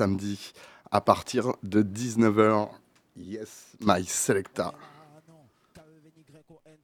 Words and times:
samedi 0.00 0.52
à 0.90 1.02
partir 1.02 1.52
de 1.62 1.82
19h. 1.82 2.70
Yes, 3.16 3.76
my 3.80 4.02
selecta. 4.06 4.72
Ah 4.72 5.20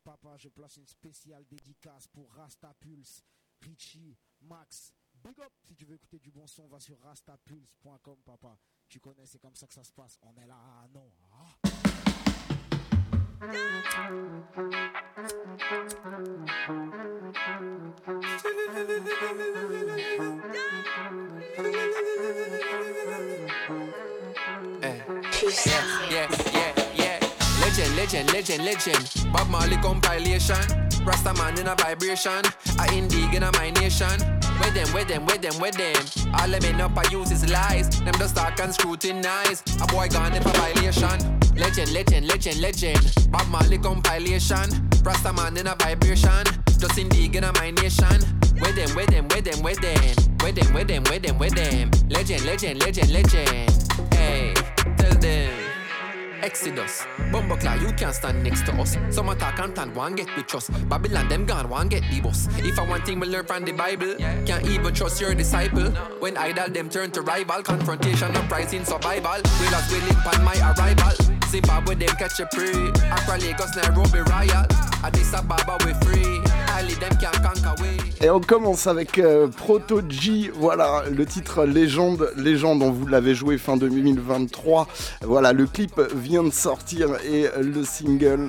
papa, 0.04 0.36
je 0.36 0.50
place 0.50 0.76
une 0.76 0.86
spéciale 0.86 1.46
dédicace 1.48 2.06
pour 2.08 2.30
Rasta 2.34 2.74
Pulse, 2.79 3.24
Richie, 3.62 4.18
Max. 4.42 4.92
Big 5.24 5.40
up, 5.40 5.52
si 5.64 5.74
tu 5.74 5.87
veux 5.87 5.94
écouter 5.94 6.18
du 6.18 6.30
bon 6.30 6.46
son, 6.46 6.68
va 6.68 6.79
sur 6.79 7.00
rastapulse.com, 7.00 8.18
papa. 8.22 8.58
Tu 8.87 9.00
connais, 9.00 9.25
c'est 9.25 9.39
comme 9.39 9.57
ça 9.57 9.67
que 9.67 9.75
ça 9.75 9.83
se 9.83 9.93
passe. 9.95 10.19
On 10.21 10.35
est 10.37 10.46
là, 10.46 10.59
ah 10.59 10.87
non. 10.93 11.11
Ah. 11.33 12.16
Legend, 27.60 27.96
legend, 27.96 28.33
legend, 28.33 28.65
legend. 28.65 29.33
Bob 29.33 29.48
Marley 29.48 29.77
compilation. 29.77 30.57
Rasta 31.05 31.34
man 31.34 31.59
in 31.59 31.68
a 31.68 31.74
vibration. 31.74 32.32
A 32.32 32.87
indie 32.88 33.34
in 33.34 33.43
a 33.43 33.52
my 33.52 33.71
nation. 33.71 34.09
Where 34.60 34.71
them, 34.71 34.88
where 34.95 35.05
them, 35.05 35.27
where 35.27 35.38
them, 35.38 35.55
where 35.60 35.73
them? 35.73 36.02
All 36.41 36.48
them 36.48 36.80
up 36.80 36.96
I 36.96 37.10
use 37.10 37.30
is 37.32 37.46
lies. 37.51 38.01
Them 38.01 38.15
just 38.15 38.34
talk 38.34 38.59
and 38.60 38.73
scrutinize. 38.73 39.62
A 39.82 39.87
boy 39.88 40.09
gone 40.09 40.32
if 40.32 40.46
a 40.46 40.51
violation. 40.51 41.45
Legend, 41.56 41.92
legend, 41.92 42.28
legend, 42.28 42.60
legend. 42.60 43.30
Bob 43.30 43.48
Marley 43.48 43.78
compilation. 43.78 44.69
Rasta 45.02 45.33
man 45.33 45.56
in 45.56 45.66
a 45.66 45.74
vibration. 45.74 46.45
Just 46.79 46.98
in 46.98 47.09
a 47.45 47.52
my 47.55 47.70
nation. 47.70 48.20
Where 48.59 48.73
them, 48.73 48.91
where 48.91 49.06
them, 49.06 49.27
where 49.29 49.41
them, 49.41 49.62
where 49.62 49.74
them? 49.74 50.16
Where 50.41 50.52
them, 50.52 50.74
where 50.74 50.84
them, 50.84 51.05
where 51.05 51.19
them, 51.19 51.38
where 51.38 51.51
them? 51.51 51.91
Legend, 52.09 52.45
legend, 52.45 52.82
legend, 52.82 53.10
legend. 53.10 54.15
Hey, 54.15 54.55
tell 54.98 55.15
them. 55.15 55.52
Exodus, 56.42 57.05
Bumbleclaw, 57.32 57.80
you 57.80 57.93
can't 57.95 58.15
stand 58.15 58.45
next 58.45 58.66
to 58.66 58.73
us. 58.74 58.96
Some 59.10 59.30
attack 59.30 59.59
and 59.59 59.74
tan 59.74 59.93
one 59.95 60.15
get 60.15 60.29
with 60.37 60.54
us. 60.54 60.68
Babylon, 60.88 61.29
them 61.29 61.46
gone, 61.46 61.68
one 61.68 61.88
get 61.88 62.02
the. 62.10 62.49
If 62.59 62.79
I 62.79 62.87
want 62.87 63.04
thing 63.07 63.18
we 63.18 63.27
learn 63.27 63.46
from 63.46 63.65
the 63.65 63.73
Bible, 63.73 64.15
can't 64.44 64.66
even 64.69 64.94
trust 64.94 65.21
your 65.21 65.34
disciple. 65.34 65.91
When 66.21 66.37
idol 66.37 66.69
them 66.69 66.88
turn 66.88 67.10
to 67.12 67.22
rival, 67.22 67.62
confrontation, 67.62 68.37
uprising, 68.37 68.84
survival. 68.84 69.41
Will 69.60 69.75
as 69.75 69.91
willing 69.91 70.16
on 70.16 70.44
my 70.44 70.75
arrival. 70.77 71.35
Et 78.21 78.31
on 78.31 78.41
commence 78.41 78.87
avec 78.87 79.19
euh, 79.19 79.47
Proto 79.49 80.00
G, 80.09 80.50
voilà 80.55 81.05
le 81.11 81.25
titre 81.25 81.65
Légende, 81.65 82.33
Légende, 82.37 82.83
on 82.83 82.91
vous 82.91 83.06
l'avait 83.06 83.34
joué 83.34 83.59
fin 83.59 83.77
2023. 83.77 84.89
Voilà, 85.22 85.53
le 85.53 85.67
clip 85.67 86.00
vient 86.15 86.43
de 86.43 86.50
sortir 86.50 87.11
et 87.25 87.47
le 87.61 87.84
single, 87.84 88.49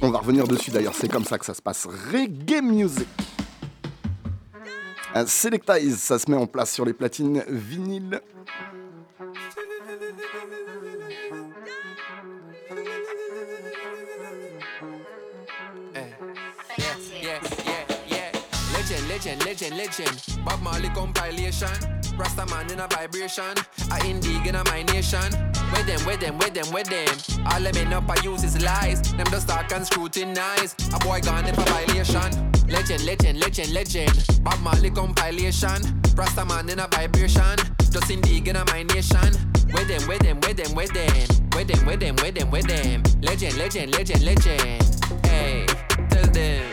on 0.00 0.10
va 0.10 0.18
revenir 0.18 0.46
dessus 0.46 0.70
d'ailleurs, 0.70 0.94
c'est 0.94 1.08
comme 1.08 1.24
ça 1.24 1.38
que 1.38 1.44
ça 1.44 1.54
se 1.54 1.62
passe. 1.62 1.86
Reggae 2.12 2.62
Music. 2.62 3.08
Selectize, 5.26 5.98
ça 5.98 6.18
se 6.18 6.30
met 6.30 6.36
en 6.36 6.46
place 6.46 6.72
sur 6.72 6.84
les 6.84 6.94
platines 6.94 7.42
vinyles. 7.48 8.20
Legend, 19.24 19.44
legend, 19.46 19.76
legend. 19.76 20.44
Bob 20.44 20.60
Marley 20.62 20.88
compilation. 20.88 21.68
Rasta 22.16 22.44
man 22.46 22.68
in 22.72 22.80
a 22.80 22.88
vibration. 22.88 23.56
A 23.92 23.96
indie 24.02 24.44
in 24.44 24.56
a 24.56 24.64
my 24.64 24.82
nation. 24.82 25.32
Where 25.70 25.84
them, 25.84 26.00
where 26.04 26.16
them, 26.16 26.38
where 26.38 26.50
them, 26.50 26.66
where 26.72 26.82
them? 26.82 27.16
All 27.46 27.60
them 27.60 27.76
end 27.76 27.94
up 27.94 28.10
I 28.10 28.20
use 28.24 28.42
is 28.42 28.60
lies. 28.60 29.00
Them 29.12 29.26
just 29.30 29.46
talk 29.46 29.70
and 29.70 29.86
scrutinize. 29.86 30.74
A 30.92 30.98
boy 30.98 31.20
gone 31.20 31.46
if 31.46 31.56
a 31.56 31.62
violation. 31.70 32.50
Legend, 32.66 33.04
legend, 33.04 33.38
legend, 33.38 33.72
legend. 33.72 34.42
Bob 34.42 34.58
Marley 34.58 34.90
compilation. 34.90 36.02
Rasta 36.16 36.44
man 36.44 36.68
in 36.68 36.80
a 36.80 36.88
vibration. 36.88 37.56
Just 37.78 38.10
indie 38.10 38.44
in 38.44 38.56
a 38.56 38.64
my 38.72 38.82
nation. 38.82 39.34
Where 39.70 39.84
them, 39.84 40.02
where 40.08 40.18
them, 40.18 40.40
where 40.40 40.54
them, 40.54 40.74
where 40.74 40.88
them? 40.88 41.28
Where 41.52 41.64
them, 41.64 41.86
where 41.86 41.96
them, 41.96 42.16
where 42.16 42.32
them, 42.32 42.50
where 42.50 42.62
them? 42.64 43.04
Legend, 43.20 43.56
legend, 43.56 43.92
legend, 43.92 44.24
legend. 44.24 44.82
Hey, 45.24 45.66
tell 46.10 46.26
them. 46.32 46.71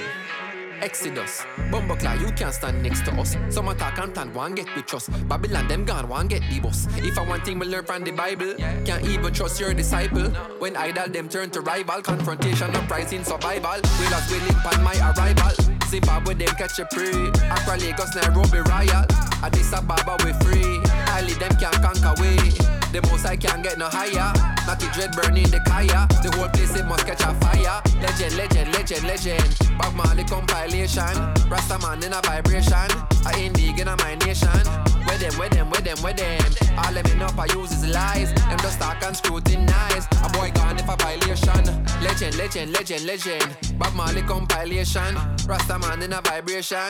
Exodus, 0.81 1.45
Bumbleclaw, 1.71 2.19
you 2.21 2.31
can't 2.31 2.53
stand 2.53 2.81
next 2.81 3.05
to 3.05 3.11
us. 3.19 3.35
Some 3.49 3.67
attack 3.67 3.97
and 3.99 4.13
tan 4.15 4.33
one 4.33 4.55
get 4.55 4.73
with 4.75 4.85
trust. 4.85 5.09
Babylon, 5.27 5.67
them 5.67 5.85
gone, 5.85 6.07
one 6.07 6.27
get 6.27 6.41
the 6.49 6.59
bus. 6.59 6.87
If 6.97 7.17
I 7.17 7.25
want 7.27 7.45
thing 7.45 7.59
we 7.59 7.67
learn 7.67 7.83
from 7.83 8.03
the 8.03 8.11
Bible, 8.11 8.55
can't 8.85 9.05
even 9.05 9.33
trust 9.33 9.59
your 9.59 9.73
disciple. 9.73 10.29
When 10.59 10.75
idol 10.77 11.09
them 11.09 11.27
turn 11.27 11.49
to 11.51 11.61
rival, 11.61 12.01
confrontation, 12.01 12.75
uprising, 12.75 13.23
survival. 13.23 13.81
Will 13.99 14.13
as 14.13 14.31
willing 14.31 14.55
on 14.55 14.83
my 14.83 14.95
arrival. 15.11 15.51
Zimbabwe, 15.87 16.33
them 16.35 16.55
catch 16.55 16.79
a 16.79 16.85
prey. 16.85 17.27
Accra, 17.49 17.77
Lagos, 17.77 18.15
Nairobi, 18.15 18.59
Royal. 18.69 19.05
Addis 19.43 19.73
Ababa, 19.73 20.17
we 20.23 20.33
free. 20.45 20.79
Highly, 21.09 21.33
them 21.33 21.51
can't 21.57 21.75
conquer 21.83 22.21
way. 22.21 22.78
The 22.91 23.01
most 23.03 23.25
I 23.25 23.35
can't 23.35 23.61
get 23.61 23.77
no 23.77 23.87
higher. 23.87 24.33
Not 24.65 24.79
dread 24.79 25.11
burning 25.13 25.49
the 25.49 25.61
kaya. 25.67 26.07
The 26.23 26.31
whole 26.35 26.49
place 26.49 26.75
it 26.75 26.85
must 26.85 27.05
catch 27.05 27.21
a 27.21 27.33
fire. 27.37 27.81
Legend, 28.01 28.35
legend, 28.35 28.73
legend, 28.73 29.03
legend. 29.03 29.77
Bob 29.77 29.93
Marley 29.93 30.23
compilation. 30.23 31.15
Rasta 31.49 31.77
man 31.79 32.03
in 32.03 32.13
a 32.13 32.21
vibration. 32.21 32.89
A 33.25 33.31
indie 33.37 33.77
in 33.79 33.87
a 33.87 33.95
my 33.97 34.15
nation. 34.25 34.98
Where 35.09 35.17
them, 35.17 35.33
where 35.39 35.49
them, 35.49 35.69
where 35.71 35.81
them, 35.81 35.97
where 36.03 36.13
them? 36.13 36.41
All 36.77 36.93
them 36.93 37.21
up 37.21 37.37
I 37.37 37.45
use 37.57 37.71
is 37.71 37.87
lies. 37.89 38.31
Them 38.33 38.57
just 38.59 38.79
talk 38.79 39.01
and 39.03 39.15
scrutinize. 39.17 40.05
A 40.23 40.29
boy 40.29 40.51
gone 40.53 40.77
if 40.77 40.87
a 40.87 40.95
violation. 40.95 41.65
Legend, 42.01 42.37
legend, 42.37 42.71
legend, 42.71 43.05
legend. 43.05 43.57
Bob 43.77 43.93
Marley 43.95 44.21
compilation. 44.21 45.15
Rasta 45.47 45.79
man 45.79 46.01
in 46.03 46.13
a 46.13 46.21
vibration. 46.21 46.89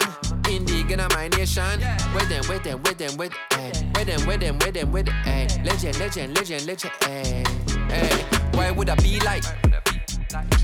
Indie 0.51 0.89
in 0.91 0.99
a 0.99 1.07
my 1.15 1.29
nation. 1.29 1.79
Where 2.13 2.25
them, 2.25 2.43
where 2.45 2.59
them, 2.59 2.79
where 2.83 2.93
them, 2.93 3.15
where 3.17 3.29
them? 3.29 3.93
Where 3.93 4.05
them, 4.05 4.21
where 4.27 4.37
them, 4.37 4.59
where 4.59 4.71
them, 4.71 4.91
where 4.91 5.03
them? 5.03 5.15
eh. 5.25 5.47
Legend, 5.63 5.97
legend, 5.99 6.35
legend, 6.37 6.65
legend. 6.67 6.93
eh, 7.03 7.43
eh. 7.89 8.23
Why 8.53 8.71
would 8.71 8.89
I 8.89 8.95
be 8.95 9.19
like? 9.21 9.43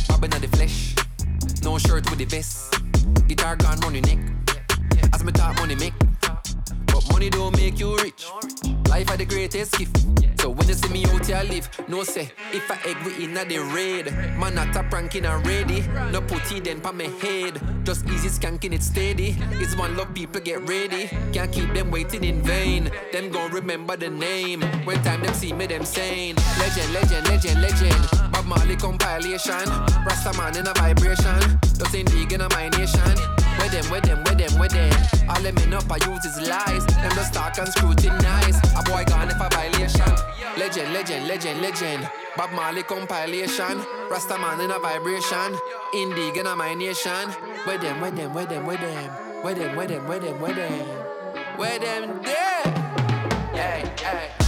Bobbing 0.09 0.33
of 0.33 0.41
the 0.41 0.49
flesh. 0.55 0.93
No 1.63 1.77
shirt 1.77 2.07
with 2.09 2.19
the 2.19 2.25
vest. 2.25 2.75
Guitar 3.27 3.55
gone 3.55 3.79
money 3.79 4.01
neck. 4.01 4.19
As 5.13 5.23
me 5.23 5.31
talk 5.31 5.55
money 5.57 5.75
make. 5.75 5.93
But 6.95 7.11
money 7.11 7.29
don't 7.29 7.53
make 7.57 7.77
you 7.77 7.97
rich. 7.97 8.25
Life 8.87 9.11
are 9.11 9.17
the 9.17 9.25
greatest 9.25 9.77
gift. 9.77 9.97
So 10.39 10.49
when 10.49 10.65
you 10.69 10.75
see 10.75 10.87
me 10.93 11.03
out 11.07 11.25
here 11.25 11.43
live, 11.43 11.67
no 11.89 12.03
say 12.03 12.31
if 12.53 12.71
I 12.71 12.77
egg 12.87 12.95
we 13.05 13.25
inna 13.25 13.43
the 13.43 13.57
raid. 13.75 14.13
Man 14.39 14.55
not 14.55 14.73
a 14.77 14.83
pranking 14.83 15.25
and 15.25 15.45
ready. 15.45 15.81
No 16.13 16.21
put 16.21 16.49
it 16.53 16.63
then 16.63 16.79
pa 16.79 16.93
my 16.93 17.03
head. 17.19 17.59
Just 17.83 18.05
easy 18.05 18.29
skanking 18.29 18.71
it 18.71 18.81
steady. 18.81 19.35
It's 19.59 19.75
one 19.75 19.97
love 19.97 20.13
people 20.13 20.39
get 20.39 20.61
ready. 20.69 21.07
Can't 21.33 21.51
keep 21.51 21.73
them 21.73 21.91
waiting 21.91 22.23
in 22.23 22.41
vain. 22.43 22.89
Them 23.11 23.29
gon' 23.29 23.51
remember 23.51 23.97
the 23.97 24.09
name. 24.09 24.61
When 24.85 24.95
time 25.03 25.21
them 25.21 25.33
see 25.33 25.51
me 25.51 25.67
them 25.67 25.83
saying 25.83 26.35
legend, 26.59 26.93
legend, 26.93 27.27
legend, 27.27 27.61
legend. 27.61 28.31
Bob 28.31 28.45
Marley 28.45 28.77
compilation. 28.77 29.67
Rasta 30.07 30.31
man 30.37 30.55
in 30.55 30.65
a 30.65 30.73
vibration. 30.75 31.59
Just 31.61 31.93
in 31.93 32.05
league 32.15 32.31
in 32.31 32.39
my 32.39 32.69
nation. 32.69 33.44
Where 33.59 33.69
them, 33.69 33.85
where 33.89 34.01
them, 34.01 34.23
where 34.23 34.35
them, 34.35 34.59
where 34.59 34.69
them? 34.69 34.93
All 35.29 35.41
them 35.41 35.57
in 35.57 35.73
up 35.73 35.91
I 35.91 35.97
use 36.09 36.25
is 36.25 36.47
lies. 36.47 36.85
Them 36.85 37.11
just 37.15 37.33
talk 37.33 37.57
and 37.57 37.67
scrutinize. 37.67 38.57
A 38.77 38.83
boy 38.83 39.03
gone 39.05 39.29
if 39.29 39.39
a 39.39 39.49
violation. 39.49 40.11
Legend, 40.57 40.93
legend, 40.93 41.27
legend, 41.27 41.61
legend. 41.61 42.09
Bob 42.37 42.51
Marley 42.51 42.83
compilation. 42.83 43.79
Rasta 44.09 44.37
man 44.37 44.61
in 44.61 44.71
a 44.71 44.79
vibration. 44.79 45.57
Indie 45.93 46.37
in 46.37 46.45
a 46.45 46.55
my 46.55 46.73
nation. 46.73 47.29
Where 47.65 47.77
them, 47.77 48.01
where 48.01 48.11
them, 48.11 48.33
where 48.33 48.45
them, 48.45 48.65
where 48.65 48.77
them? 48.77 49.11
Where 49.43 49.55
them, 49.55 49.75
where 49.75 49.87
them, 49.87 50.07
where 50.07 50.19
them, 50.19 50.41
where 50.41 50.53
them? 50.53 50.87
Where 51.57 51.79
them 51.79 52.21
there? 52.23 52.63
Yeah, 53.53 53.95
yeah. 54.01 54.44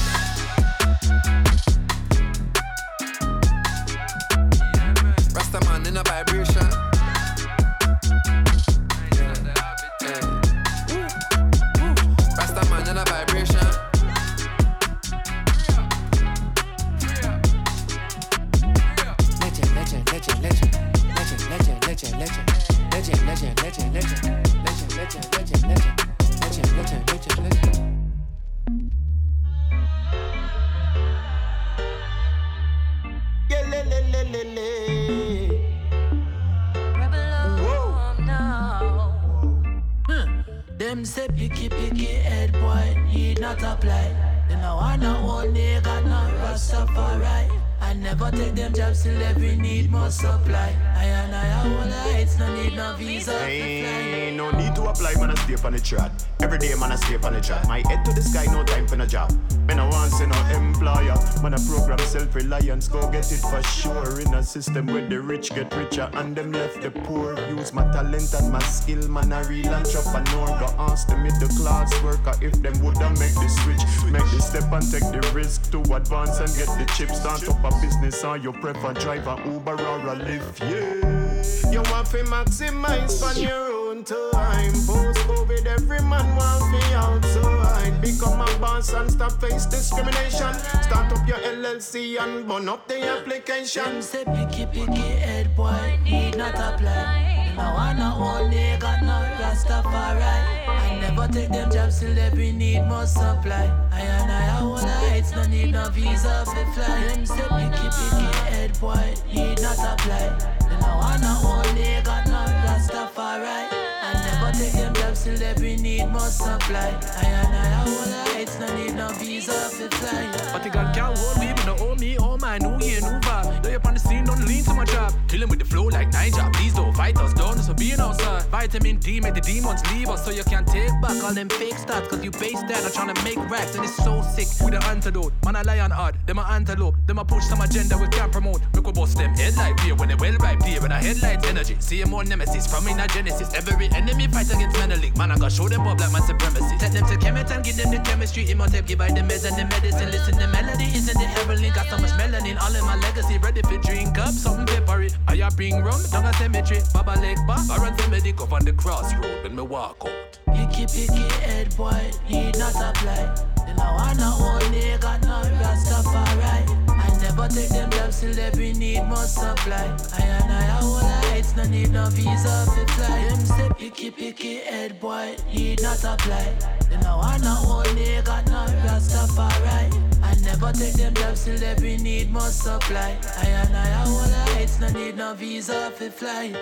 Supply. 50.12 50.76
I 50.96 51.06
and 51.06 51.36
I 51.36 51.48
heights, 51.92 52.40
no 52.40 52.56
need 52.56 52.76
no 52.76 52.96
visa. 52.96 53.38
Hey, 53.40 54.34
no 54.36 54.52
need 54.52 54.76
to 54.76 54.84
apply, 54.84 55.16
man, 55.16 55.32
I 55.32 55.36
stay 55.36 55.56
on 55.66 55.74
the 55.74 55.80
trot. 55.80 56.12
Every 56.48 56.60
day, 56.60 56.74
man, 56.76 56.94
I 56.94 56.96
stay 56.96 57.16
on 57.16 57.34
the 57.34 57.42
trot. 57.42 57.68
My 57.68 57.84
head 57.90 58.06
to 58.06 58.14
the 58.14 58.22
sky, 58.22 58.46
no 58.46 58.64
time 58.64 58.88
for 58.88 58.96
no 58.96 59.06
job. 59.06 59.34
Man, 59.68 59.82
I 59.82 59.90
want 59.90 60.14
to 60.14 60.28
no 60.28 60.40
employer. 60.56 61.20
Man, 61.44 61.54
I 61.54 61.58
program 61.68 62.00
self-reliance, 62.00 62.88
go 62.88 63.02
get 63.12 63.30
it 63.34 63.42
for 63.42 63.62
sure. 63.64 64.22
In 64.22 64.34
a 64.34 64.42
system 64.42 64.88
where 64.88 65.06
the 65.06 65.20
rich 65.20 65.54
get 65.54 65.76
richer 65.76 66.10
and 66.14 66.38
them 66.38 66.54
left 66.54 66.82
the 66.82 66.90
poor. 66.90 67.38
Use 67.50 67.74
my 67.74 67.84
talent 67.92 68.34
and 68.34 68.50
my 68.50 68.60
skill, 68.60 69.06
man, 69.10 69.34
I 69.34 69.42
real 69.50 69.68
entrepreneur. 69.74 70.48
Go 70.48 70.74
ask 70.80 71.10
the 71.10 71.18
middle 71.18 71.50
class 71.50 71.92
worker 72.02 72.32
if 72.42 72.54
them 72.62 72.80
woulda 72.82 73.10
make 73.20 73.36
the 73.36 73.50
switch. 73.50 73.84
Make 74.10 74.32
the 74.32 74.40
step 74.40 74.72
and 74.72 74.90
take 74.90 75.04
the 75.12 75.30
risk 75.36 75.70
to 75.72 75.82
advance 75.94 76.40
and 76.40 76.56
get 76.56 76.72
the 76.80 76.86
chips. 76.96 77.20
Start 77.20 77.44
up 77.50 77.60
a 77.60 77.82
business 77.82 78.24
or 78.24 78.38
you 78.38 78.54
prefer 78.54 78.94
drive 78.94 79.28
Uber 79.46 79.74
or 79.74 80.00
a 80.00 80.16
Lyft, 80.16 80.62
yeah. 80.62 81.27
You 81.72 81.82
want 81.92 82.08
to 82.12 82.24
maximize 82.24 83.22
on 83.22 83.42
your 83.42 83.90
own 83.90 84.04
time. 84.04 84.74
Post 84.88 85.20
COVID, 85.28 85.66
every 85.66 86.02
man 86.02 86.36
want 86.36 86.64
to 86.74 86.96
outside. 86.96 88.02
Become 88.02 88.42
a 88.42 88.60
boss 88.60 88.94
and 88.94 89.12
stop 89.12 89.40
face 89.42 89.66
discrimination. 89.66 90.54
Start 90.82 91.12
up 91.14 91.28
your 91.28 91.38
LLC 91.38 92.20
and 92.20 92.48
burn 92.48 92.68
up 92.70 92.88
the 92.88 93.02
application. 93.04 94.02
Say 94.02 94.26
picky 94.26 94.66
picky 94.66 95.10
head 95.20 95.56
boy, 95.56 96.00
need 96.04 96.38
not 96.38 96.56
apply. 96.56 97.47
No 97.58 97.74
one 97.74 97.98
no 97.98 98.14
only 98.20 98.78
got 98.78 99.02
no 99.02 99.18
Rastafari. 99.42 100.68
I 100.68 101.00
never 101.02 101.28
take 101.34 101.50
them 101.50 101.72
jobs 101.72 102.00
till 102.00 102.18
every 102.20 102.52
need 102.52 102.86
more 102.86 103.08
supply. 103.08 103.66
I 103.92 104.02
and 104.02 104.32
I 104.32 104.62
all 104.62 104.78
heights, 104.78 105.32
no 105.32 105.44
need 105.48 105.72
no 105.72 105.90
visa 105.90 106.46
for 106.46 106.66
fly. 106.74 107.04
Them 107.08 107.26
say 107.26 107.48
picky 107.50 107.88
picky 107.98 108.28
head 108.52 108.80
boy, 108.80 109.14
need 109.34 109.60
not 109.62 109.80
apply. 109.80 110.38
No 110.82 110.98
one 110.98 111.22
no 111.22 111.34
only 111.44 112.00
got 112.04 112.28
no 112.28 112.46
Rastafari. 112.64 113.68
I 114.08 114.14
never 114.14 114.52
take 114.58 114.74
them 114.74 114.94
jobs 114.94 115.24
till 115.24 115.42
every 115.42 115.78
need 115.78 116.06
more 116.08 116.30
supply. 116.30 116.94
I 117.18 117.26
and 117.26 117.56
I 117.56 117.80
all 117.82 118.34
heights, 118.34 118.60
no 118.60 118.68
need 118.78 118.94
no 118.94 119.10
visa 119.14 119.52
for 119.52 119.90
fly. 119.98 120.52
But 120.54 120.64
the 120.64 120.70
gun 120.70 120.94
can't 120.94 121.18
hold 121.18 121.40
me, 121.40 121.54
but 121.56 121.66
no 121.66 121.76
owe 121.80 121.96
me, 121.96 122.18
oh 122.20 122.38
my 122.38 122.60
new 122.60 122.78
year, 122.86 123.02
new 123.02 123.20
vibe. 123.26 123.64
Lay 123.66 123.76
up 123.76 123.86
on 123.86 123.96
the 123.96 124.00
scene, 124.00 124.26
don't 124.26 124.46
lean 124.46 124.64
to 124.66 124.74
my 124.76 124.86
job. 124.86 125.12
Killing 125.28 125.50
with 125.50 125.60
the 125.60 125.66
flow 125.66 125.86
like 125.86 126.12
job. 126.12 126.54
Please 126.54 126.74
don't 126.74 126.94
fight 127.14 127.24
us, 127.24 127.40
us 127.40 127.68
for 127.68 127.74
being 127.74 128.00
outside. 128.00 128.44
Vitamin 128.46 128.98
D 128.98 129.20
made 129.20 129.36
the 129.36 129.42
demons 129.42 129.82
leave 129.92 130.10
us, 130.10 130.26
so 130.26 130.32
you 130.32 130.44
can't 130.44 130.68
take 130.68 130.92
back 131.02 131.24
all 131.24 131.34
them 131.34 131.50
fake 131.50 131.76
stats. 131.76 132.10
Cause 132.10 132.24
you 132.24 132.32
base 132.32 132.62
that 132.68 132.84
on 132.84 132.92
trying 132.92 133.14
to 133.14 133.24
make 133.24 133.38
racks, 133.50 133.76
and 133.76 133.84
it's 133.84 133.96
so 133.98 134.22
sick. 134.22 134.48
With 134.64 134.74
the 134.74 134.86
antidote, 134.88 135.34
man, 135.46 135.56
I 135.56 135.62
lie 135.62 135.80
on 135.80 135.92
hard. 135.92 136.16
Them 136.26 136.40
a 136.40 136.44
antelope, 136.44 136.96
them 137.06 137.20
a 137.20 137.26
push 137.26 137.46
some 137.46 137.62
agenda 137.62 137.98
we 137.98 138.08
can't 138.08 138.32
promote. 138.32 138.62
We 138.74 138.82
bust 138.82 139.18
them 139.18 139.32
headlight 139.36 139.78
beer 139.78 139.96
when 139.96 140.10
they 140.10 140.16
well 140.16 140.36
right 140.38 140.60
there. 140.60 140.82
when 140.82 140.92
a 140.92 140.96
headlight 140.96 141.46
energy, 141.46 141.76
see 141.80 142.04
more 142.04 142.24
nemesis 142.24 142.68
from 142.68 142.88
in 142.88 143.00
a 143.00 143.08
genesis. 143.08 143.54
Every 143.54 143.88
enemy 143.90 144.28
fight 144.28 144.52
against 144.52 144.78
Menelik. 144.78 145.16
Man, 145.18 145.32
I 145.32 145.38
gotta 145.38 145.54
show 145.54 145.68
them 145.68 145.88
up 145.88 146.00
like 146.00 146.12
my 146.12 146.20
supremacy. 146.20 146.78
Set 146.80 146.94
them 146.94 147.06
to 147.08 147.16
Kemet 147.18 147.52
and 147.52 147.64
give 147.64 147.76
them 147.78 147.92
the 147.92 148.00
chemistry. 148.00 148.50
Imhotep, 148.50 148.86
give 148.86 149.00
by 149.00 149.10
the 149.10 149.22
meds 149.22 149.46
and 149.48 149.56
the 149.58 149.66
medicine. 149.66 150.12
Listen, 150.12 150.38
the 150.38 150.48
melody 150.48 150.86
isn't 150.96 151.18
the 151.18 151.28
heavenly. 151.28 151.70
Got 151.70 151.88
so 151.88 151.98
much 151.98 152.12
melanin, 152.12 152.60
all 152.62 152.76
in 152.76 152.84
my 152.86 152.96
legacy. 152.96 153.38
Ready 153.38 153.62
for 153.62 153.78
drink 153.78 154.18
up, 154.18 154.34
something 154.34 154.66
peppery. 154.66 155.10
I 155.28 155.50
bring 155.52 155.82
rum, 155.82 156.02
down 156.12 156.26
a 156.26 156.34
cemetery. 156.34 156.82
Baba 156.98 157.14
leg 157.22 157.38
bar, 157.46 157.60
run 157.80 157.96
to 157.96 158.10
medic 158.10 158.42
on 158.42 158.66
the 158.66 158.74
crossroad 158.74 159.44
when 159.44 159.56
me 159.56 159.62
walk 159.62 160.02
out. 160.04 160.40
Picky 160.56 160.88
picky 160.88 161.30
head 161.46 161.70
boy, 161.78 162.12
need 162.28 162.58
not 162.58 162.74
apply. 162.74 163.36
Then 163.68 163.80
I 163.80 163.94
wanna 163.94 164.34
only 164.42 164.98
got 164.98 165.22
no 165.22 165.44
Rastafari. 165.62 166.66
I 166.90 167.22
never 167.22 167.48
take 167.50 167.70
them 167.70 167.92
jobs 167.92 168.20
till 168.20 168.40
every 168.40 168.74
need 168.74 169.04
more 169.04 169.28
supply. 169.30 169.96
I 170.18 170.24
and 170.24 170.52
I 170.52 170.80
all 170.82 170.98
heights, 170.98 171.56
no 171.56 171.66
need 171.66 171.92
no 171.92 172.10
visa 172.10 172.66
for 172.66 172.88
fly. 172.94 173.30
Them 173.30 173.46
say 173.46 173.70
picky 173.78 174.10
picky 174.10 174.56
head 174.62 175.00
boy, 175.00 175.36
need 175.54 175.84
not 175.84 176.04
apply. 176.04 176.56
Then 176.90 177.06
I 177.06 177.16
wanna 177.16 177.62
only 177.68 178.24
got 178.24 178.48
no 178.48 178.66
Rastafari. 178.84 179.94
I 180.24 180.34
never 180.42 180.72
take 180.72 180.94
them 180.94 181.14
jobs 181.14 181.46
till 181.46 181.64
every 181.64 181.98
need 181.98 182.34
more 182.34 182.50
supply. 182.50 183.16
I 183.38 183.50
and 183.50 183.78
I 183.78 184.02
all 184.04 184.18
heights, 184.18 184.80
no 184.80 184.90
need 184.90 185.16
no 185.16 185.36
visa 185.36 185.92
for 185.92 186.10
fly. 186.10 186.56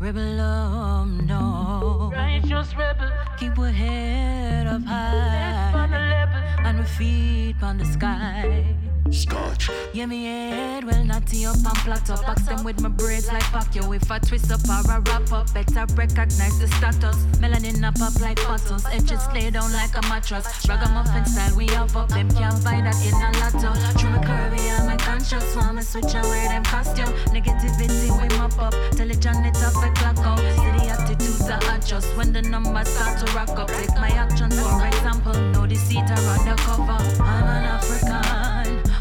Rebel, 0.00 0.40
um, 0.40 1.26
no. 1.26 2.10
Righteous 2.14 2.74
rebel, 2.74 3.10
Keep 3.38 3.58
our 3.58 3.70
head 3.70 4.66
up 4.66 4.82
high 4.82 5.72
on 5.74 5.90
the 5.90 5.96
high 5.98 6.10
level. 6.10 6.66
and 6.66 6.78
our 6.80 6.86
feet 6.86 7.56
on 7.62 7.76
the 7.76 7.84
sky. 7.84 8.74
Scotch. 9.12 9.70
Yeah, 9.92 10.06
me 10.06 10.24
head 10.24 10.84
well 10.84 11.04
natty 11.04 11.44
up 11.44 11.56
and 11.56 11.78
flat 11.78 12.08
up. 12.10 12.24
Box 12.26 12.42
them 12.42 12.64
with 12.64 12.80
my 12.80 12.88
braids 12.88 13.26
like 13.28 13.42
Pacquiao. 13.44 13.94
If 13.94 14.10
I 14.10 14.18
twist 14.18 14.50
up 14.52 14.60
or 14.68 14.90
I 14.90 14.98
wrap 14.98 15.32
up, 15.32 15.52
better 15.52 15.84
recognize 15.94 16.58
the 16.58 16.68
status. 16.78 17.16
Melanin 17.40 17.82
up 17.82 18.00
up 18.00 18.20
like 18.20 18.36
buttons. 18.46 18.84
Edges 18.92 19.26
lay 19.34 19.50
down 19.50 19.72
like 19.72 19.96
a 19.96 20.02
mattress. 20.08 20.46
Ragamuffin 20.68 21.26
style, 21.26 21.56
we 21.56 21.68
up 21.70 21.94
up. 21.96 22.08
Them 22.08 22.30
can't 22.30 22.62
buy 22.62 22.80
that 22.80 22.96
in 23.02 23.14
a 23.14 23.30
lotto. 23.40 23.74
Through 23.98 24.10
my 24.10 24.18
curvy 24.18 24.60
and 24.78 24.86
my 24.86 24.96
conscious. 24.96 25.56
Want 25.56 25.76
me 25.76 25.82
switch 25.82 26.14
and 26.14 26.26
wear 26.26 26.48
them 26.48 26.62
costume. 26.64 27.12
Negativity 27.34 28.10
we 28.20 28.28
mop 28.38 28.58
up. 28.58 28.74
Tell 28.92 29.10
it 29.10 29.26
on 29.26 29.44
it 29.44 29.56
up 29.62 29.74
a 29.74 29.90
clock 29.98 30.18
out. 30.18 30.38
The 30.38 30.86
attitudes 30.86 31.48
are 31.48 31.76
adjust 31.76 32.16
when 32.16 32.32
the 32.32 32.42
numbers 32.42 32.88
start 32.88 33.18
to 33.18 33.32
rock 33.34 33.50
up. 33.58 33.68
Take 33.68 33.94
my 33.96 34.10
action 34.10 34.50
for 34.50 34.86
example. 34.86 35.34
no 35.52 35.66
the 35.66 35.74
seat 35.74 36.06
the 36.06 36.54
cover. 36.58 37.22
I'm 37.22 37.44
an 37.44 37.64
African. 37.64 38.09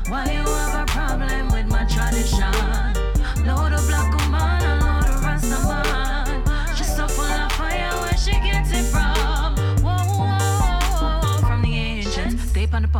Why 0.10 0.26
you 0.26 0.40
have 0.40 0.90
a 0.90 0.92
problem 0.92 1.50
with 1.52 1.68
my 1.68 1.86
tradition? 1.86 2.52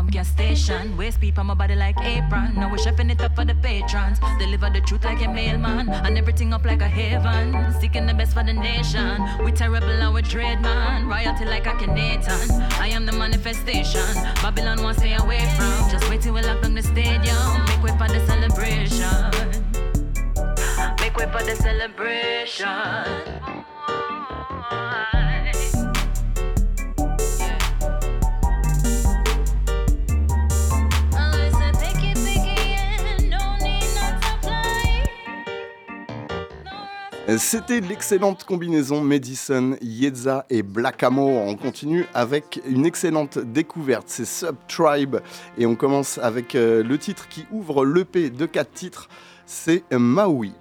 Gas 0.10 0.28
station. 0.28 0.98
Waste 0.98 1.20
people 1.22 1.42
on 1.42 1.48
my 1.48 1.54
body 1.54 1.76
like 1.76 1.98
apron. 2.00 2.56
Now 2.56 2.70
we're 2.70 2.78
chefing 2.78 3.12
it 3.12 3.22
up 3.22 3.36
for 3.36 3.46
the 3.46 3.56
patrons. 3.56 4.20
Deliver 4.40 4.70
the 4.70 4.82
truth 4.82 5.04
like 5.04 5.22
a 5.22 5.28
mailman. 5.28 5.90
And 5.90 6.18
everything 6.18 6.54
up 6.54 6.66
like 6.66 6.82
a 6.82 6.88
haven. 6.88 7.74
Seeking 7.80 8.06
the 8.06 8.14
best 8.14 8.34
for 8.34 8.44
the 8.44 8.54
nation. 8.54 9.24
We 9.44 9.52
terrible 9.52 9.90
and 9.90 10.14
we 10.14 10.22
dread 10.22 10.62
man. 10.62 11.08
Royalty 11.08 11.46
like 11.46 11.68
a 11.68 11.76
Canadian. 11.76 12.22
I 12.80 12.90
am 12.92 13.06
the 13.06 13.12
manifestation. 13.12 14.06
Babylon 14.42 14.82
won't 14.84 14.98
stay 14.98 15.14
away 15.16 15.40
from. 15.56 15.90
Just 15.90 16.10
wait 16.10 16.22
till 16.22 16.34
we 16.34 16.42
lock 16.42 16.62
down 16.62 16.76
the 16.76 16.84
stadium. 16.84 17.66
Make 17.68 17.84
way 17.84 17.98
for 17.98 18.08
the 18.08 18.26
celebration. 18.26 19.32
Make 21.00 21.16
way 21.18 21.28
for 21.32 21.44
the 21.44 21.56
celebration. 21.56 22.66
C'était 37.38 37.80
l'excellente 37.80 38.44
combinaison 38.44 39.02
Madison, 39.02 39.76
Yeza 39.82 40.46
et 40.50 40.64
Black 40.64 41.04
Amo. 41.04 41.28
On 41.28 41.56
continue 41.56 42.06
avec 42.14 42.62
une 42.68 42.86
excellente 42.86 43.38
découverte, 43.38 44.06
c'est 44.08 44.26
Subtribe. 44.26 45.18
Et 45.58 45.66
on 45.66 45.76
commence 45.76 46.18
avec 46.18 46.56
euh, 46.56 46.82
le 46.82 46.98
titre 46.98 47.28
qui 47.28 47.46
ouvre 47.52 47.86
l'EP 47.86 48.30
de 48.30 48.46
4 48.46 48.72
titres, 48.72 49.10
c'est 49.46 49.84
Maui. 49.92 50.54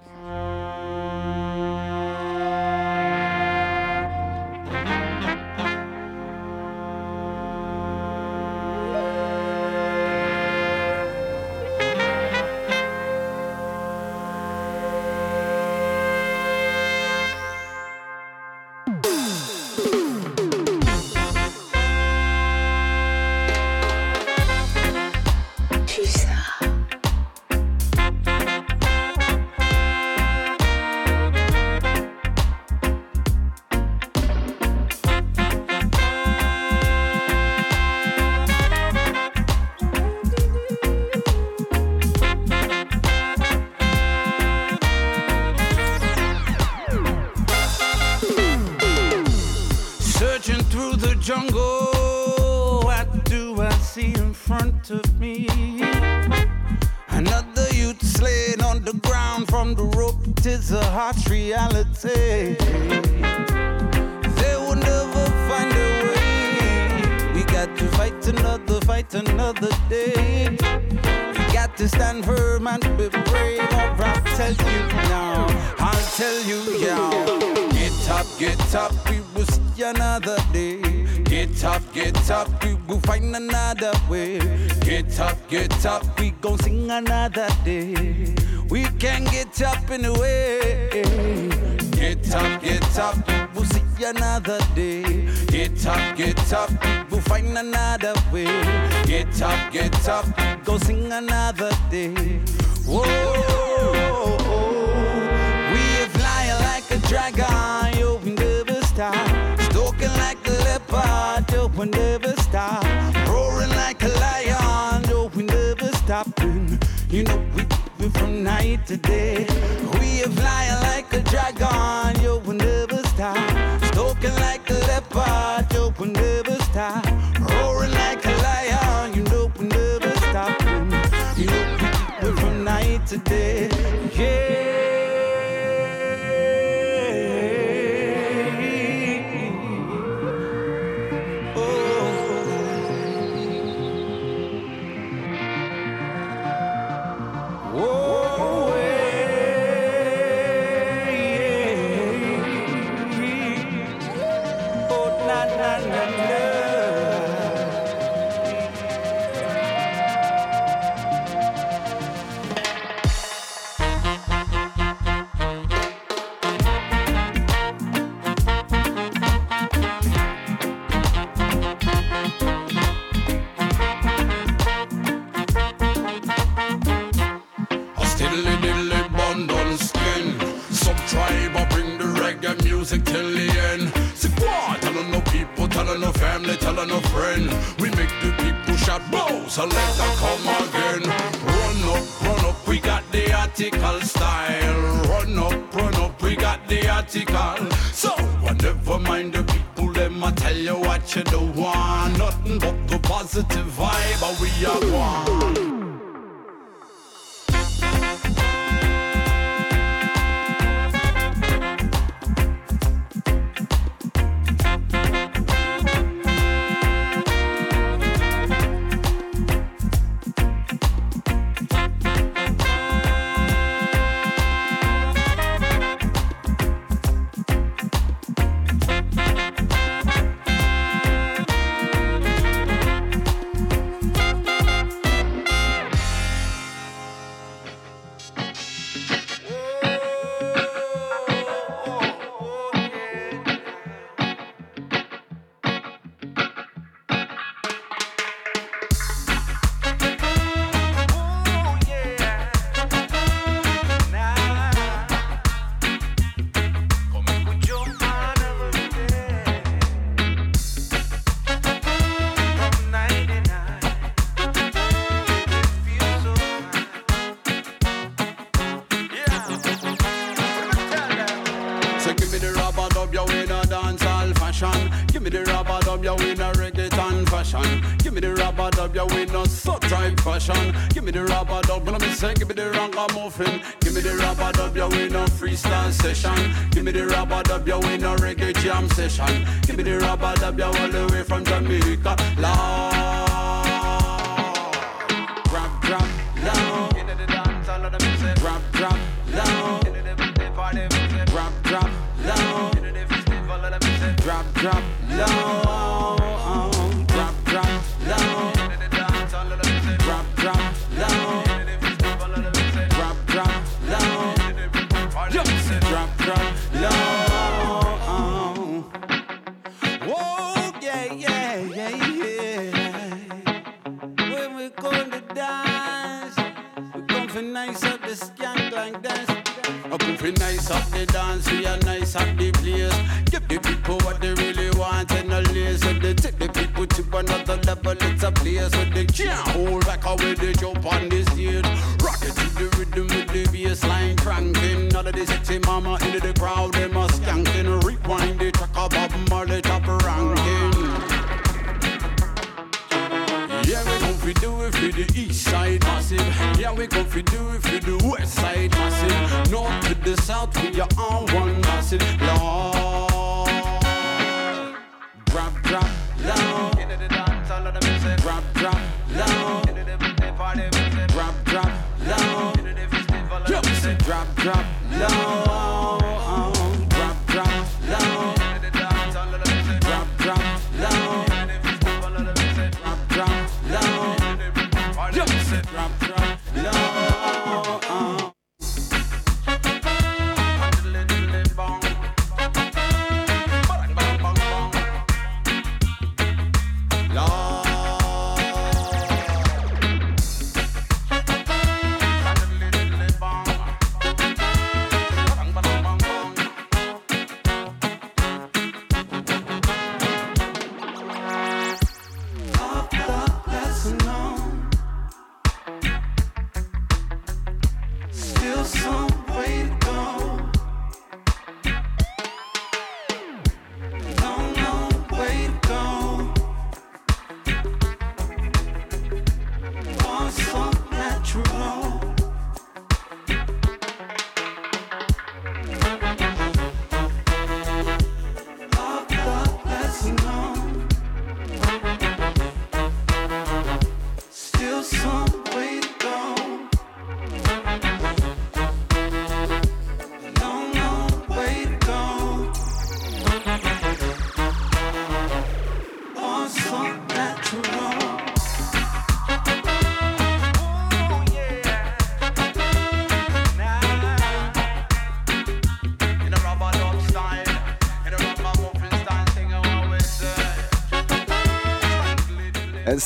Massive. 362.39 362.78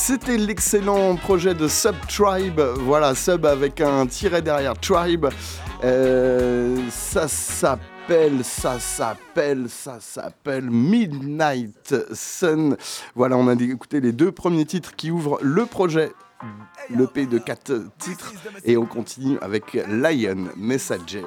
C'était 0.06 0.36
l'excellent 0.36 1.16
projet 1.16 1.54
de 1.54 1.70
Sub 1.70 1.96
Tribe. 2.10 2.60
Voilà, 2.60 3.16
Sub 3.16 3.46
avec 3.46 3.80
un 3.80 4.06
tiret 4.06 4.42
derrière 4.42 4.78
Tribe. 4.78 5.28
Euh, 5.82 6.78
ça 6.90 7.30
s'appelle, 7.30 8.44
ça 8.44 8.82
s'appelle, 8.82 9.70
ça 9.70 10.00
s'appelle 10.02 10.70
Midnight 10.70 11.96
Sun. 12.12 12.76
Voilà, 13.16 13.38
on 13.38 13.48
a 13.48 13.54
écouté 13.54 14.02
les 14.02 14.12
deux 14.12 14.34
premiers 14.34 14.66
titres 14.66 14.94
qui 14.94 15.10
ouvrent 15.10 15.40
le 15.42 15.66
projet. 15.66 16.12
Le 16.94 17.08
P 17.08 17.26
de 17.26 17.38
quatre 17.38 17.72
titres 17.98 18.34
et 18.66 18.76
on 18.76 18.86
continue 18.86 19.38
avec 19.40 19.74
Lion, 19.88 20.50
Messager 20.58 21.24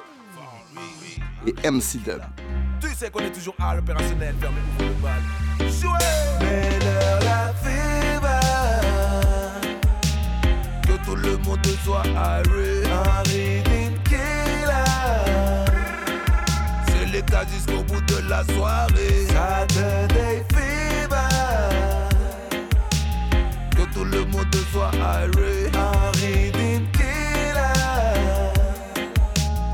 et 1.46 1.54
MC 1.70 1.96
Dub. 2.04 2.20
Tu 2.82 2.88
sais 2.88 3.08
qu'on 3.08 3.20
est 3.20 3.32
toujours 3.32 3.56
à 3.58 3.74
l'opérationnel, 3.74 4.34
tout 11.16 11.28
le 11.28 11.36
monde 11.38 11.66
soit 11.84 12.02
arrêt. 12.16 12.82
Un 12.84 13.22
rhythm. 13.28 13.94
C'est 16.88 17.06
l'état 17.06 17.44
jusqu'au 17.52 17.82
bout 17.82 18.00
de 18.02 18.28
la 18.28 18.44
soirée. 18.44 19.26
Saturday 19.28 20.44
fever. 20.52 21.16
Que 23.70 23.94
tout 23.94 24.04
le 24.04 24.24
monde 24.26 24.56
soit 24.72 24.90
arrêt. 25.02 25.70
Un 25.74 26.10
rhythm 26.18 26.84
killer. 26.92 27.72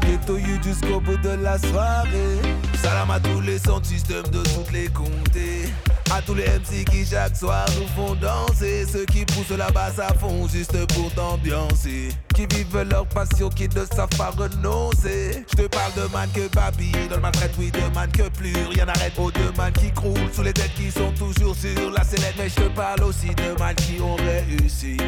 Ghetto 0.03 0.37
you 0.37 0.63
jusqu'au 0.63 1.01
bout 1.01 1.17
de 1.19 1.43
la 1.43 1.59
soirée. 1.59 2.41
Salam 2.83 3.11
à 3.11 3.21
tous 3.21 3.41
les 3.41 3.59
sons 3.59 3.83
systèmes 3.83 4.29
de 4.33 4.43
toutes 4.43 4.73
les 4.73 4.89
comtés. 4.89 5.73
À 6.15 6.21
tous 6.21 6.35
les 6.35 6.45
MC 6.45 6.85
qui 6.91 7.07
chaque 7.07 7.35
soir 7.35 7.65
nous 7.79 7.87
font 7.97 8.15
danser. 8.15 8.85
Ceux 8.93 9.07
qui 9.07 9.25
poussent 9.25 9.57
la 9.57 9.71
basse 9.71 9.99
à 9.99 10.13
fond 10.13 10.47
juste 10.47 10.77
pour 10.89 11.11
t'ambiancer. 11.15 12.11
Qui 12.35 12.47
vivent 12.55 12.87
leur 12.91 13.07
passion, 13.07 13.49
qui 13.49 13.67
ne 13.67 13.85
savent 13.87 14.11
pas 14.19 14.31
renoncer. 14.31 15.43
Je 15.51 15.63
te 15.63 15.67
parle 15.69 15.95
de 15.95 16.13
man 16.13 16.29
que 16.35 16.55
Babylone 16.55 17.19
maltraite, 17.19 17.55
oui, 17.59 17.71
de 17.71 17.95
man 17.95 18.11
que 18.13 18.29
plus 18.29 18.53
rien 18.69 18.85
n'arrête. 18.85 19.15
Oh, 19.17 19.31
de 19.31 19.57
man 19.57 19.73
qui 19.73 19.91
croulent 19.91 20.31
sous 20.35 20.43
les 20.43 20.53
têtes 20.53 20.75
qui 20.75 20.91
sont 20.91 21.13
toujours 21.13 21.57
sur 21.57 21.91
la 21.91 22.05
sellette. 22.05 22.35
Mais 22.37 22.51
je 22.51 22.57
te 22.57 22.69
parle 22.77 23.05
aussi 23.05 23.29
de 23.29 23.59
man 23.59 23.75
qui 23.77 23.99
ont 24.03 24.17
réussi. 24.17 24.99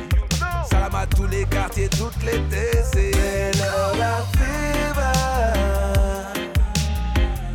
Salam 0.71 0.95
à 0.95 1.07
tous 1.07 1.27
les 1.27 1.45
quartiers, 1.45 1.90
toutes 1.90 2.23
les 2.25 2.40
TC. 2.49 3.11
La 3.99 4.25
fever. 4.38 5.53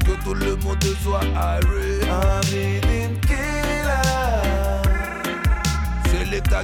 Que 0.05 0.23
tout 0.23 0.35
le 0.35 0.55
monde 0.57 0.83
soit. 1.01 1.21
Un 1.35 1.59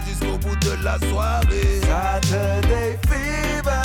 Jusqu'au 0.05 0.37
bout 0.37 0.55
de 0.57 0.83
la 0.83 0.97
soirée. 1.09 1.81
Saturday 1.81 2.97
fever. 3.07 3.81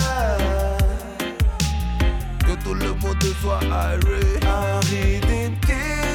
Que 2.39 2.65
tout 2.65 2.75
le 2.75 2.95
monde 2.95 3.25
soit 3.43 3.61
arrêt. 3.73 3.99
Un 4.43 4.81
rhythm 4.87 5.59
killer. 5.67 6.11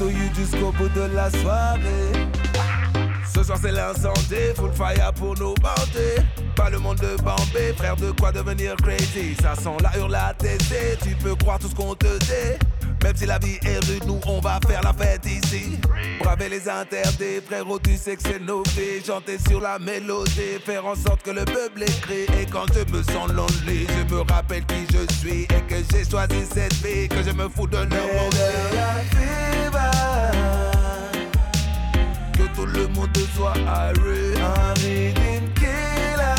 You 0.00 0.34
jusqu'au 0.34 0.70
bout 0.72 0.88
de 0.90 1.12
la 1.14 1.30
soirée. 1.30 2.28
Ce 3.34 3.42
soir 3.42 3.58
c'est 3.60 3.72
l'incendie, 3.72 4.54
full 4.54 4.72
fire 4.72 5.12
pour 5.14 5.36
nos 5.38 5.54
bandés. 5.54 6.22
Pas 6.54 6.70
le 6.70 6.78
monde 6.78 6.98
de 6.98 7.20
Bambé, 7.22 7.72
frère 7.76 7.96
de 7.96 8.12
quoi 8.12 8.32
devenir 8.32 8.74
crazy? 8.76 9.34
Ça 9.40 9.54
sent 9.54 9.76
la 9.82 9.96
hurle 9.98 10.16
tétée, 10.38 10.96
tu 11.02 11.14
peux 11.16 11.34
croire 11.34 11.58
tout 11.58 11.68
ce 11.68 11.74
qu'on 11.74 11.94
te 11.94 12.18
dit. 12.18 12.58
Même 13.02 13.16
si 13.16 13.26
la 13.26 13.38
vie 13.38 13.58
est 13.64 13.84
rude, 13.86 14.04
nous 14.06 14.20
on 14.26 14.40
va 14.40 14.58
faire 14.66 14.80
la 14.82 14.92
fête 14.92 15.24
ici. 15.24 15.78
Braver 16.20 16.48
les 16.48 16.68
interdits, 16.68 17.40
frérot, 17.46 17.78
tu 17.78 17.96
sais 17.96 18.16
que 18.16 18.22
c'est 18.22 18.40
nos 18.40 18.62
vies. 18.74 19.04
Chanter 19.06 19.38
sur 19.48 19.60
la 19.60 19.78
mélodie, 19.78 20.58
faire 20.64 20.84
en 20.84 20.94
sorte 20.94 21.22
que 21.22 21.30
le 21.30 21.44
peuple 21.44 21.82
écrit. 21.82 22.26
Et 22.40 22.46
quand 22.46 22.66
je 22.74 22.92
me 22.92 23.02
sens 23.02 23.30
lonely, 23.32 23.86
je 23.88 24.14
me 24.14 24.20
rappelle 24.20 24.64
qui 24.66 24.86
je 24.92 25.14
suis. 25.14 25.42
Et 25.42 25.62
que 25.68 25.76
j'ai 25.92 26.04
choisi 26.08 26.44
cette 26.52 26.74
vie, 26.74 27.08
que 27.08 27.22
je 27.22 27.30
me 27.30 27.48
fous 27.48 27.66
de 27.66 27.76
leur. 27.76 27.88
Que 32.32 32.54
tout 32.54 32.66
le 32.66 32.88
monde 32.88 33.16
soit 33.36 33.54
arrêt. 33.66 34.34
Un 34.40 34.74
rhythm 34.74 35.52
killer. 35.54 36.34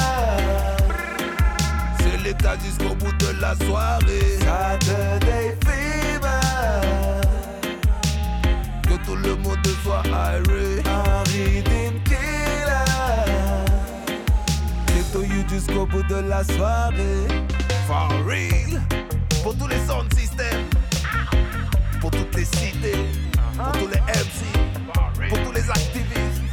C'est 2.00 2.24
l'état 2.24 2.56
jusqu'au 2.64 2.96
bout 2.96 3.14
de 3.14 3.42
la 3.42 3.56
soirée. 3.56 4.38
Saturday 4.40 5.56
fever. 5.64 5.89
Que 8.84 9.06
tout 9.06 9.16
le 9.16 9.36
monde 9.36 9.58
soit 9.84 10.04
rhythm 10.48 12.00
killer. 12.04 12.86
Ghetto 14.88 15.22
you 15.24 15.44
jusqu'au 15.50 15.86
bout 15.86 16.04
de 16.04 16.16
la 16.16 16.44
soirée. 16.44 17.28
For 17.88 18.10
real. 18.26 18.82
Pour 19.44 19.56
tous 19.58 19.68
les 19.68 19.80
sound 19.88 20.14
systems. 20.14 20.66
Pour 22.02 22.12
toutes 22.12 22.36
les 22.36 22.46
cités. 22.46 23.06
Pour 23.58 23.72
tous 23.74 23.88
les 23.88 24.02
MC. 24.02 25.30
Pour 25.30 25.44
tous 25.44 25.52
les 25.52 25.70
activistes. 25.70 26.44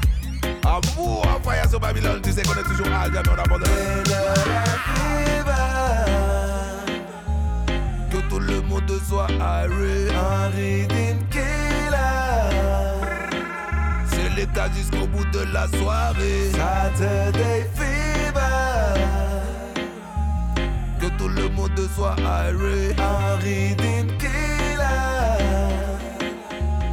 Amour, 0.64 1.26
envoyé 1.36 1.62
sur 1.68 1.80
Babylone. 1.80 2.20
Tu 2.22 2.32
sais 2.32 2.42
qu'on 2.42 2.54
est 2.54 2.64
toujours 2.64 2.88
à 2.92 3.10
jamais 3.10 3.28
on 3.28 3.38
abandonne. 3.38 3.70
Le 8.46 8.60
monde 8.62 9.00
soit 9.08 9.28
arrêt. 9.40 10.08
Un 10.14 10.48
rhythm 10.48 11.18
killer. 11.30 12.46
C'est 14.08 14.52
cas 14.52 14.68
jusqu'au 14.74 15.06
bout 15.06 15.24
de 15.32 15.52
la 15.52 15.66
soirée. 15.68 16.50
Saturday 16.52 17.68
Fever. 17.74 18.16
Que 21.00 21.06
tout 21.18 21.28
le 21.28 21.48
monde 21.50 21.80
soit 21.94 22.16
iré. 22.18 22.94
Henry 22.98 23.74
Dean 23.76 24.08
Killer. 24.18 24.86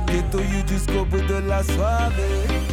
Ghetto 0.07 0.39
you 0.39 0.63
jusqu'au 0.67 1.05
bout 1.05 1.21
de 1.21 1.47
la 1.47 1.63
soirée. 1.63 2.72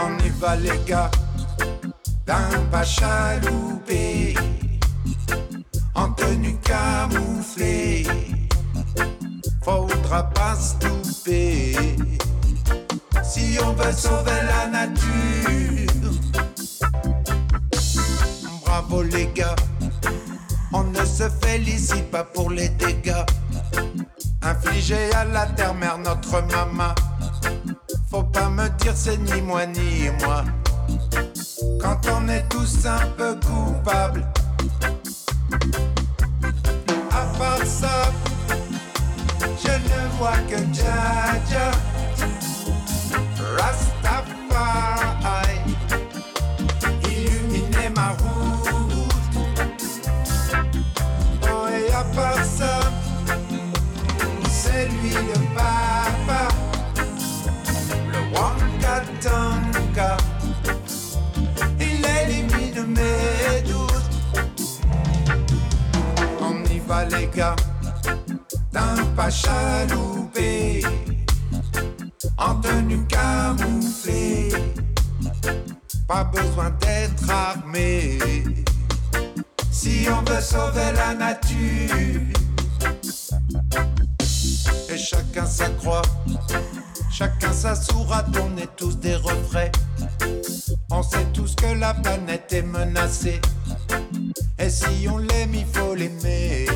On 0.00 0.24
y 0.24 0.28
va 0.38 0.54
les 0.54 0.78
gars, 0.86 1.10
d'un 2.24 2.62
pas 2.70 2.84
chaloupé, 2.84 4.34
en 5.96 6.10
tenue 6.10 6.56
camouflée, 6.58 8.06
faudra 9.64 10.30
pas 10.30 10.54
se 10.54 10.76
si 13.24 13.58
on 13.60 13.72
veut 13.72 13.92
sauver 13.92 14.40
la 14.46 14.66
nature. 14.68 16.12
Bravo 18.64 19.02
les 19.02 19.26
gars, 19.34 19.56
on 20.72 20.84
ne 20.84 21.04
se 21.04 21.28
félicite 21.28 22.08
pas 22.12 22.22
pour 22.22 22.50
les 22.50 22.68
dégâts 22.68 23.26
infligés 24.42 25.12
à 25.12 25.24
la 25.24 25.46
terre-mère, 25.46 25.98
notre 25.98 26.40
maman. 26.42 26.94
Faut 28.10 28.22
pas 28.22 28.48
me 28.48 28.66
dire 28.78 28.94
c'est 28.94 29.18
ni 29.18 29.42
moi 29.42 29.66
ni 29.66 30.08
moi. 30.22 30.42
Quand 31.78 32.00
on 32.14 32.26
est 32.28 32.48
tous 32.48 32.86
un 32.86 33.06
peu 33.18 33.34
coupables. 33.34 34.26
À 37.10 37.26
part 37.38 37.66
ça, 37.66 38.10
je 39.40 39.72
ne 39.72 40.08
vois 40.16 40.38
que 40.48 40.56
Jaja. 40.72 41.70
Rastafari. 43.58 45.58
Illuminer 47.04 47.90
ma 47.94 48.08
route. 48.10 48.70
Oh, 51.42 51.68
et 51.68 51.92
à 51.92 52.04
part 52.14 52.44
ça, 52.44 52.80
c'est 54.48 54.86
lui 54.86 55.12
le 55.12 55.38
papa. 55.54 56.07
Le 58.38 58.44
Wankatonka. 58.44 60.16
Il 61.80 62.04
élimine 62.04 62.86
mes 62.94 63.62
doutes. 63.62 64.80
On 66.40 66.64
y 66.70 66.78
va 66.80 67.04
les 67.06 67.26
gars, 67.26 67.56
d'un 68.72 69.04
pas 69.16 69.30
chaloupé, 69.30 70.84
en 72.36 72.54
tenue 72.56 73.04
camouflée. 73.06 74.52
Pas 76.06 76.24
besoin 76.24 76.70
d'être 76.80 77.28
armé 77.28 78.18
si 79.70 80.06
on 80.10 80.22
veut 80.30 80.40
sauver 80.40 80.92
la 80.94 81.14
nature. 81.14 81.96
Et 84.90 84.96
chacun 84.96 85.44
sa 85.44 85.68
croix, 85.70 86.02
chacun 87.10 87.52
sa 87.52 87.74
sourate, 87.74 88.28
on 88.42 88.56
est 88.56 88.74
tous 88.76 88.96
des 88.98 89.16
refrains. 89.16 89.70
On 90.90 91.02
sait 91.02 91.26
tous 91.32 91.54
que 91.54 91.74
la 91.78 91.94
planète 91.94 92.52
est 92.52 92.62
menacée. 92.62 93.40
Et 94.58 94.70
si 94.70 95.06
on 95.08 95.18
l'aime, 95.18 95.54
il 95.54 95.66
faut 95.66 95.94
l'aimer. 95.94 96.66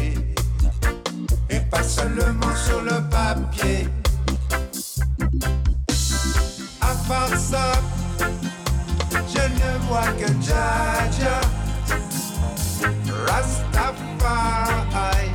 Et 1.50 1.60
pas 1.70 1.82
seulement 1.82 2.54
sur 2.66 2.82
le 2.82 3.02
papier. 3.08 3.88
À 6.80 6.94
part 7.08 7.36
ça, 7.36 7.72
je 9.10 9.42
ne 9.42 9.78
vois 9.88 10.12
que 10.18 10.26
Jaja. 10.40 11.40
Rastafari. 13.26 15.31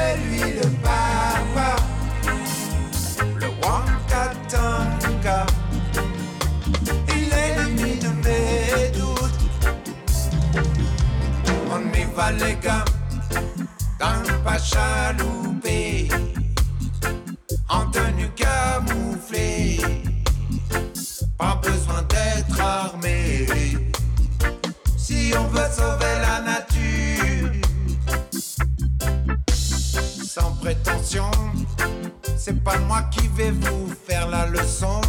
C'est 0.00 0.16
lui 0.16 0.40
le 0.52 0.68
papa. 0.82 1.76
Le 3.40 3.48
Wankatonka. 3.62 5.46
Il 7.16 7.30
élimine 7.46 8.10
mes 8.24 8.90
doutes. 8.98 9.40
On 11.72 11.80
y 11.98 12.04
va 12.16 12.32
les 12.32 12.56
gars, 12.56 12.84
dans 13.98 14.22
pas 14.44 14.58
chaloupé, 14.58 16.08
en 17.68 17.86
tenue 17.90 18.30
camouflée. 18.30 19.80
Pas 21.38 21.58
besoin 21.62 22.02
d'être 22.02 22.60
armé 22.60 23.46
si 24.96 25.32
on 25.38 25.46
veut 25.48 25.70
sauver 25.72 26.19
qui 33.10 33.26
vais 33.28 33.50
vous 33.50 33.88
faire 34.06 34.28
la 34.28 34.46
leçon. 34.46 35.00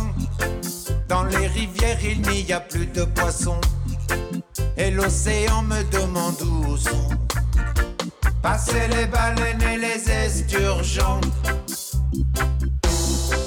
Dans 1.08 1.24
les 1.24 1.48
rivières, 1.48 2.04
il 2.04 2.22
n'y 2.22 2.52
a 2.54 2.60
plus 2.60 2.88
de 2.88 3.04
poissons. 3.04 3.62
Et 4.78 4.92
l'océan 4.92 5.64
me 5.64 5.84
demande 5.92 6.42
où 6.42 6.78
sont. 6.78 7.10
Passer 8.42 8.88
les 8.88 9.06
baleines 9.06 9.62
et 9.62 9.78
les 9.78 10.10
esturgeons. 10.10 11.22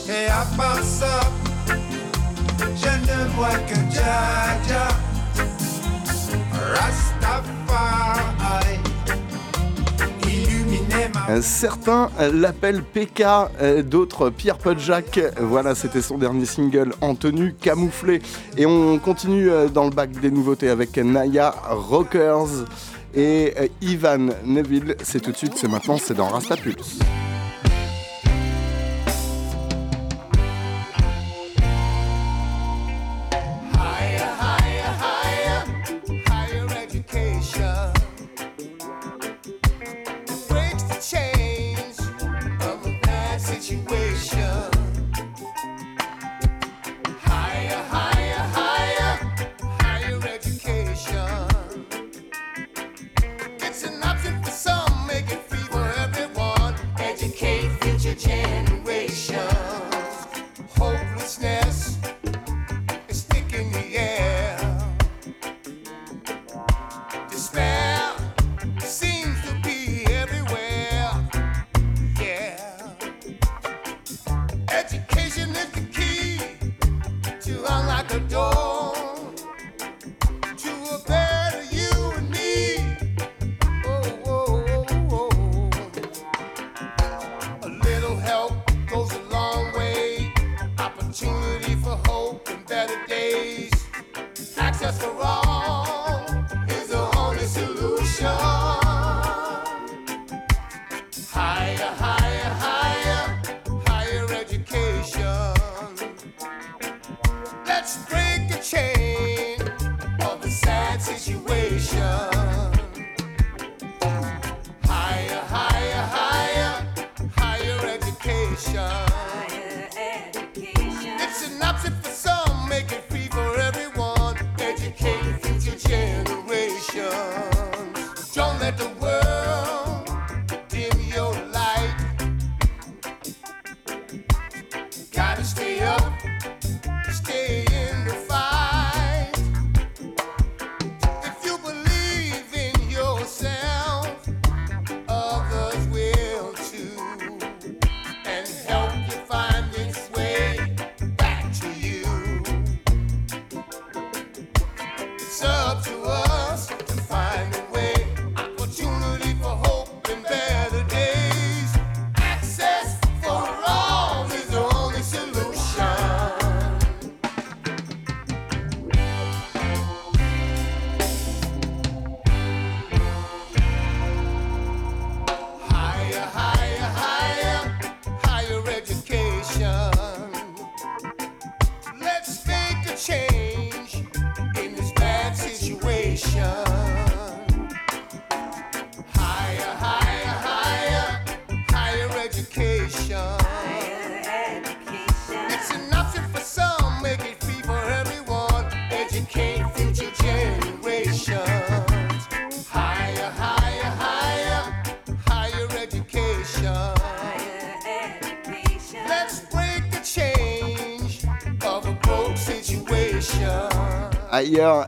Et 0.08 0.26
à 0.28 0.46
part 0.56 0.82
ça, 0.82 1.20
je 2.76 2.92
ne 3.08 3.28
vois 3.34 3.58
que 3.68 3.76
Jaja. 3.90 4.88
Rastafari. 6.74 8.83
Euh, 11.28 11.40
Certains 11.42 12.10
l'appellent 12.32 12.82
PK, 12.82 13.22
euh, 13.60 13.82
d'autres 13.82 14.30
Pierre 14.30 14.58
Podjack. 14.58 15.20
Voilà, 15.40 15.74
c'était 15.74 16.02
son 16.02 16.18
dernier 16.18 16.46
single 16.46 16.92
en 17.00 17.14
tenue 17.14 17.54
camouflée. 17.54 18.20
Et 18.56 18.66
on 18.66 18.98
continue 18.98 19.50
euh, 19.50 19.68
dans 19.68 19.84
le 19.84 19.90
bac 19.90 20.10
des 20.10 20.30
nouveautés 20.30 20.68
avec 20.68 20.96
Naya 20.96 21.54
Rockers 21.70 22.66
et 23.14 23.54
Ivan 23.80 24.30
Neville. 24.44 24.96
C'est 25.02 25.20
tout 25.20 25.30
de 25.30 25.36
suite, 25.36 25.54
c'est 25.56 25.68
maintenant, 25.68 25.98
c'est 25.98 26.14
dans 26.14 26.28
Rasta 26.28 26.56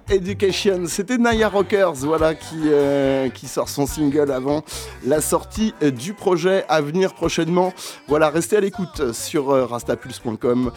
Education. 0.09 0.87
C'était 0.87 1.19
Naya 1.19 1.49
Rockers, 1.49 1.95
voilà, 1.95 2.35
qui, 2.35 2.63
euh, 2.67 3.29
qui 3.29 3.47
sort 3.47 3.69
son 3.69 3.87
single 3.87 4.33
avant 4.33 4.65
la 5.05 5.21
sortie 5.21 5.73
du 5.81 6.15
projet 6.15 6.65
à 6.69 6.81
venir 6.81 7.15
prochainement. 7.15 7.73
Voilà, 8.09 8.31
restez 8.31 8.57
à 8.57 8.61
l'écoute 8.61 9.13
sur 9.13 9.51
euh, 9.51 9.65
rastapulse.com 9.65 10.73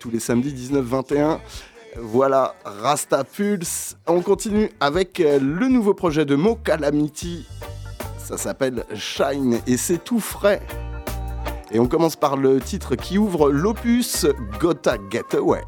tous 0.00 0.10
les 0.10 0.20
samedis 0.20 0.70
19-21. 0.72 1.38
Voilà, 1.96 2.54
Rastapulse. 2.64 3.96
On 4.06 4.20
continue 4.20 4.70
avec 4.80 5.20
euh, 5.20 5.38
le 5.38 5.68
nouveau 5.68 5.94
projet 5.94 6.24
de 6.24 6.34
Mo 6.34 6.56
Calamity. 6.56 7.46
Ça 8.18 8.36
s'appelle 8.36 8.84
Shine 8.94 9.60
et 9.66 9.76
c'est 9.76 10.02
tout 10.02 10.20
frais. 10.20 10.62
Et 11.70 11.78
on 11.78 11.86
commence 11.86 12.16
par 12.16 12.36
le 12.36 12.60
titre 12.60 12.96
qui 12.96 13.18
ouvre 13.18 13.50
l'opus 13.50 14.26
Gotta 14.60 14.96
Get 15.10 15.36
Away. 15.36 15.62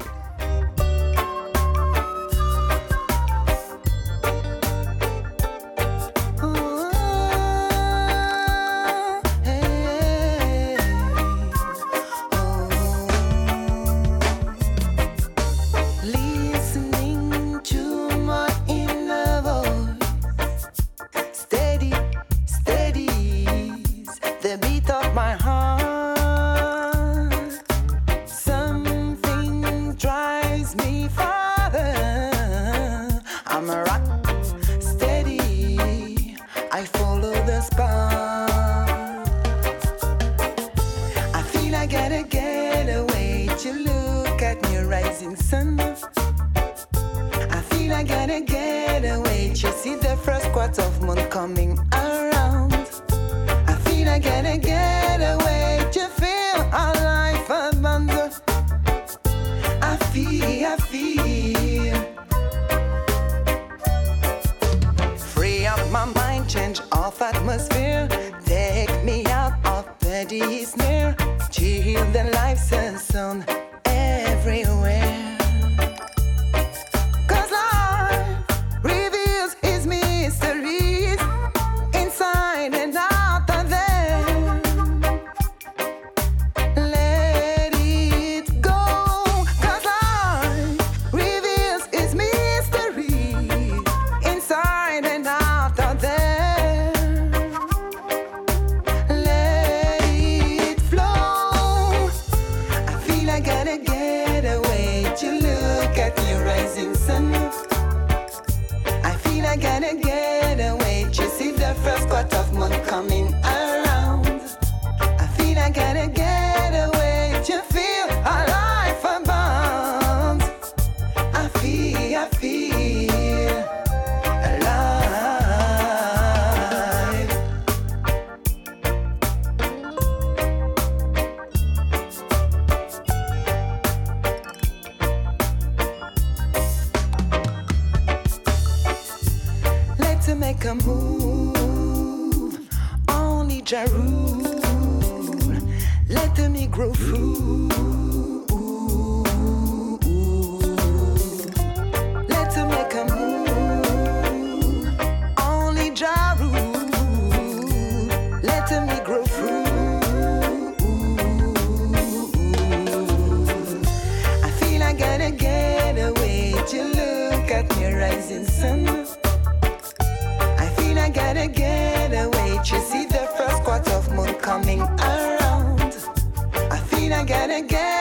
Coming 177.27 177.51
around. 177.51 177.71
I 177.71 177.96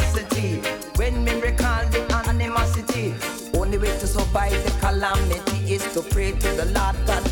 curiosity. 0.00 0.60
When 0.96 1.24
me 1.24 1.40
recall 1.40 1.84
the 1.86 2.04
animosity, 2.28 3.14
only 3.54 3.78
way 3.78 3.98
to 3.98 4.06
survive 4.06 4.52
the 4.64 4.70
calamity 4.80 5.74
is 5.74 5.82
to 5.94 6.02
pray 6.02 6.32
to 6.32 6.48
the 6.56 6.66
Lord 6.66 6.96
God 7.06 7.29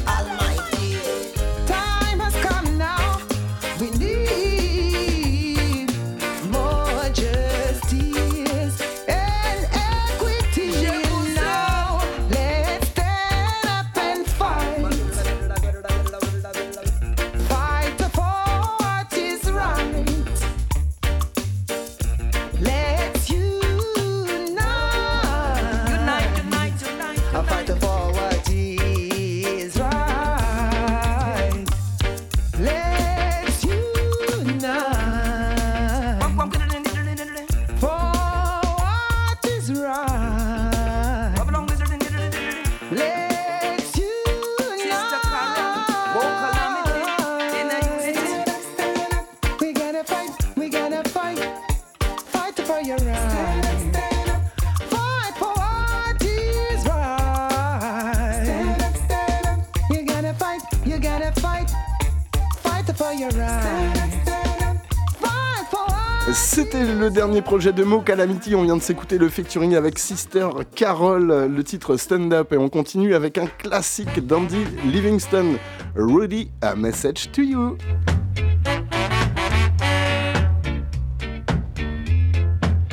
dernier 67.19 67.43
projet 67.43 67.73
de 67.73 67.83
mots 67.83 68.01
Calamity, 68.01 68.55
on 68.55 68.63
vient 68.63 68.77
de 68.77 68.81
s'écouter 68.81 69.19
le 69.19 69.29
featuring 69.29 69.75
avec 69.75 69.99
Sister 69.99 70.51
Carol, 70.77 71.49
le 71.53 71.65
titre 71.65 71.97
Stand 71.97 72.33
Up, 72.33 72.53
et 72.53 72.57
on 72.57 72.69
continue 72.69 73.13
avec 73.17 73.39
un 73.39 73.49
classique 73.49 74.25
d'Andy 74.25 74.65
Livingston, 74.85 75.57
Rudy, 75.97 76.53
a 76.63 76.77
message 76.77 77.29
to 77.33 77.43
you. 77.43 77.77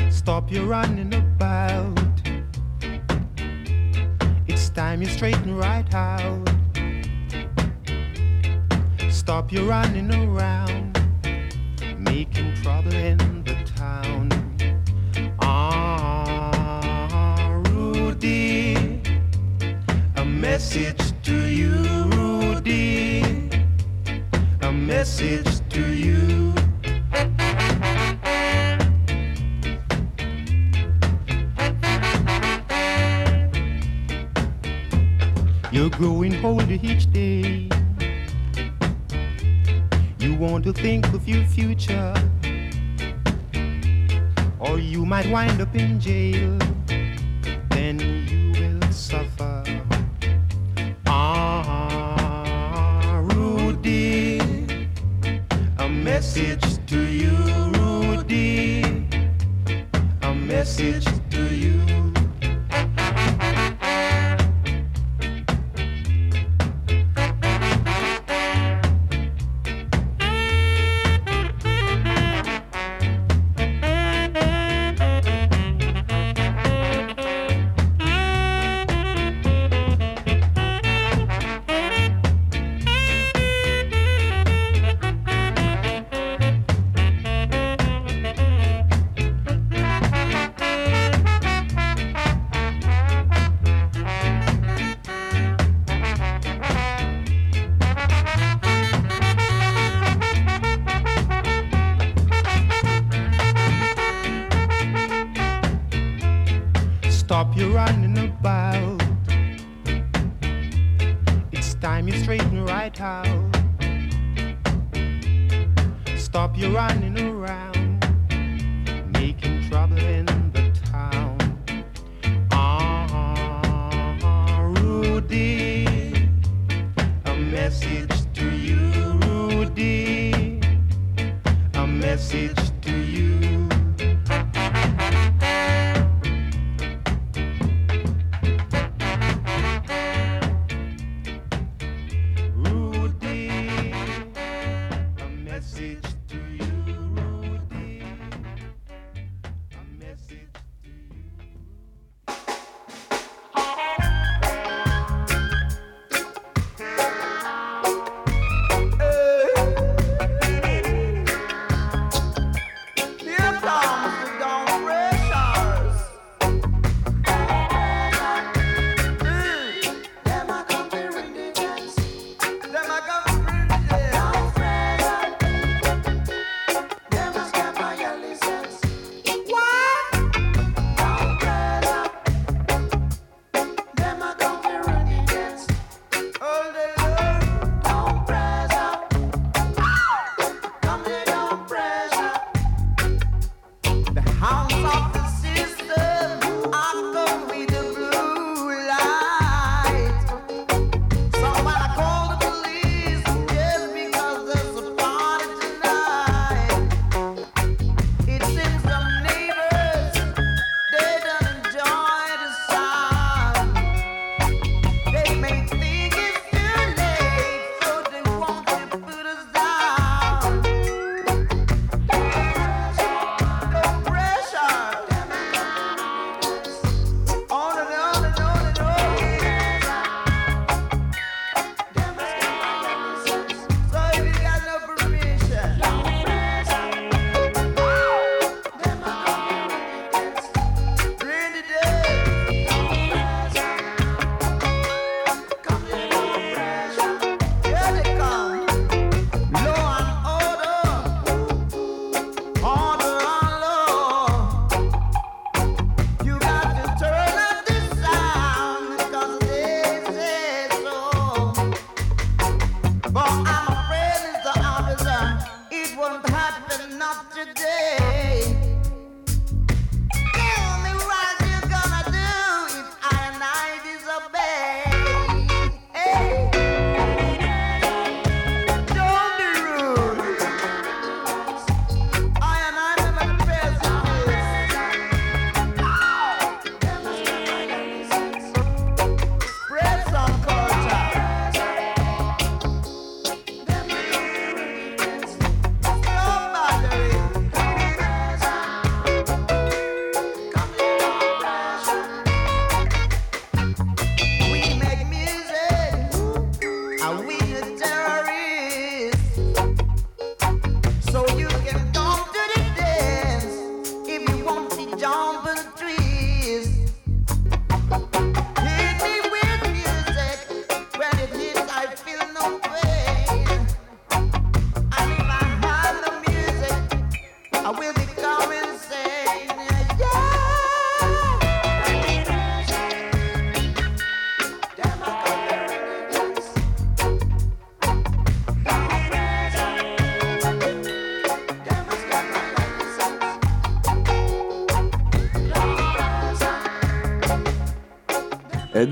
Stop 0.10 0.52
your 0.52 0.66
running 0.66 1.14
about. 1.14 2.00
It's 4.48 4.72
time 4.72 5.04
you 5.04 5.08
straighten 5.08 5.56
right 5.56 5.86
out. 5.94 6.50
Stop 9.12 9.52
your 9.52 9.66
running 9.66 10.12
around, 10.12 10.98
making 12.00 12.56
trouble 12.64 12.96
in 12.96 13.45
town. 13.86 14.30
Ah, 15.40 16.82
Rudy, 17.70 19.02
a 20.16 20.26
message 20.26 21.04
to 21.28 21.38
you, 21.60 21.74
Rudy, 22.16 23.24
a 24.62 24.72
message 24.72 25.52
to 25.76 25.84
you. 26.06 26.54
You're 35.72 35.94
growing 36.00 36.34
older 36.44 36.80
each 36.92 37.06
day. 37.12 37.70
You 40.20 40.32
want 40.44 40.64
to 40.64 40.74
think 40.74 41.04
of 41.14 41.28
your 41.28 41.44
future 41.58 42.14
or 44.68 44.80
you 44.80 45.06
might 45.06 45.30
wind 45.30 45.62
up 45.62 45.76
in 45.76 46.00
jail. 46.00 46.58
Then 47.70 48.00
you 48.28 48.52
will 48.60 48.92
suffer. 48.92 49.64
Ah, 51.08 52.02
Rudy, 53.24 54.40
a 55.78 55.88
message 55.90 56.66
to 56.88 57.00
you, 57.00 57.36
Rudy, 57.80 59.08
a 60.22 60.34
message 60.34 61.15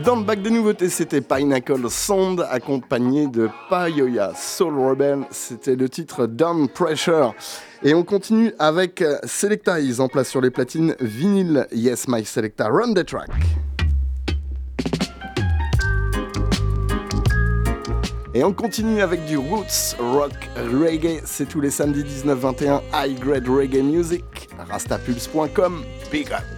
Dans 0.02 0.16
le 0.16 0.24
bac 0.24 0.42
des 0.42 0.50
nouveautés, 0.50 0.90
c'était 0.90 1.22
Pineapple 1.22 1.90
Sound 1.90 2.46
accompagné 2.50 3.28
de 3.28 3.50
Payoya 3.70 4.32
Soul 4.36 4.80
Rebel. 4.80 5.20
C'était 5.30 5.76
le 5.76 5.88
titre 5.88 6.26
Down 6.26 6.68
Pressure. 6.68 7.36
Et 7.84 7.94
on 7.94 8.04
continue 8.04 8.54
avec 8.60 9.04
Selecta. 9.24 9.80
Ils 9.80 10.02
en 10.02 10.08
place 10.08 10.30
sur 10.30 10.42
les 10.42 10.50
platines 10.50 10.96
vinyle. 11.00 11.68
Yes, 11.72 12.08
my 12.08 12.26
Selecta. 12.26 12.70
Run 12.70 12.94
the 12.94 13.06
track. 13.06 13.30
Et 18.34 18.44
on 18.44 18.54
continue 18.54 19.02
avec 19.02 19.26
du 19.26 19.38
roots 19.38 19.96
rock 20.00 20.50
reggae. 20.56 21.22
C'est 21.26 21.48
tous 21.48 21.62
les 21.62 21.70
samedis 21.70 22.04
19-21 22.04 22.82
High 22.94 23.20
Grade 23.20 23.48
Reggae 23.48 23.84
Music. 23.84 24.24
Rastapulse.com. 24.70 25.84
Big 26.12 26.32
up. 26.32 26.53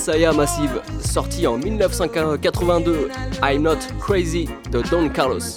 Saya 0.00 0.32
Massive, 0.32 0.80
sorti 1.04 1.44
en 1.44 1.60
1982, 1.60 3.10
I'm 3.42 3.62
Not 3.62 3.76
Crazy 4.00 4.48
de 4.70 4.80
Don 4.90 5.10
Carlos. 5.10 5.56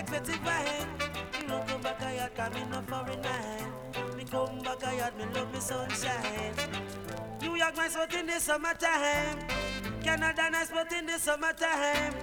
expensive 0.00 0.44
wine. 0.44 0.88
No 1.46 1.62
come 1.66 1.82
back 1.82 2.02
a 2.02 2.16
yard, 2.16 2.34
cause 2.34 2.54
me 2.54 2.64
no 2.70 2.80
foreign 2.82 3.20
nine. 3.20 4.16
Me 4.16 4.24
come 4.24 4.58
back 4.60 4.82
a 4.82 4.96
yard, 4.96 5.16
me 5.16 5.24
love 5.34 5.52
me 5.52 5.60
sunshine. 5.60 6.54
New 7.40 7.56
York, 7.56 7.76
my 7.76 7.88
spot 7.88 8.14
in 8.14 8.26
the 8.26 8.40
summertime. 8.40 9.38
Canada, 10.02 10.50
nice 10.50 10.68
spot 10.68 10.92
in 10.92 11.06
the 11.06 11.18
summertime. 11.18 12.14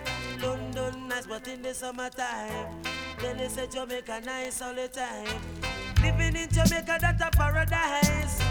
London, 0.41 1.07
nice 1.07 1.23
spot 1.23 1.47
in 1.47 1.61
the 1.61 1.73
summertime. 1.73 2.81
They 3.19 3.47
say 3.47 3.67
Jamaica, 3.67 4.21
nice 4.25 4.61
all 4.61 4.73
the 4.73 4.87
time. 4.87 5.41
Living 6.01 6.35
in 6.35 6.49
Jamaica, 6.49 6.97
that's 6.99 7.21
a 7.21 7.29
paradise. 7.31 8.41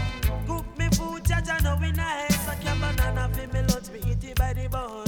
Cook 0.47 0.65
me 0.77 0.87
food, 0.89 1.25
judge, 1.25 1.49
I 1.49 1.59
know 1.63 1.77
we 1.81 1.91
nice. 1.91 2.47
I 2.47 2.55
can 2.55 2.79
banana, 2.79 3.29
feel 3.33 3.47
me 3.47 3.67
lunch, 3.73 3.89
me 3.89 4.11
eat 4.11 4.23
it 4.23 4.37
by 4.37 4.53
the 4.53 4.67
bone. 4.69 5.06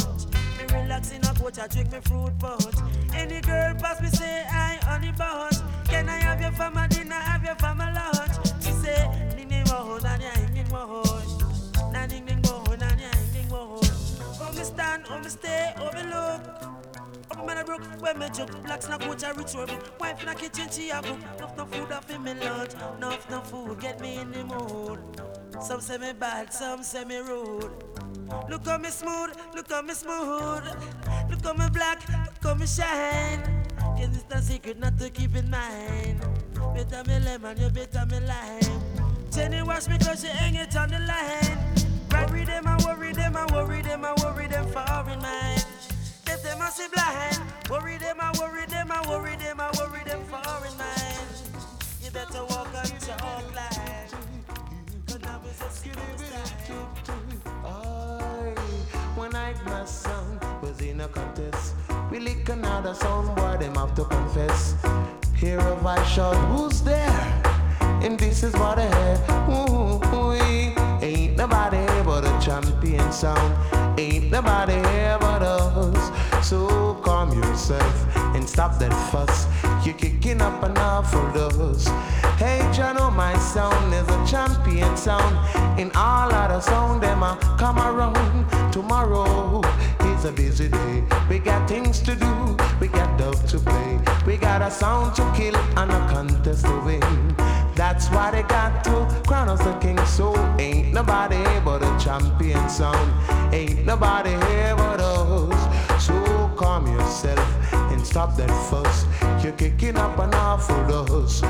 Relax 1.00 1.12
in 1.14 1.24
a 1.24 1.34
coach, 1.34 1.60
I 1.60 1.68
drink 1.68 1.92
me 1.94 2.00
fruit 2.02 2.38
punch. 2.40 2.76
Any 3.14 3.40
girl 3.40 3.74
pass 3.76 4.02
me 4.02 4.10
say 4.10 4.44
I 4.50 4.78
honey 4.84 5.14
bunch. 5.18 5.56
Can 5.86 6.10
I 6.10 6.18
have 6.18 6.42
your 6.42 6.52
for 6.52 6.70
my 6.72 6.88
dinner, 6.88 7.16
have 7.16 7.44
your 7.44 7.56
for 7.56 7.74
my 7.74 7.94
lunch? 7.94 8.36
She 8.62 8.72
say, 8.72 9.08
ning 9.38 9.48
ning 9.48 9.64
mo, 9.68 9.98
na 10.04 10.18
nya 10.18 10.54
ning 10.54 10.68
mo, 10.70 11.04
na 11.94 12.06
ning 12.06 12.26
ning 12.26 12.42
mo, 12.42 12.64
na 12.76 12.90
nya 13.00 13.12
ning 13.34 13.48
mo. 13.50 13.80
Oh 14.42 14.52
me 14.54 14.64
stand, 14.64 15.04
oh 15.10 15.20
me 15.20 15.30
stay, 15.30 15.74
oh 15.78 15.92
me 15.94 16.04
look. 16.04 16.79
Up 17.40 17.48
man 17.48 17.58
a 17.58 17.64
broke, 17.64 17.84
when 18.02 18.20
me 18.20 18.28
joke 18.36 18.64
Blacks 18.64 18.90
na 18.90 18.98
coach 18.98 19.24
a 19.24 19.34
rich 19.34 19.54
world 19.54 19.72
Wife 20.00 20.22
in 20.22 20.28
a 20.28 20.36
kitchen, 20.36 20.68
she 20.70 20.90
a 20.90 21.02
cook. 21.02 21.18
Enough 21.38 21.58
no 21.58 21.66
food 21.66 21.92
off 21.92 22.10
in 22.10 22.22
me 22.24 22.34
lunch 22.34 22.74
Enough 22.98 23.30
no 23.30 23.40
food, 23.40 23.80
get 23.80 24.02
me 24.02 24.18
in 24.18 24.32
the 24.32 24.44
mood. 24.44 25.00
Some 25.62 25.80
say 25.80 25.98
me 25.98 26.12
bad, 26.12 26.54
some 26.54 26.84
say 26.84 27.06
me 27.06 27.18
rude. 27.18 27.72
Look 28.50 28.66
how 28.66 28.78
me 28.78 28.90
smooth, 28.90 29.38
look 29.56 29.72
how 29.72 29.82
me 29.82 29.94
smooth. 29.94 30.64
Look 31.30 31.44
how 31.44 31.54
me 31.54 31.70
black, 31.72 32.08
look 32.10 32.44
how 32.44 32.54
me 32.56 32.68
shine. 32.68 33.42
Cause 33.78 34.16
it's 34.16 34.26
no 34.30 34.42
secret 34.42 34.78
not 34.78 34.98
to 35.00 35.10
keep 35.10 35.36
in 35.36 35.50
mind. 35.50 36.20
Better 36.76 37.04
me 37.08 37.20
lemon, 37.20 37.58
you 37.58 37.70
better 37.70 38.06
me 38.06 38.20
lime. 38.20 38.82
Jenny 39.32 39.62
wash 39.64 39.88
me 39.88 39.98
cause 39.98 40.22
she 40.22 40.28
hang 40.28 40.56
it 40.56 40.76
on 40.76 40.90
the 40.90 41.00
line. 41.00 41.58
Worry 42.12 42.44
them, 42.44 42.68
I 42.68 42.78
worry 42.86 43.14
them, 43.14 43.38
I 43.38 43.46
worry 43.54 43.82
them, 43.82 44.04
I 44.04 44.14
See 46.72 46.86
blind. 46.94 47.42
Worry 47.68 47.98
them, 47.98 48.18
I 48.20 48.32
worry 48.40 48.68
them, 48.68 48.92
I 48.92 49.02
worry 49.10 49.36
them, 49.38 49.60
I 49.60 49.72
worry 49.80 50.04
them 50.06 50.22
for 50.26 50.38
in 50.38 50.78
mind. 50.78 51.20
You 52.00 52.12
better 52.12 52.46
walk 52.46 52.68
on 52.76 52.86
your 53.08 53.18
own 53.26 53.44
line. 53.56 54.08
Cause 55.08 55.20
now 55.22 55.42
it's 55.46 55.62
a 55.62 55.70
serious 55.72 56.32
I, 57.66 58.54
one 59.16 59.32
night 59.32 59.56
my 59.66 59.84
son 59.84 60.40
was 60.62 60.80
in 60.80 61.02
a 61.02 61.08
contest. 61.08 61.74
We 62.12 62.20
lick 62.20 62.48
another 62.50 62.94
song, 62.94 63.34
boy, 63.34 63.58
them 63.58 63.74
have 63.74 63.96
to 63.96 64.06
confess. 64.06 64.76
Hear 65.36 65.58
a 65.58 65.76
voice 65.78 66.08
shout, 66.08 66.36
who's 66.52 66.84
there? 66.84 67.44
And 68.04 68.20
this 68.20 68.44
is 68.44 68.54
what 68.54 68.78
I 68.78 68.86
heard. 68.86 69.20
Ooh, 69.50 70.00
ooh, 70.16 70.34
ain't 71.02 71.36
nobody 71.36 71.84
but 72.04 72.26
a 72.26 72.46
champion 72.46 73.12
sound. 73.12 74.00
Ain't 74.00 74.32
nobody 74.32 74.74
here 74.74 75.18
but 75.20 75.42
us. 75.42 76.29
So 76.42 76.96
calm 77.04 77.32
yourself 77.34 78.18
and 78.36 78.48
stop 78.48 78.80
that 78.80 78.94
fuss. 79.12 79.46
You're 79.86 79.96
kicking 79.96 80.42
up 80.42 80.64
enough 80.64 81.12
for 81.12 81.28
us. 81.38 81.86
Hey, 82.38 82.60
Jano, 82.74 83.14
my 83.14 83.38
sound 83.38 83.94
is 83.94 84.08
a 84.08 84.26
champion 84.26 84.96
sound. 84.96 85.36
In 85.80 85.92
all 85.96 86.34
other 86.34 86.62
sound, 86.62 87.04
them 87.04 87.24
a 87.24 87.38
come 87.60 87.78
around. 87.78 88.16
Tomorrow 88.72 89.62
is 90.06 90.26
a 90.26 90.32
busy 90.32 90.70
day. 90.70 91.04
We 91.30 91.40
got 91.40 91.68
things 91.68 92.00
to 92.02 92.16
do. 92.16 92.58
We 92.80 92.88
got 92.88 93.20
dub 93.20 93.36
to 93.48 93.60
play. 93.60 94.00
We 94.26 94.38
got 94.38 94.62
a 94.62 94.72
sound 94.72 95.16
to 95.18 95.34
kill 95.36 95.56
and 95.56 95.92
a 95.92 96.00
contest 96.10 96.66
to 96.66 96.80
win. 96.86 97.36
That's 97.76 98.08
why 98.10 98.32
they 98.32 98.44
got 98.44 98.84
to 98.86 99.08
crown 99.28 99.50
us 99.50 99.62
the 99.64 99.74
king. 99.80 100.00
So 100.06 100.36
ain't 100.58 100.94
nobody 100.94 101.44
but 101.66 101.84
a 101.84 102.04
champion 102.04 102.70
sound. 102.70 103.12
Ain't 103.54 103.86
nobody 103.86 104.32
here 104.32 104.76
but 104.78 105.02
us. 105.02 105.49
Calm 106.80 106.98
yourself 106.98 107.74
and 107.92 108.06
stop 108.08 108.38
that 108.38 108.50
fuss. 108.70 109.06
You're 109.44 109.52
kicking 109.54 109.98
up 109.98 110.18
an 110.18 110.34
awful 110.34 110.82
dust. 110.88 111.44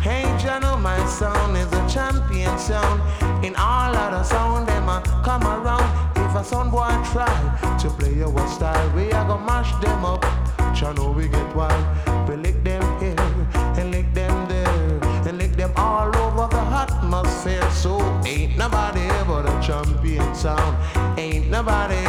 Hey, 0.00 0.22
Jano, 0.38 0.80
my 0.80 1.04
sound 1.06 1.56
is 1.56 1.66
a 1.72 1.88
champion 1.88 2.56
sound. 2.56 3.00
In 3.44 3.56
all 3.56 3.96
other 3.96 4.22
sound, 4.22 4.68
them 4.68 4.88
a 4.88 5.02
come 5.24 5.42
around. 5.42 5.88
If 6.16 6.36
a 6.36 6.44
sound 6.44 6.70
boy 6.70 6.86
try 7.12 7.76
to 7.80 7.90
play 7.98 8.14
your 8.14 8.46
style, 8.46 8.88
we 8.94 9.10
are 9.10 9.26
gonna 9.26 9.44
mash 9.44 9.72
them 9.82 10.04
up. 10.04 10.22
Jano, 10.76 11.12
we 11.12 11.26
get 11.26 11.56
wild. 11.56 12.28
We 12.28 12.36
lick 12.36 12.62
them 12.62 12.84
here 13.00 13.16
and 13.78 13.90
lick 13.90 14.14
them 14.14 14.48
there 14.48 15.00
and 15.26 15.36
lick 15.36 15.54
them 15.54 15.72
all 15.76 16.14
over 16.16 16.46
the 16.46 16.62
atmosphere. 16.62 17.68
So 17.72 17.98
ain't 18.24 18.56
nobody 18.56 19.08
but 19.26 19.46
a 19.46 19.66
champion 19.66 20.32
sound. 20.32 20.76
Ain't 21.18 21.50
nobody 21.50 22.05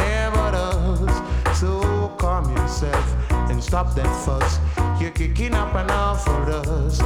yourself 2.82 3.30
and 3.50 3.62
stop 3.62 3.94
that 3.94 4.24
fuss. 4.24 4.58
You're 5.00 5.10
kicking 5.10 5.54
up 5.54 5.74
an 5.74 5.90
awful 5.90 6.44
dust. 6.44 7.02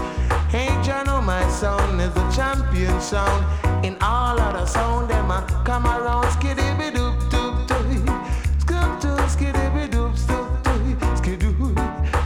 Hey, 0.48 0.68
Jano, 0.84 1.18
oh, 1.18 1.22
my 1.22 1.48
sound 1.48 2.00
is 2.00 2.14
a 2.16 2.32
champion 2.36 3.00
sound. 3.00 3.44
In 3.84 3.96
all 4.02 4.38
other 4.38 4.66
sound, 4.66 5.10
them 5.10 5.30
a 5.30 5.42
come 5.64 5.86
around 5.86 6.30
skiddy 6.32 6.68
be 6.78 6.90
doop 6.96 7.16
doop 7.30 7.66
doop. 7.66 8.60
Scoop 8.60 9.00
to 9.00 9.30
skiddy 9.30 9.66
be 9.74 9.88
doop 9.88 10.14
doop 10.28 10.62
doop. 10.62 11.16
Skidoo, 11.16 11.74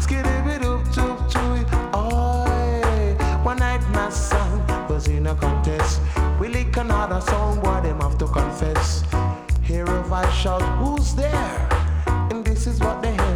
skiddy 0.01 0.37
be 0.47 0.55
doop 0.65 0.83
doop 0.95 1.19
doop. 1.31 1.91
Oh, 1.95 3.45
one 3.45 3.59
night 3.59 3.83
my 3.91 4.11
son 4.11 4.67
was 4.89 5.07
in 5.07 5.27
a 5.27 5.35
contest. 5.35 6.01
We 6.41 6.49
lick 6.49 6.77
another 6.77 7.21
song, 7.21 7.61
boy, 7.61 7.81
them 7.83 8.01
have 8.01 8.19
to 8.19 8.27
confess. 8.27 9.05
Hear 9.63 9.85
a 9.85 10.03
voice 10.03 10.33
shout, 10.33 10.63
who's 10.79 11.15
there? 11.15 11.69
And 12.31 12.45
this 12.45 12.67
is 12.67 12.81
what 12.81 13.03
they 13.03 13.13
hear. 13.13 13.36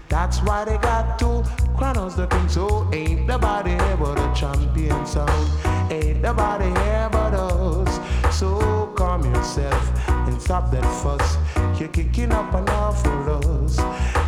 That's 0.11 0.39
why 0.41 0.65
they 0.65 0.77
got 0.77 1.17
to 1.19 1.41
crown 1.77 1.97
us 1.97 2.15
the 2.15 2.27
king. 2.27 2.49
So 2.49 2.85
ain't 2.91 3.25
nobody 3.25 3.71
here 3.71 3.97
but 3.97 4.19
a 4.19 4.33
champion 4.35 5.05
sound. 5.05 5.49
Ain't 5.89 6.21
nobody 6.21 6.65
here 6.65 7.07
but 7.09 7.33
us. 7.33 8.37
So 8.37 8.91
calm 8.97 9.23
yourself 9.23 10.09
and 10.27 10.39
stop 10.41 10.69
that 10.71 10.83
fuss. 11.01 11.37
You're 11.79 11.87
kicking 11.87 12.33
up 12.33 12.53
an 12.53 12.67
awful 12.67 13.63
us. 13.63 13.77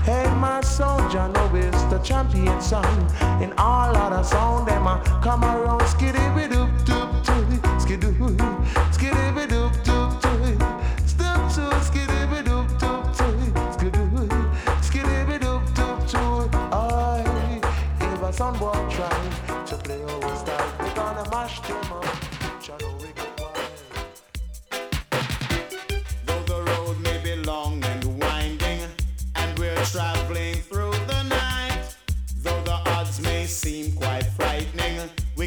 Hey, 0.06 0.34
my 0.36 0.62
soldier, 0.62 1.28
know 1.28 1.52
it's 1.54 1.84
the 1.92 2.00
champion 2.00 2.62
sound. 2.62 3.44
In 3.44 3.52
all 3.58 3.94
other 3.94 4.24
sound, 4.24 4.70
them 4.70 4.88
a 4.88 5.04
come 5.22 5.44
around 5.44 5.86
skiddy 5.86 6.18
doop 6.48 6.72
doop 6.86 7.26
doop, 7.26 7.82
skidoo, 7.82 8.53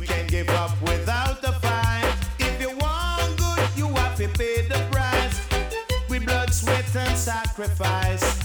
we 0.01 0.07
can't 0.07 0.29
give 0.29 0.51
up 0.51 0.71
without 0.83 1.43
a 1.43 1.53
fight. 1.53 2.15
If 2.39 2.61
you 2.61 2.69
want 2.69 3.39
good, 3.39 3.67
you 3.77 3.87
have 3.95 4.15
to 4.17 4.29
pay 4.29 4.61
the 4.69 4.79
price. 4.91 5.41
With 6.11 6.27
blood, 6.27 6.53
sweat, 6.53 6.85
and 6.97 7.17
sacrifice, 7.17 8.36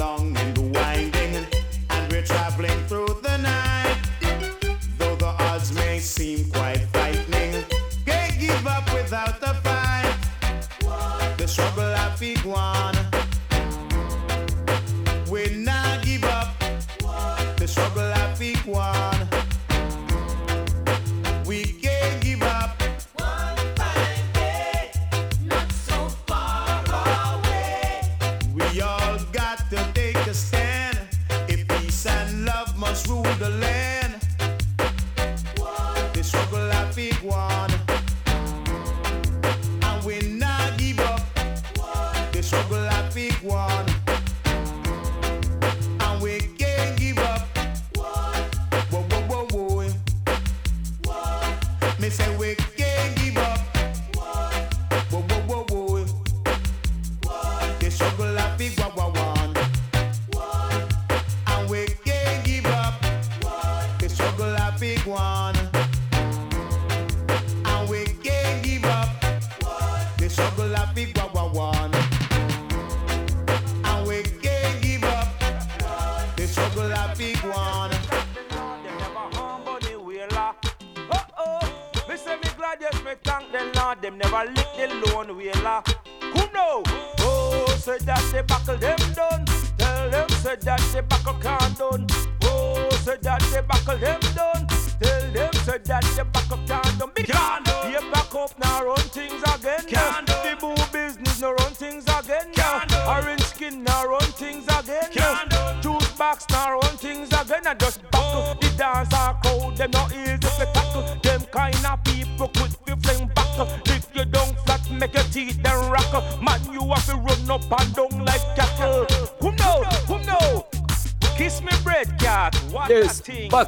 long 0.00 0.29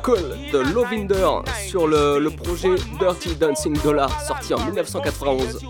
Call 0.03 0.37
de 0.53 0.59
Lovinder 0.59 1.29
sur 1.67 1.87
le, 1.87 2.19
le, 2.19 2.31
projet 2.31 2.75
Dirty 2.99 3.37
Dancing 3.37 3.77
Dollar 3.83 4.11
sorti 4.23 4.53
en 4.55 4.65
1991. 4.65 5.61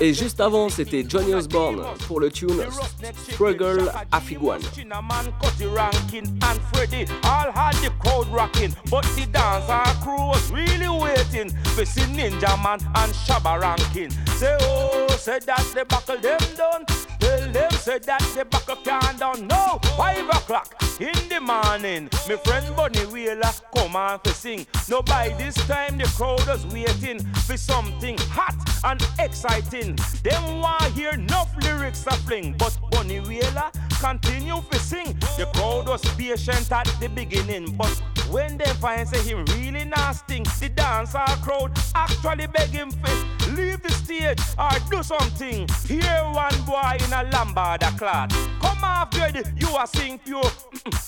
Et 0.00 0.14
juste 0.14 0.40
avant, 0.40 0.68
c'était 0.68 1.04
Johnny 1.06 1.34
Osborne 1.34 1.82
pour 2.06 2.20
le 2.20 2.30
tune 2.30 2.62
Struggle 3.28 3.92
Afiguan. 4.10 4.58
In 21.00 21.28
the 21.30 21.40
morning, 21.40 22.10
my 22.28 22.36
friend 22.36 22.76
Bunny 22.76 23.06
Wailer 23.06 23.50
come 23.74 23.96
on 23.96 24.20
to 24.20 24.34
sing. 24.34 24.66
No, 24.86 25.00
by 25.00 25.30
this 25.38 25.54
time 25.66 25.96
the 25.96 26.04
crowd 26.04 26.46
was 26.46 26.66
waiting 26.66 27.24
for 27.46 27.56
something 27.56 28.18
hot 28.18 28.54
and 28.84 29.02
exciting. 29.18 29.96
Them 30.22 30.60
want 30.60 30.92
hear 30.92 31.12
enough 31.12 31.48
lyrics 31.62 32.06
a 32.06 32.10
fling, 32.26 32.54
but 32.58 32.78
Bunny 32.90 33.20
Wailer 33.20 33.70
continue 33.98 34.60
to 34.70 34.78
sing. 34.78 35.18
The 35.38 35.48
crowd 35.54 35.88
was 35.88 36.04
patient 36.16 36.70
at 36.70 36.94
the 37.00 37.08
beginning, 37.08 37.74
but 37.78 37.96
when 38.30 38.58
they 38.58 38.70
find 38.74 39.08
say 39.08 39.22
him 39.22 39.46
really 39.56 39.86
nasty, 39.86 40.42
the 40.60 40.68
dancer 40.68 41.24
crowd 41.42 41.78
actually 41.94 42.46
beg 42.46 42.68
him 42.68 42.90
to 42.90 43.39
leave 43.60 43.82
the 43.82 43.92
stage 43.92 44.40
or 44.58 44.70
do 44.90 45.02
something. 45.02 45.68
Here 45.86 46.22
one 46.32 46.58
boy 46.64 46.96
in 47.04 47.12
a 47.12 47.24
lambada 47.30 47.96
cloth. 47.98 48.32
Come 48.60 48.84
off 48.84 49.10
good, 49.10 49.46
you 49.56 49.68
are 49.68 49.86
sing 49.86 50.18
pure. 50.18 50.50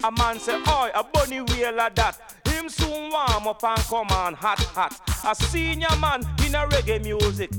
a 0.05 0.13
man 0.13 0.39
say, 0.39 0.57
oi, 0.57 0.91
a 0.95 1.05
Bunny 1.05 1.41
Wailer 1.41 1.91
that. 1.95 2.19
Him 2.47 2.69
soon 2.69 3.11
warm 3.11 3.49
up 3.49 3.65
and 3.65 3.81
come 3.81 4.09
on 4.11 4.35
hot, 4.35 4.61
hot. 4.77 5.01
A 5.27 5.35
senior 5.35 5.95
man 6.01 6.21
in 6.45 6.55
a 6.55 6.67
reggae 6.69 7.03
music. 7.03 7.51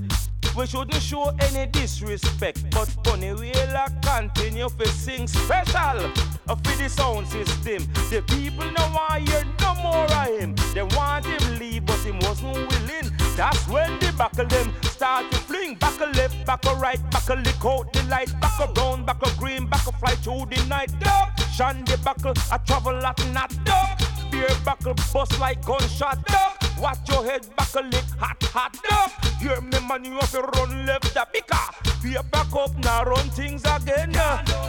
We 0.55 0.67
shouldn't 0.67 1.01
show 1.01 1.33
any 1.39 1.65
disrespect, 1.71 2.69
but 2.69 2.87
Bunny 3.03 3.33
Wailer 3.33 3.87
continue 4.03 4.69
to 4.69 4.87
sing 4.89 5.27
special 5.27 6.11
uh, 6.47 6.55
for 6.55 6.77
the 6.77 6.87
sound 6.87 7.27
system. 7.27 7.87
The 8.11 8.21
people 8.27 8.69
no 8.71 8.91
want 8.93 9.27
hear 9.27 9.43
no 9.61 9.73
more 9.81 10.05
of 10.05 10.39
him. 10.39 10.55
They 10.75 10.83
want 10.83 11.25
him 11.25 11.59
leave, 11.59 11.85
but 11.87 11.97
him 11.99 12.19
wasn't 12.19 12.53
willing. 12.53 13.11
That's 13.35 13.67
when 13.67 13.97
the 13.99 14.13
buckle 14.15 14.45
them 14.45 14.71
start 14.83 15.31
to 15.31 15.37
fling. 15.37 15.73
Back 15.75 15.99
a 15.99 16.05
left, 16.17 16.45
back 16.45 16.63
a 16.65 16.75
right, 16.75 17.01
back 17.09 17.29
a 17.29 17.35
lick 17.35 17.65
out 17.65 17.91
the 17.91 18.03
light, 18.03 18.31
back 18.39 18.59
a 18.61 18.71
brown, 18.71 19.05
back 19.05 19.25
a 19.25 19.35
green, 19.39 19.65
back 19.65 19.87
a 19.87 19.91
fly 19.93 20.13
through 20.17 20.45
the 20.51 20.63
night. 20.69 20.91
Duck, 20.99 21.31
Shandy 21.51 21.95
buckle, 22.03 22.33
I 22.51 22.57
travel 22.59 23.03
at 23.03 23.19
not 23.33 23.51
duck. 23.65 23.99
Beer 24.29 24.47
buckle 24.63 24.93
bust 25.11 25.39
like 25.39 25.65
gunshot. 25.65 26.23
Duck, 26.27 26.62
watch 26.79 27.07
your 27.09 27.23
head 27.25 27.47
buckle 27.55 27.83
lick 27.83 28.05
hot, 28.19 28.41
hot. 28.43 28.77
Duck, 28.83 29.41
hear 29.41 29.61
me 29.61 29.79
man, 29.87 30.05
you 30.05 30.13
have 30.13 30.31
to 30.31 30.41
run 30.41 30.85
left 30.85 31.13
the 31.13 31.27
picker. 31.31 31.83
Paper 32.03 32.59
up 32.59 32.77
now 32.83 33.03
run 33.03 33.29
things 33.29 33.63
again. 33.63 34.13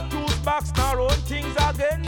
Juice 0.09 0.35
box 0.39 0.71
now 0.77 0.95
run 0.95 1.19
things 1.21 1.55
again. 1.55 2.03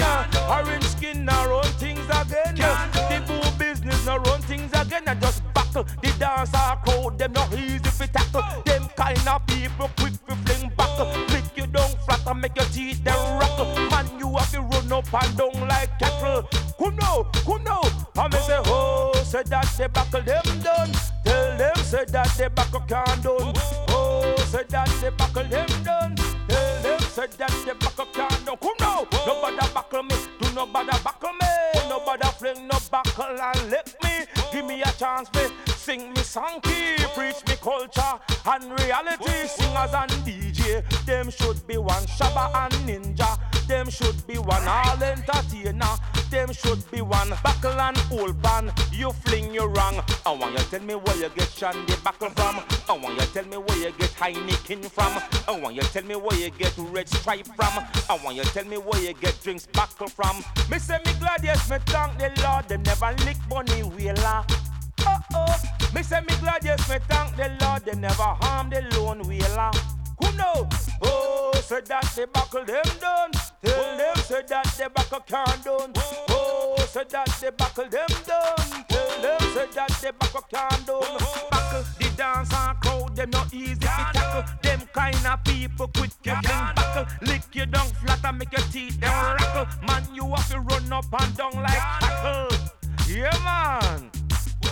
Orange 0.50 0.84
skin 0.84 1.26
now 1.26 1.48
run 1.48 1.66
things 1.74 2.06
again. 2.06 2.56
The 2.56 3.24
boo 3.28 3.60
business 3.60 4.06
now 4.06 4.18
run 4.18 4.42
things 4.42 4.72
again. 4.74 5.04
And 5.06 5.22
just 5.22 5.44
buckle 5.54 5.84
the 6.02 6.14
dancer 6.18 6.58
crowd. 6.86 7.18
Them 7.20 7.34
not 7.34 7.54
easy 7.54 7.80
to 7.80 8.08
tackle. 8.08 8.64
Them 8.66 8.90
kind 8.96 9.28
of 9.28 9.46
people 9.48 9.90
quick 9.98 10.14
to 10.28 10.36
fling 10.36 10.72
buckle. 10.76 11.06
Flick 11.28 11.46
you 11.56 11.68
down 11.68 11.90
flat 12.06 12.26
and 12.26 12.42
make 12.42 12.56
your 12.56 12.66
teeth 12.66 13.04
them 13.04 13.40
rattle. 13.40 13.76
Man, 13.90 14.08
you 14.18 14.36
have 14.36 14.52
to 14.52 14.62
run 14.62 14.92
up 14.92 15.14
and 15.14 15.38
down 15.38 15.57
they 19.78 19.88
buckle 19.88 20.22
them 20.22 20.44
done. 20.64 20.92
Tell 21.24 21.58
them 21.58 21.76
say 21.78 22.06
that 22.06 22.34
they 22.38 22.48
buckle 22.48 22.82
can't 22.82 23.24
done. 23.24 23.54
Oh, 23.90 24.36
say 24.48 24.64
that 24.70 24.90
they 25.02 25.10
buckle 25.10 25.44
them 25.44 25.68
done. 25.84 26.16
Tell 26.48 26.82
them 26.82 27.00
say 27.02 27.28
that 27.38 27.54
they 27.66 27.74
buckle 27.74 28.06
can't 28.14 28.46
done. 28.46 28.58
Come 28.58 28.74
now, 28.80 29.08
nobody 29.26 29.74
buckle 29.74 30.04
me. 30.04 30.16
Do 30.40 30.54
nobody 30.54 30.98
buckle 31.04 31.34
me. 31.34 31.48
Nobody 31.90 32.28
fling 32.40 32.68
no 32.68 32.78
buckle 32.92 33.40
and 33.40 33.72
let 33.72 33.96
me. 34.04 34.26
Give 34.52 34.66
me 34.66 34.82
a 34.82 34.92
chance, 34.94 35.32
me 35.34 35.48
sing 35.76 36.14
me 36.14 36.24
song 36.24 36.60
key, 36.64 36.98
preach 37.16 37.46
me 37.48 37.56
culture 37.62 38.20
and 38.46 38.80
reality. 38.80 39.48
Singers 39.48 39.94
and 39.94 40.26
DJ, 40.68 41.06
them 41.06 41.30
should 41.30 41.66
be 41.68 41.78
one 41.78 42.04
Shabba 42.04 42.54
and 42.56 42.74
Ninja. 42.88 43.40
Them 43.68 43.90
should 43.90 44.26
be 44.28 44.38
one 44.38 44.68
all 44.68 45.02
entertainer. 45.02 45.96
Them 46.30 46.52
should 46.54 46.90
be 46.92 47.02
one 47.02 47.30
buckle 47.44 47.80
and 47.80 47.98
old 48.12 48.42
band. 48.42 48.72
You 48.92 49.12
fling 49.12 49.54
you 49.54 49.66
wrong. 49.66 50.02
I 50.26 50.32
want 50.32 50.54
you 50.58 50.64
tell 50.66 50.82
me 50.82 50.96
where 50.96 51.16
you 51.18 51.30
get 51.30 51.50
Shandy 51.50 51.94
buckle 52.04 52.30
from. 52.30 52.60
I 52.90 52.98
want 52.98 53.20
you 53.20 53.26
tell 53.28 53.46
me 53.46 53.58
where 53.58 53.78
you 53.78 53.92
get 53.98 54.12
Heineken 54.12 54.90
from. 54.90 55.22
I 55.48 55.60
want 55.60 55.76
you 55.76 55.82
tell 55.82 56.04
me 56.04 56.16
where 56.16 56.38
you 56.38 56.50
get 56.50 56.74
Red 56.78 57.08
Stripe 57.10 57.48
from. 57.56 57.84
I 58.10 58.20
want 58.24 58.36
you 58.36 58.44
tell 58.44 58.66
me 58.66 58.78
where 58.78 59.02
you 59.02 59.14
get 59.14 59.42
drinks 59.42 59.68
buckle 59.68 60.08
from. 60.08 60.44
Me 60.70 60.80
say 60.80 61.00
me 61.06 61.14
glad 61.20 61.44
yes 61.44 61.70
me 61.70 61.78
thank 61.88 62.18
the 62.18 62.32
Lord. 62.44 62.68
Them 62.68 62.84
never 62.84 63.14
lick 63.26 63.38
Bunny 63.50 63.84
Wailer. 63.84 64.46
Oh 65.02 65.20
oh, 65.34 65.56
me 65.94 66.04
say 66.04 66.22
me 66.22 66.36
glad 66.42 66.64
yes 66.64 66.90
me 66.90 66.98
thank 67.08 67.36
the 67.36 67.56
Lord. 67.66 67.86
They 67.86 67.96
never 67.96 68.24
harm 68.24 68.70
the 68.70 68.82
lone 68.98 69.22
wheeler. 69.28 69.72
Who 70.20 70.38
know? 70.38 70.68
Oh, 71.02 71.52
say 71.64 71.82
that 71.82 72.12
they 72.16 72.26
buckle 72.26 72.66
them 72.66 72.84
done. 73.00 73.32
Tell 73.64 73.98
them 73.98 74.16
say 74.18 74.42
that 74.48 74.76
they 74.78 74.88
buckle 74.88 75.20
can't 75.22 75.64
done. 75.64 75.92
Oh, 76.30 76.76
say 76.90 77.04
that 77.10 77.28
they 77.42 77.50
buckle 77.52 77.90
them 77.90 78.08
done. 78.26 78.86
Tell 78.90 79.22
them 79.22 79.40
say 79.54 79.68
that 79.76 80.00
they 80.02 80.12
buckle 80.12 80.46
can't 80.52 80.86
done. 80.86 81.18
Buckle 81.52 81.84
the 82.00 82.10
dance 82.16 82.54
and 82.54 82.80
crowd, 82.82 83.16
them 83.16 83.30
not 83.30 83.54
easy 83.54 83.76
to 83.76 83.88
tackle. 83.88 84.44
Them 84.64 84.82
kind 84.94 85.26
of 85.26 85.44
people 85.44 85.88
quick 85.88 86.12
you 86.24 86.36
fling 86.44 86.74
buckle. 86.76 87.06
Lick 87.22 87.44
you 87.54 87.66
down 87.66 87.88
flat 87.88 88.26
and 88.26 88.38
make 88.40 88.52
your 88.52 88.68
teeth 88.72 89.00
them 89.00 89.12
rackle. 89.12 89.68
Man, 89.86 90.04
you 90.14 90.28
have 90.28 90.50
to 90.50 90.60
run 90.60 90.92
up 90.92 91.06
and 91.22 91.38
down 91.38 91.54
like 91.54 91.80
tackle. 92.00 92.58
Yeah, 93.08 93.38
man. 93.44 94.12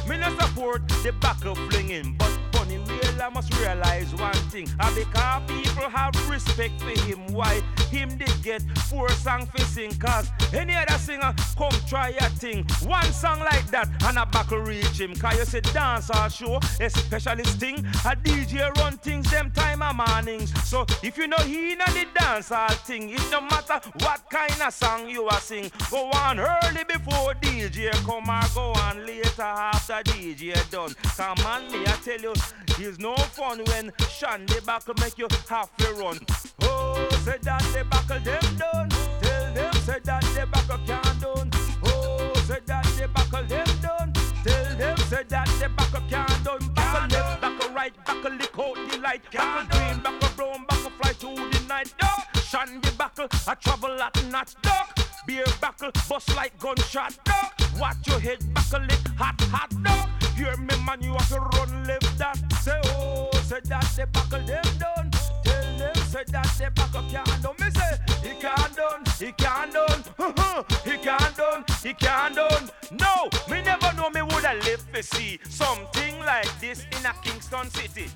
Me 0.08 0.18
no 0.18 0.30
support 0.38 0.88
the 0.88 1.12
buckle 1.20 1.56
flinging, 1.56 2.16
but 2.18 2.32
funny 2.56 2.80
I 3.26 3.30
must 3.30 3.58
realize 3.58 4.14
one 4.14 4.34
thing. 4.52 4.68
I 4.80 4.94
because 4.94 5.42
people 5.48 5.90
have 5.90 6.30
respect 6.30 6.80
for 6.80 6.92
him. 7.06 7.26
Why 7.34 7.62
him 7.90 8.10
did 8.18 8.32
get 8.44 8.62
four 8.88 9.10
song 9.10 9.48
for 9.48 9.64
sing? 9.64 9.96
Cause 9.96 10.30
any 10.54 10.76
other 10.76 11.00
singer 11.00 11.34
come 11.58 11.72
try 11.88 12.10
a 12.10 12.30
thing. 12.30 12.68
One 12.84 13.12
song 13.12 13.40
like 13.40 13.66
that 13.72 13.90
and 14.04 14.20
a 14.20 14.28
buckle 14.28 14.60
reach 14.60 15.00
him. 15.00 15.16
Cause 15.16 15.40
you 15.40 15.46
say 15.46 15.62
dance 15.62 16.12
or 16.12 16.30
show, 16.30 16.60
especially 16.80 17.46
sting. 17.46 17.80
A 18.06 18.16
DJ 18.16 18.72
run 18.78 18.98
things 18.98 19.32
them 19.32 19.50
time 19.52 19.82
of 19.82 19.96
mornings. 19.96 20.54
So 20.64 20.86
if 21.02 21.18
you 21.18 21.28
know 21.28 21.38
he 21.38 21.72
in 21.72 21.80
the 21.80 22.06
dance 22.20 22.52
all 22.52 22.70
thing, 22.70 23.10
it 23.10 23.22
no 23.32 23.42
matter 23.42 23.82
what 24.02 24.22
kind 24.30 24.62
of 24.62 24.72
song 24.72 25.10
you 25.10 25.24
are 25.26 25.40
sing. 25.40 25.72
Go 25.90 26.12
on 26.12 26.40
early 26.40 26.84
before 26.84 27.34
DJ 27.42 27.92
come 28.06 28.30
or 28.30 28.44
go 28.54 28.80
on 28.82 29.04
later 29.04 29.42
after 29.42 29.94
DJ 30.12 30.54
done. 30.70 30.94
Come 31.18 31.46
on, 31.48 31.72
me 31.72 31.80
I 31.88 31.98
tell 32.04 32.20
you, 32.20 32.34
it's 32.80 33.00
no 33.00 33.16
fun 33.16 33.64
when 33.66 33.92
Shandy 34.10 34.60
buckle 34.66 34.96
make 35.00 35.18
you 35.18 35.28
have 35.50 35.76
to 35.78 35.94
run. 35.94 36.20
Oh, 36.62 37.08
say 37.24 37.38
that 37.42 37.64
they 37.74 37.84
buckle 37.84 38.20
them 38.20 38.58
done. 38.58 38.90
Tell 39.22 39.54
them 39.54 39.74
say 39.74 40.00
that 40.04 40.24
they 40.36 40.46
buckle 40.46 40.80
can't 40.86 41.22
done. 41.22 41.50
Oh, 41.86 42.34
say 42.46 42.60
that 42.66 42.86
they 42.98 43.08
buckle 43.08 43.44
them 43.48 43.68
done. 43.82 44.14
Tell 44.44 44.76
them 44.78 44.98
say 44.98 45.24
that 45.28 45.48
they 45.60 45.68
buckle 45.68 46.02
can't 46.10 46.44
done. 46.44 46.60
Buckle 46.74 47.08
left, 47.10 47.42
buckle 47.42 47.74
right, 47.74 47.94
buckle 48.06 48.32
lick 48.32 48.60
out 48.60 48.76
the 48.92 48.98
light. 49.00 49.22
Buckle 49.32 49.68
green, 49.70 50.00
buckle 50.02 50.30
brown, 50.36 50.66
buckle 50.68 50.92
fly 51.00 51.14
through 51.14 51.50
the 51.50 51.66
night. 51.68 51.94
Duck, 52.00 52.28
Shandy 52.44 52.90
buckle, 52.98 53.28
I 53.48 53.56
travel 53.56 54.02
at 54.02 54.24
night. 54.26 54.56
Duck, 54.62 55.00
beer 55.26 55.46
buckle, 55.62 55.92
bust 56.10 56.36
like 56.36 56.58
gunshot. 56.60 57.18
Duck, 57.24 57.54
watch 57.80 58.08
your 58.08 58.20
head 58.20 58.54
buckle 58.54 58.84
it 58.84 59.08
hot, 59.18 59.40
hot. 59.52 59.72
Duck, 59.84 60.10
hear 60.36 60.56
me 60.58 60.76
man, 60.86 61.02
you 61.02 61.14
have 61.14 61.30
to 61.30 61.40
run 61.40 61.84
left 61.86 62.05
that. 62.18 62.38
Say 62.62 62.82
oh, 62.86 63.30
say 63.44 63.60
that 63.66 63.94
they 63.96 64.06
buckle 64.06 64.42
them 64.46 64.64
done. 64.80 65.12
Tell 65.44 65.78
them 65.78 65.96
say 65.96 66.24
that 66.28 66.56
they 66.58 66.70
buckle 66.70 67.04
can't 67.10 67.42
done. 67.42 67.56
Me 67.60 67.70
say 67.72 67.98
he 68.24 68.34
can't 68.42 68.76
done, 68.76 69.04
he 69.20 69.32
can't 69.34 69.74
done, 69.74 70.04
uh-huh, 70.20 70.64
he 70.84 70.98
can't 70.98 71.38
done, 71.38 71.66
he 71.84 71.94
can't 71.94 72.36
done. 72.36 72.70
No, 72.92 73.30
me 73.50 73.62
never 73.62 73.94
know 73.96 74.10
me 74.10 74.22
woulda 74.22 74.54
live 74.66 74.86
to 74.94 75.04
see 75.04 75.40
something 75.50 76.20
like 76.20 76.50
this 76.60 76.86
in 76.92 77.06
a 77.06 77.14
Kingston 77.24 77.70
city. 77.72 78.08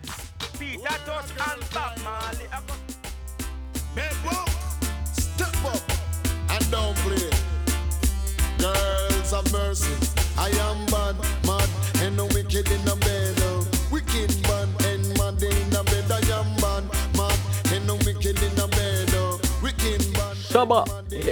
Peter 0.58 0.98
Tosh 1.06 1.32
and 1.52 1.70
Bob 1.74 1.98
Marley. 2.04 2.48
I 2.52 2.60
Step 5.14 5.66
up 5.66 5.82
and 6.52 6.72
don't 6.72 6.96
play. 6.98 7.30
Girls 8.58 9.34
of 9.34 9.52
mercy, 9.52 9.94
I 10.38 10.50
am 10.50 10.86
bad, 10.88 11.16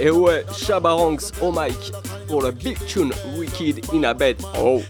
Et 0.00 0.10
ouais, 0.10 0.44
Shabba 0.56 0.92
Ranks 0.92 1.32
au 1.42 1.52
mic 1.52 1.92
pour 2.28 2.42
le 2.42 2.50
big 2.50 2.78
tune 2.86 3.12
Wicked 3.36 3.84
in 3.92 4.04
a 4.04 4.14
Bed. 4.14 4.40
Oh 4.58 4.80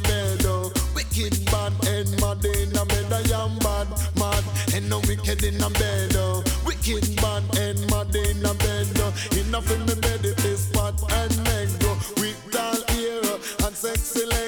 bed 0.00 0.44
uh, 0.46 0.68
Wicked 0.94 1.44
bad 1.46 1.72
and 1.86 2.10
mad 2.20 2.44
in 2.44 2.76
a 2.76 2.84
bed 2.84 3.12
I 3.12 3.44
am 3.44 3.58
bad, 3.58 3.88
mad 4.16 4.44
and 4.74 4.88
no 4.88 4.98
wicked 5.00 5.42
in 5.44 5.62
a 5.62 5.70
bed 5.70 6.16
uh, 6.16 6.42
Wicked 6.64 7.16
bad 7.16 7.42
and 7.58 7.80
mad 7.90 8.14
in 8.14 8.44
a 8.44 8.54
bed 8.54 8.88
uh, 9.00 9.12
Enough 9.40 9.70
in 9.72 9.80
my 9.86 9.94
bed 9.94 10.24
it 10.24 10.44
is 10.44 10.66
fat 10.70 10.94
and 11.12 11.36
mango 11.44 11.94
With 12.16 12.40
tall 12.52 12.80
uh, 12.88 13.66
and 13.66 13.76
sexy 13.76 14.26
leg 14.26 14.47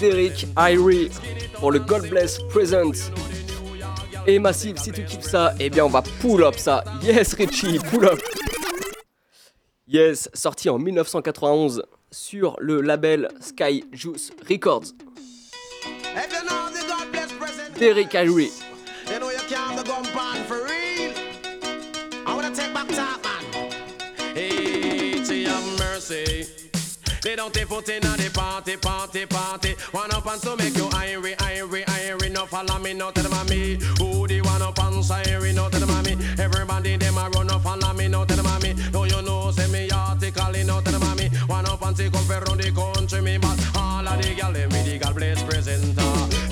Derrick 0.00 0.46
Irie 0.56 1.10
pour 1.58 1.70
le 1.72 1.78
God 1.78 2.08
Bless 2.08 2.38
Present. 2.50 3.10
Et 4.26 4.38
Massive, 4.38 4.78
si 4.78 4.90
tu 4.92 5.04
kiffes 5.04 5.28
ça, 5.28 5.54
eh 5.60 5.68
bien 5.70 5.84
on 5.84 5.88
va 5.90 6.02
pull 6.20 6.42
up 6.44 6.56
ça. 6.56 6.82
Yes 7.02 7.34
Richie, 7.34 7.78
pull 7.90 8.06
up. 8.06 8.20
Yes, 9.86 10.30
sorti 10.32 10.70
en 10.70 10.78
1991 10.78 11.82
sur 12.10 12.56
le 12.58 12.80
label 12.80 13.28
Sky 13.40 13.84
Juice 13.92 14.30
Records. 14.48 14.94
If 16.16 16.32
you 16.32 16.48
know 16.48 16.70
the 16.70 16.86
God 16.88 17.10
bless 17.12 17.32
present, 17.32 17.78
Derrick 17.78 18.12
Irie. 18.14 18.50
you 19.12 19.18
know 19.20 19.30
you 19.30 19.38
can't 19.48 19.76
be 19.76 19.86
gun 19.88 20.04
pan 20.04 20.44
for 20.46 20.64
real. 20.64 21.12
I 22.26 22.34
wanna 22.34 22.50
take 22.54 22.72
back 22.72 22.88
top, 22.88 23.22
man. 23.22 23.70
Hey, 24.34 25.22
to 25.22 25.44
have 25.50 25.78
mercy. 25.78 26.46
They 27.24 27.36
don't 27.36 27.54
take 27.54 27.68
foot 27.68 27.88
in 27.88 28.02
the 28.02 28.30
party, 28.34 28.76
party, 28.76 29.24
party. 29.24 29.74
One 29.92 30.12
up 30.12 30.26
and 30.26 30.42
to 30.42 30.56
make 30.56 30.76
you 30.76 30.84
irie, 30.90 31.34
irie, 31.36 31.84
irie. 31.86 32.30
No 32.30 32.44
follow 32.44 32.78
me, 32.78 32.92
no 32.92 33.10
tell 33.12 33.24
them 33.24 33.46
me. 33.48 33.78
Who 33.98 34.26
the 34.26 34.42
one 34.42 34.60
up 34.60 34.78
and 34.78 35.02
siren, 35.02 35.54
no 35.54 35.70
tell 35.70 35.80
them 35.80 36.04
me. 36.04 36.22
Everybody 36.38 36.98
them 36.98 37.16
a 37.16 37.30
run 37.30 37.50
up, 37.50 37.62
follow 37.62 37.94
me, 37.94 38.08
no 38.08 38.26
tell 38.26 38.42
them 38.42 38.60
me. 38.60 38.74
No 38.92 39.04
you 39.04 39.22
know, 39.22 39.50
say 39.52 39.66
me 39.72 39.88
article, 39.90 40.52
no 40.66 40.82
tell 40.82 40.98
them 41.00 41.16
me. 41.16 41.30
One 41.46 41.64
up 41.64 41.80
and 41.80 41.96
take 41.96 42.12
up 42.12 42.28
around 42.28 42.60
the 42.60 42.70
country, 42.70 43.22
me 43.22 43.38
but 43.38 43.58
all 43.74 44.06
of 44.06 44.20
the 44.20 44.34
gal 44.34 44.52
them 44.52 44.68
with 44.68 44.84
the 44.84 44.98
God 44.98 45.14
bless 45.14 45.42
presenter. 45.42 46.02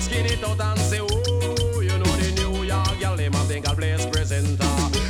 Skin 0.01 0.25
it 0.25 0.43
out 0.43 0.59
and 0.59 0.79
say, 0.79 1.01
oh, 1.01 1.81
you 1.81 1.95
know 1.99 2.13
the 2.17 2.31
New 2.41 2.63
York 2.63 2.99
gal 2.99 3.15
them 3.15 3.33
have 3.33 3.47
the 3.47 3.59
God 3.59 3.77
bless 3.77 4.07
presenter. 4.07 4.65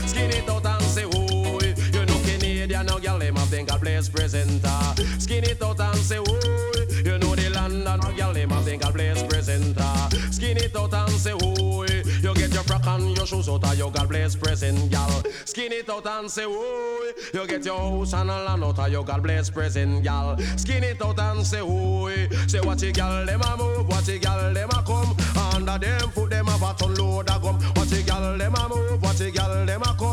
Skin 0.07 0.29
it 0.29 0.49
out 0.49 0.65
and 0.65 0.83
say, 0.83 1.05
oh, 1.05 1.59
you 1.63 2.05
know 2.05 2.19
Canadian 2.25 2.85
no 2.85 2.99
gal 2.99 3.17
them 3.17 3.37
have 3.37 3.49
the 3.49 3.63
God 3.63 3.79
bless 3.79 4.09
presenter. 4.09 5.12
Skin 5.33 5.45
it 5.45 5.63
out 5.63 5.79
and 5.79 5.97
say, 5.97 6.19
oh, 6.19 6.73
you 7.03 7.17
know 7.17 7.33
the 7.33 7.49
London 7.55 7.99
gal 8.15 8.33
them 8.33 8.51
have 8.51 8.65
the 8.65 8.77
God 8.77 8.93
bless 8.93 9.23
presenter. 9.23 9.81
Skin 10.31 10.57
it 10.57 10.75
out 10.75 10.93
and 10.93 11.09
say, 11.09 11.33
oh, 11.41 11.83
you 11.83 12.33
get 12.35 12.53
your 12.53 12.61
frock 12.61 12.85
and 12.85 13.17
your 13.17 13.25
shoes 13.25 13.49
out 13.49 13.63
of 13.63 13.75
your 13.75 13.91
God 13.91 14.09
bless 14.09 14.35
present, 14.35 14.91
gal. 14.91 15.23
Skin 15.45 15.71
it 15.71 15.89
out 15.89 16.05
and 16.05 16.29
say, 16.29 16.43
oh, 16.45 17.13
you 17.33 17.47
get 17.47 17.65
your 17.65 17.79
house 17.79 18.13
and 18.13 18.29
a 18.29 18.43
land 18.43 18.63
out 18.63 18.77
of 18.77 18.91
your 18.91 19.03
God 19.03 19.23
bless 19.23 19.49
present, 19.49 20.03
gal. 20.03 20.37
Skin 20.55 20.83
it 20.83 21.01
out 21.01 21.19
and 21.19 21.43
say, 21.43 21.61
oh, 21.61 22.09
say 22.45 22.61
what 22.61 22.79
you 22.83 22.91
gal 22.91 23.25
them 23.25 23.41
a 23.41 23.57
move, 23.57 23.87
what 23.87 24.07
you 24.07 24.19
gal 24.19 24.53
them 24.53 24.69
a 24.69 24.83
come. 24.83 25.17
Under 25.55 25.79
them 25.79 26.11
foot 26.11 26.29
them 26.29 26.45
have 26.45 26.61
a 26.61 26.73
ton 26.75 26.93
load 26.93 27.27
of 27.31 27.41
gum. 27.41 27.59
What 27.73 27.91
you 27.91 28.03
gal 28.03 28.37
them 28.37 28.53
a 28.53 28.69
move, 28.69 29.01
what 29.01 29.19
you 29.19 29.31
gal 29.31 29.65
them 29.65 29.81
a 29.81 29.95
come. 29.97 30.12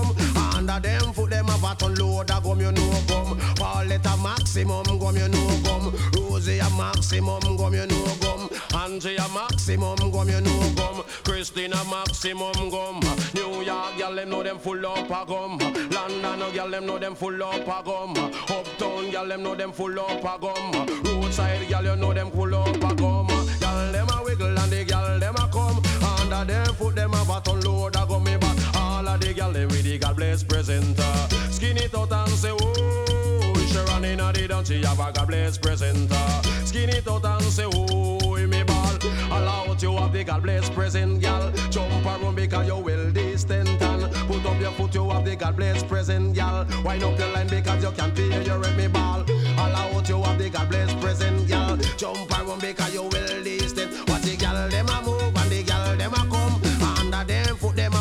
Have 1.81 1.89
a 1.89 2.41
gum, 2.43 2.61
you 2.61 2.73
know 2.73 3.03
gum. 3.09 3.39
Paulette 3.57 4.07
a 4.07 4.17
maximum 4.19 4.85
gum, 4.99 5.17
you 5.17 5.29
know 5.29 5.61
gum. 5.65 5.95
Rosie 6.15 6.59
a 6.59 6.69
maximum 6.77 7.57
gum, 7.57 7.73
you 7.73 7.87
know 7.87 8.17
gum. 8.21 8.51
Angie 8.75 9.17
a 9.17 9.27
maximum 9.29 9.97
gum, 9.97 10.29
you 10.29 10.41
know 10.43 10.73
gum. 10.77 11.03
Christina 11.25 11.83
maximum 11.91 12.53
gum. 12.71 13.01
New 13.35 13.63
York 13.63 13.97
gal 13.97 14.15
them 14.15 14.29
know 14.29 14.43
them 14.43 14.59
full 14.59 14.87
up 14.87 15.09
a 15.09 15.25
gum. 15.27 15.59
London 15.91 16.55
gal 16.55 16.71
them 16.71 16.87
know 16.87 16.99
them 16.99 17.15
full 17.15 17.43
up 17.43 17.55
a 17.55 17.83
gum. 17.83 18.15
Uptown 18.49 19.11
gal 19.11 19.27
them 19.27 19.43
know 19.43 19.55
them 19.55 19.73
full 19.73 19.99
up 19.99 20.23
a 20.23 20.39
gum. 20.39 20.87
Roadside 21.05 21.69
gal 21.69 21.85
you 21.85 21.97
know 21.97 22.13
them 22.13 22.31
full 22.31 22.55
up 22.55 22.77
a 22.77 22.95
gum. 22.95 23.27
Gal 23.59 23.93
them 23.93 24.09
a 24.11 24.23
wiggle 24.23 24.59
and 24.59 24.71
the 24.71 24.85
gal 24.85 25.19
them 25.19 25.35
a 25.35 25.49
come. 25.49 25.83
Under 26.05 26.45
them 26.45 26.75
foot 26.75 26.95
them 26.95 27.15
a 27.15 27.41
ton 27.43 27.61
load 27.61 27.97
a 27.97 28.07
gummy 28.07 28.35
all 28.35 28.60
of 29.15 29.21
the 29.21 29.35
gal 29.35 29.53
with 29.53 29.83
the 29.83 29.99
God 29.99 30.17
bless 30.17 30.43
presenter. 30.43 31.03
Skin 31.51 31.77
it 31.77 31.95
out 31.95 32.13
and 32.13 32.31
say 32.31 32.53
oh. 32.53 33.55
Sharon 33.73 34.05
in 34.05 34.21
a 34.21 34.33
the 34.33 34.47
dance 34.49 34.69
she 34.69 34.83
have 34.83 35.01
a 35.01 35.13
God 35.13 35.29
bless 35.29 35.59
presenter. 35.59 36.15
Skin 36.65 36.91
it 36.91 37.09
out 37.09 37.25
and 37.25 37.43
say 37.45 37.67
oh 37.73 38.37
me 38.47 38.63
ball. 38.63 38.97
Allow 39.31 39.77
you 39.79 39.97
have 39.97 40.13
the 40.13 40.25
God 40.25 40.43
bless 40.43 40.71
present 40.71 41.21
gal. 41.21 41.51
Jump 41.71 42.05
around 42.05 42.35
because 42.35 42.67
you 42.67 42.77
well 42.77 43.11
distant 43.11 43.83
and 43.83 44.13
put 44.27 44.45
up 44.47 44.61
your 44.61 44.73
foot 44.73 44.95
you 44.95 45.09
have 45.11 45.25
the 45.25 45.37
God 45.37 45.57
bless 45.57 45.83
present 45.83 46.35
gal. 46.35 46.67
Wind 46.85 47.03
up 47.03 47.19
your 47.19 47.29
line 47.29 47.49
because 47.49 47.83
you 47.83 47.91
can 47.93 48.11
pay 48.13 48.45
your 48.45 48.59
me 48.77 48.87
ball. 48.89 49.25
Allow 49.29 50.03
you 50.07 50.23
have 50.23 50.39
the 50.39 50.51
God 50.51 50.69
bless 50.69 50.93
present 51.03 51.49
gal. 51.49 51.77
Jump 51.97 52.31
around 52.39 52.61
because 52.61 52.95
you 52.95 53.03
well 53.03 53.45
distant. 53.45 53.80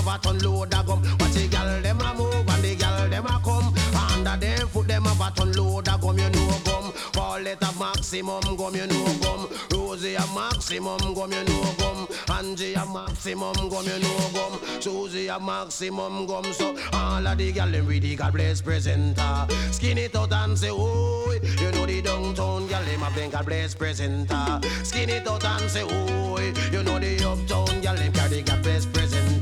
A 0.10 0.18
ton 0.20 0.40
load 0.40 0.74
of 0.74 0.86
gum. 0.86 1.04
What 1.20 1.32
the 1.34 1.48
gal 1.48 1.82
them 1.82 2.02
a 2.02 2.14
move 2.16 2.48
and 2.48 2.64
the 2.64 2.76
gal 2.76 3.10
them 3.10 3.26
a 3.26 3.42
come. 3.44 3.74
Under 4.12 4.38
them 4.38 4.68
foot 4.68 4.88
them 4.88 5.06
have 5.06 5.22
a 5.22 5.32
ton 5.36 5.52
load 5.54 5.88
of 5.88 6.02
gum. 6.02 6.18
You 6.18 6.30
know 6.30 6.60
gum. 6.66 6.94
Paulette 7.14 7.64
a 7.64 7.80
maximum 7.80 8.56
gum. 8.56 8.76
You 8.76 8.88
know 8.88 9.14
gum. 9.22 9.48
Rosie 9.72 10.16
a 10.16 10.26
maximum 10.34 11.14
gum. 11.14 11.32
You 11.32 11.44
know 11.44 11.74
gum. 11.78 12.08
Angie 12.30 12.74
a 12.74 12.86
maximum 12.86 13.54
gum. 13.70 13.86
You 13.86 14.00
know 14.00 14.30
gum. 14.34 14.60
Susie 14.82 15.28
a 15.28 15.40
maximum 15.40 16.26
gum. 16.26 16.46
So 16.54 16.76
all 16.94 17.28
of 17.28 17.38
the 17.38 17.52
gal 17.52 17.70
them 17.70 17.86
with 17.88 18.02
the 18.02 18.16
God 18.16 18.34
bless 18.34 18.62
presenter. 18.62 19.48
Skin 19.72 19.98
it 19.98 20.16
out 20.16 20.32
and 20.34 20.58
say 20.58 20.70
oh. 20.72 21.38
You 21.60 21.72
know 21.72 21.86
the 21.86 22.02
downtown 22.02 22.68
gal 22.68 22.84
them 22.84 23.00
have 23.02 23.16
them 23.16 23.30
God 23.30 23.46
bless 23.46 23.74
presenter. 23.76 24.62
Skin 24.84 25.10
it 25.10 25.28
out 25.28 25.44
and 25.46 25.70
say 25.70 25.84
oh. 25.84 26.38
You 26.72 26.84
know 26.84 27.00
the 27.00 27.24
uptown 27.24 27.82
gal 27.82 27.96
them 27.96 28.12
carry 28.14 28.42
God 28.42 28.64
bless 28.64 28.86
presenter. 28.86 29.39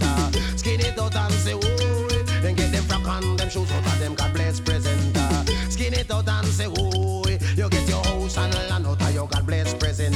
Say 1.47 1.53
oh. 1.55 2.07
Then 2.41 2.55
get 2.55 2.71
them 2.71 2.83
frock 2.83 3.07
and 3.07 3.39
them 3.39 3.49
shoes 3.49 3.71
out 3.71 3.85
of 3.85 3.99
them 3.99 4.15
God 4.15 4.33
bless 4.33 4.59
presenter. 4.59 5.29
Skin 5.69 5.93
it 5.93 6.11
out 6.11 6.27
and 6.27 6.47
say 6.47 6.67
oh. 6.77 7.23
You 7.55 7.69
get 7.69 7.87
your 7.89 8.03
house 8.03 8.37
and 8.37 8.53
land 8.53 8.85
out 8.85 9.01
of 9.01 9.13
your 9.13 9.27
God 9.27 9.45
bless 9.45 9.73
present. 9.73 10.15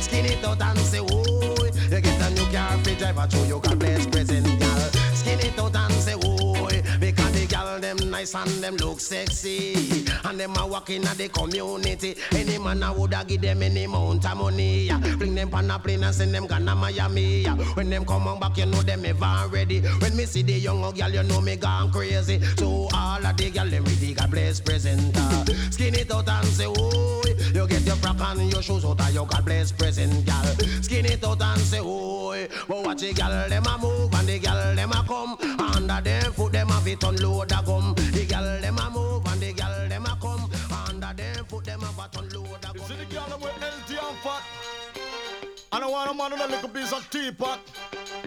Skin 0.00 0.26
it 0.26 0.44
out 0.44 0.60
and 0.60 0.78
say 0.78 1.00
oh. 1.00 1.56
You 1.90 2.00
get 2.00 2.20
a 2.20 2.30
new 2.34 2.46
car 2.52 2.78
free 2.78 2.96
driver 2.96 3.26
to 3.28 3.38
your 3.46 3.60
God 3.60 3.75
and 8.34 8.50
them 8.62 8.76
look 8.76 9.00
sexy. 9.00 10.04
And 10.24 10.40
them 10.40 10.56
a 10.56 10.66
walk 10.66 10.90
in 10.90 11.02
the 11.02 11.28
community. 11.28 12.16
Any 12.32 12.58
man 12.58 12.82
a 12.82 12.92
woulda 12.92 13.24
give 13.26 13.40
them 13.40 13.62
any 13.62 13.84
amount 13.84 14.24
of 14.24 14.36
money. 14.36 14.90
Bring 15.18 15.34
them 15.34 15.50
pan 15.50 15.70
a 15.70 15.78
plane 15.78 16.02
and 16.04 16.14
send 16.14 16.34
them 16.34 16.46
gonna 16.46 16.74
Miami. 16.74 17.44
When 17.74 17.90
them 17.90 18.04
come 18.04 18.28
on 18.28 18.40
back, 18.40 18.56
you 18.58 18.66
know 18.66 18.82
them 18.82 19.04
ever 19.04 19.48
ready. 19.48 19.80
When 19.80 20.16
me 20.16 20.24
see 20.24 20.42
the 20.42 20.52
young 20.52 20.92
gal, 20.94 21.10
you 21.10 21.22
know 21.22 21.40
me 21.40 21.56
gone 21.56 21.90
crazy. 21.92 22.40
So 22.56 22.88
all 22.92 23.24
of 23.24 23.36
the 23.36 23.50
gal 23.50 23.68
them 23.68 23.84
with 23.84 24.00
the 24.00 24.14
God 24.14 24.30
bless 24.30 24.60
presenter. 24.60 25.44
Skin 25.70 25.94
it 25.94 26.10
out 26.10 26.28
and 26.28 26.46
say 26.48 26.66
oh. 26.66 27.22
You 27.66 27.78
get 27.78 27.86
your 27.86 27.96
frock 27.96 28.20
and 28.20 28.52
your 28.52 28.62
shoes 28.62 28.84
out 28.84 29.00
of 29.00 29.12
your 29.12 29.26
God 29.26 29.44
bless 29.44 29.72
present, 29.72 30.24
gal. 30.24 30.44
Skin 30.82 31.04
it 31.04 31.24
out 31.24 31.42
and 31.42 31.60
say, 31.60 31.80
oh, 31.82 32.46
but 32.68 32.84
watch 32.84 33.00
the 33.00 33.12
gal, 33.12 33.48
them 33.48 33.66
a 33.66 33.78
move 33.78 34.14
and 34.14 34.28
the 34.28 34.38
gal, 34.38 34.76
them 34.76 34.92
a 34.92 35.02
come. 35.02 35.36
Under 35.58 36.00
them 36.00 36.32
foot, 36.32 36.52
them 36.52 36.70
a 36.70 36.80
fit 36.82 37.02
unload 37.02 37.50
a 37.50 37.62
gum. 37.66 37.94
The 37.96 38.24
gal, 38.28 38.60
them 38.60 38.78
a 38.78 38.90
move 38.90 39.26
and 39.26 39.40
the 39.40 39.52
gal, 39.52 39.88
them 39.88 40.04
a 40.04 40.16
come. 40.20 40.48
Under 40.86 41.12
them 41.12 41.44
foot, 41.46 41.64
them 41.64 41.82
a 41.82 41.86
fit 41.86 42.16
unload 42.16 42.46
a 42.46 42.72
gum. 42.72 42.86
See 42.86 42.94
the 42.94 43.04
gal, 43.06 43.28
them 43.30 43.40
with 43.40 43.52
healthy 43.54 43.94
and 43.94 44.16
fat. 44.18 44.42
And 45.72 45.84
I 45.84 45.88
want 45.88 46.10
a 46.12 46.14
man 46.14 46.30
with 46.30 46.40
a 46.42 46.46
little 46.46 46.68
piece 46.68 46.92
of 46.92 47.10
teapot. 47.10 47.58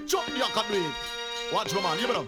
Chop 0.05 0.25
the 0.25 0.37
yak 0.37 0.67
do 0.67 0.73
it. 0.73 1.53
Watch 1.53 1.73
my 1.73 1.81
man, 1.81 1.97
give 1.97 2.09
it 2.09 2.15
up. 2.17 2.27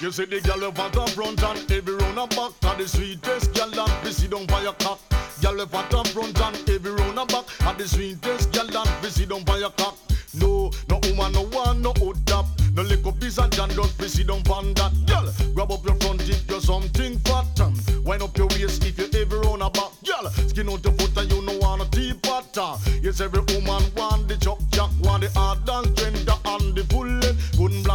You 0.00 0.12
see 0.12 0.24
the 0.24 0.40
girl 0.40 0.66
with 0.66 0.76
fat 0.76 1.10
front 1.10 1.42
and 1.42 1.72
every 1.72 1.94
round 1.94 2.18
and 2.18 2.30
back 2.30 2.52
Are 2.64 2.76
the 2.78 2.88
sweetest 2.88 3.52
girl 3.52 3.70
that 3.70 4.04
we 4.04 4.12
see 4.12 4.28
down 4.28 4.46
by 4.46 4.62
your 4.62 4.72
cock 4.72 5.00
Girl 5.40 5.56
with 5.56 5.70
fat 5.70 6.08
front 6.08 6.40
and 6.40 6.70
every 6.70 6.90
round 6.92 7.18
and 7.18 7.28
back? 7.28 7.44
Are 7.66 7.74
the 7.74 7.86
sweetest 7.86 8.52
girl 8.52 8.66
that 8.66 9.02
we 9.02 9.08
see 9.08 9.24
down 9.24 9.44
by 9.44 9.58
your 9.58 9.70
cock 9.70 9.96
No, 10.34 10.70
no 10.88 10.98
woman, 11.04 11.32
no 11.32 11.42
one, 11.46 11.80
no 11.80 11.92
old 12.00 12.26
top 12.26 12.46
No 12.74 12.82
little 12.82 13.12
piece 13.12 13.38
of 13.38 13.50
jam, 13.50 13.68
don't 13.70 13.96
we 13.98 14.08
see 14.08 14.24
down 14.24 14.42
pan 14.42 14.74
that. 14.74 14.92
Girl, 15.06 15.32
grab 15.54 15.70
up 15.70 15.84
your 15.84 15.94
front 15.96 16.28
if 16.28 16.48
you're 16.50 16.60
something 16.60 17.18
fat. 17.20 17.60
Um, 17.60 17.74
Wind 18.04 18.22
up 18.22 18.36
your 18.36 18.48
waist 18.48 18.84
if 18.84 18.98
you 18.98 19.08
every 19.20 19.38
round 19.38 19.62
and 19.62 19.72
back. 19.72 19.92
Girl, 20.04 20.28
skin 20.48 20.68
out 20.70 20.84
your 20.84 20.94
foot 20.94 21.16
and 21.16 21.30
you 21.30 21.42
no 21.42 21.56
want 21.58 21.82
a 21.82 21.90
teapot 21.90 22.58
uh. 22.58 22.76
Yes, 23.00 23.20
every 23.20 23.40
woman 23.40 23.82
want 23.96 24.26
the 24.26 24.36
chuck 24.40 24.58
jack 24.70 24.90
Want 25.02 25.22
the 25.22 25.30
hard 25.38 25.68
and 25.68 25.96
gender 25.96 26.34
and 26.46 26.74
the 26.74 26.84
full 26.84 27.27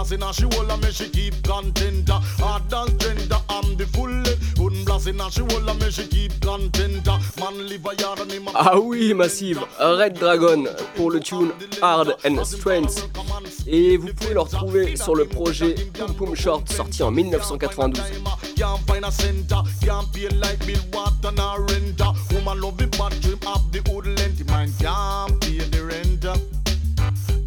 blast 0.03 0.11
in 0.11 0.21
her, 0.21 0.33
she 0.33 0.45
will 0.45 0.71
and 0.71 0.81
make 0.81 0.93
she 0.93 1.09
keep 1.09 1.43
content 1.43 2.09
uh. 2.09 2.19
Hard 2.39 2.73
and 2.73 2.99
gender 2.99 3.37
and 3.49 3.77
the 3.77 3.85
full 3.87 4.09
length 4.09 4.55
Couldn't 4.55 4.85
blast 4.85 5.07
in 5.07 5.19
her, 5.19 5.29
she 5.29 5.41
will 5.41 5.69
and 5.69 5.79
make 5.79 5.91
she 5.91 6.07
keep 6.07 6.39
content 6.41 7.07
uh. 7.07 7.19
Man 7.39 7.67
live 7.67 7.85
a 7.85 7.95
yard 7.95 8.19
and 8.19 8.31
him 8.31 8.47
a 8.47 8.51
Ah 8.53 8.77
oui, 8.77 9.13
Massive, 9.13 9.63
Red 9.79 10.15
Dragon 10.19 10.65
pour 10.95 11.11
le 11.11 11.19
tune 11.19 11.51
Hard 11.81 12.15
and 12.25 12.43
Strength. 12.43 13.09
Et 13.67 13.97
vous 13.97 14.13
pouvez 14.13 14.33
le 14.33 14.41
retrouver 14.41 14.95
sur 14.95 15.15
le 15.15 15.25
projet 15.25 15.75
Pum 15.93 16.13
Pum 16.13 16.35
Short 16.35 16.69
sorti 16.69 17.03
en 17.03 17.11
1992. 17.11 18.03
Can't 18.55 18.79
find 18.87 19.05
a 19.05 19.11
center, 19.11 19.61
can't 19.81 20.11
pay 20.13 20.29
like 20.29 20.59
bill, 20.65 20.79
water, 20.93 21.31
nor 21.35 21.65
renter. 21.65 22.11
Woman 22.33 22.61
love 22.61 22.77
the 22.77 22.87
bad 22.87 23.19
dream 23.21 23.39
of 23.47 23.71
the 23.71 23.81
old 23.91 24.05
length. 24.05 24.45
Man 24.49 24.71
can't 24.79 25.39
pay 25.41 25.59
the 25.59 25.83
rent. 25.85 26.25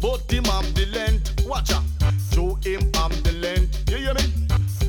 But 0.01 0.31
him 0.31 0.45
have 0.45 0.73
the 0.73 0.85
length. 0.87 1.45
Watch 1.45 1.71
out. 1.71 1.96
Him 2.67 2.81
have 2.95 3.23
the 3.23 3.31
length. 3.31 3.89
You 3.89 3.95
hear 3.95 4.13
me? 4.13 4.23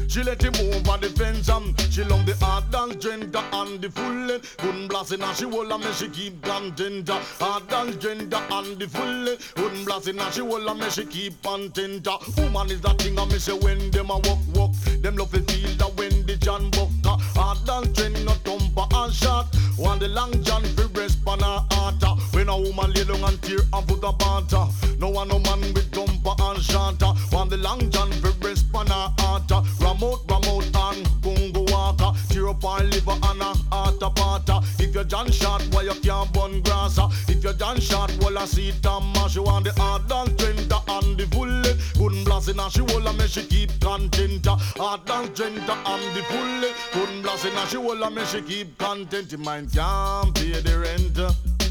She 0.09 0.24
let 0.24 0.43
him 0.43 0.55
over 0.57 0.99
the 0.99 1.11
fence 1.16 1.49
um. 1.49 1.76
She 1.91 2.03
love 2.03 2.26
the 2.26 2.35
hard 2.45 2.74
and 2.74 3.01
gender 3.01 3.40
and 3.53 3.81
the 3.81 3.89
full 3.89 4.27
length 4.27 4.57
Couldn't 4.57 4.89
blast 4.89 5.12
in 5.12 5.20
her, 5.20 5.32
she 5.32 5.44
hold 5.44 5.69
me 5.69 5.93
she 5.93 6.09
keep 6.09 6.43
content 6.43 7.09
uh. 7.09 7.20
Hard 7.39 7.73
and 7.73 8.01
gender 8.01 8.43
and 8.51 8.78
the 8.81 8.89
full 8.89 9.07
length 9.07 9.55
Couldn't 9.55 9.85
blast 9.85 10.09
in 10.09 10.19
her, 10.19 10.32
she 10.32 10.40
hold 10.40 10.77
me 10.77 10.90
she 10.90 11.05
keep 11.07 11.40
content 11.44 12.09
uh. 12.09 12.19
Woman 12.39 12.69
is 12.73 12.81
that 12.81 12.98
thing 12.98 13.16
I 13.16 13.27
me 13.27 13.39
say 13.39 13.53
when 13.53 13.93
them 13.93 14.11
a 14.11 14.19
walk 14.19 14.40
walk 14.55 14.73
Them 15.01 15.16
love 15.16 15.31
to 15.31 15.40
feel 15.43 15.70
that 15.77 15.94
when 15.97 16.27
the 16.27 16.36
John 16.36 16.70
buck. 16.73 17.20
Hard 17.36 17.69
and 17.69 17.94
gender, 17.94 18.35
thumper 18.43 18.86
and 18.93 19.15
shot 19.15 19.55
Want 19.78 20.01
the 20.01 20.09
long 20.09 20.43
John 20.43 20.65
fi 20.65 20.89
breast 20.89 21.24
pan 21.24 21.39
her 21.39 21.65
heart. 21.70 22.03
When 22.49 22.65
a 22.65 22.66
woman 22.66 22.93
lay 22.95 23.05
down 23.05 23.23
and 23.25 23.43
tear 23.43 23.59
and 23.75 23.87
put 23.87 24.03
a 24.03 24.11
banter 24.11 24.65
No 24.99 25.11
one 25.11 25.29
no 25.29 25.39
man 25.39 25.61
with 25.75 25.93
thumper 25.93 26.33
and 26.39 27.03
uh. 27.03 27.15
Want 27.31 27.51
the 27.51 27.59
long 27.59 27.91
John 27.91 28.09
breast 28.41 28.73
pan 28.73 28.87
her 28.87 29.12
heart 29.19 29.53
uh. 29.53 29.62
Ram 29.81 30.03
out, 30.03 30.25
ram 30.31 30.45
out 30.49 30.97
and 30.97 31.07
Congo 31.23 31.70
walker 31.70 32.19
Tear 32.31 32.49
up 32.49 32.62
her 32.62 32.85
liver 32.85 33.19
and 33.23 33.43
a 33.43 33.53
heart 33.69 34.01
a 34.01 34.09
parter 34.09 34.65
If 34.81 34.95
you're 34.95 35.05
John 35.05 35.31
shot, 35.31 35.61
why 35.73 35.83
you 35.83 35.93
can't 36.01 36.33
burn 36.33 36.62
grass? 36.62 36.99
If 37.29 37.45
you're 37.45 37.53
John 37.53 37.81
shot, 37.81 38.16
well 38.23 38.39
I 38.39 38.47
see 38.47 38.70
it 38.70 38.87
and 38.87 39.12
mash 39.12 39.37
You 39.37 39.43
want 39.43 39.66
the 39.66 39.73
hard 39.79 40.11
and 40.11 40.39
tender 40.39 40.81
and 40.89 41.19
the 41.19 41.27
full 41.27 42.25
blast 42.25 42.49
in 42.49 42.57
her, 42.57 42.70
she 42.70 42.81
will 42.81 43.12
make 43.12 43.29
she 43.29 43.45
keep 43.45 43.79
content. 43.79 44.47
Hard 44.47 45.11
and 45.11 45.37
tender 45.37 45.77
and 45.85 46.16
the 46.16 46.23
full 46.23 47.23
blast 47.23 47.45
in 47.45 47.53
her, 47.53 47.66
she 47.66 47.77
will 47.77 48.11
make 48.11 48.27
she 48.27 48.41
keep 48.41 48.79
content 48.79 49.33
Your 49.33 49.41
mind 49.41 49.70
can't 49.70 50.35
pay 50.35 50.61
the 50.61 50.79
rent. 50.79 51.68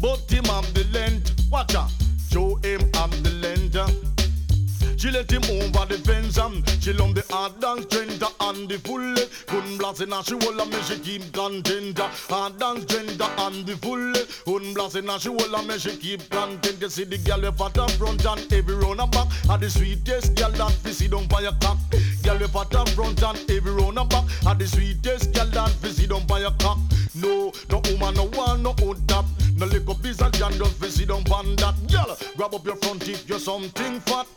But 0.00 0.30
him 0.30 0.44
have 0.44 0.72
the 0.74 0.84
length, 0.92 1.34
watch 1.50 1.74
out. 1.74 1.90
Show 2.30 2.56
him 2.56 2.80
have 2.94 3.10
the 3.22 3.30
uh. 3.74 3.88
She 4.98 5.12
let 5.12 5.30
him 5.30 5.44
over 5.44 5.86
the 5.86 5.98
fence 6.04 6.38
um. 6.38 6.64
She 6.80 6.92
love 6.92 7.14
the 7.14 7.24
hard 7.30 7.62
and 7.62 7.82
strength 7.84 8.22
and 8.40 8.68
the 8.68 8.78
full. 8.78 9.14
Couldn't 9.46 9.78
blast 9.78 10.02
she 10.28 10.34
will 10.34 10.66
me 10.66 10.82
she 10.82 10.98
keep 10.98 11.32
content 11.32 11.98
Hard 11.98 12.60
and 12.60 12.82
strength 12.82 13.20
and 13.20 13.64
the 13.64 13.76
full. 13.76 14.12
Couldn't 14.44 14.74
blast 14.74 15.22
she 15.22 15.28
will 15.28 15.62
me 15.62 15.78
she 15.78 15.96
keep 15.96 16.28
content 16.30 16.82
You 16.82 16.88
see 16.88 17.04
the 17.04 17.18
girl 17.18 17.40
with 17.40 17.56
fat 17.56 17.78
up 17.78 17.90
front 17.92 18.26
and 18.26 18.52
every 18.52 18.74
round 18.74 19.00
and 19.00 19.10
back. 19.12 19.28
Are 19.48 19.58
the 19.58 19.70
sweetest 19.70 20.34
girl 20.34 20.50
that 20.50 20.76
we 20.84 20.90
see 20.90 21.06
down 21.06 21.26
by 21.28 21.42
your 21.42 21.54
cock 21.60 21.78
Girl 22.28 22.38
with 22.40 22.52
fat 22.52 22.74
up 22.74 22.88
front 22.90 23.22
and 23.22 23.50
every 23.50 23.72
round 23.72 23.98
and 23.98 24.10
back. 24.10 24.24
Are 24.44 24.54
the 24.54 24.66
sweetest 24.66 25.32
girl 25.32 25.46
that 25.46 25.70
see 25.80 26.06
down 26.06 26.26
by 26.26 26.40
your 26.40 26.50
cock 26.58 26.76
No, 27.14 27.50
no 27.70 27.80
woman, 27.88 28.14
no 28.16 28.24
one, 28.36 28.62
no 28.62 28.74
hood 28.74 29.00
top 29.08 29.24
No 29.56 29.66
piece 29.94 30.20
of 30.20 30.32
jam 30.32 30.52
just 30.52 30.78
see 30.92 31.06
down 31.06 31.24
pan 31.24 31.56
that. 31.56 31.74
Girl, 31.90 32.18
grab 32.36 32.54
up 32.54 32.66
your 32.66 32.76
front 32.76 33.08
if 33.08 33.26
you're 33.28 33.38
something 33.38 34.00
fat. 34.00 34.28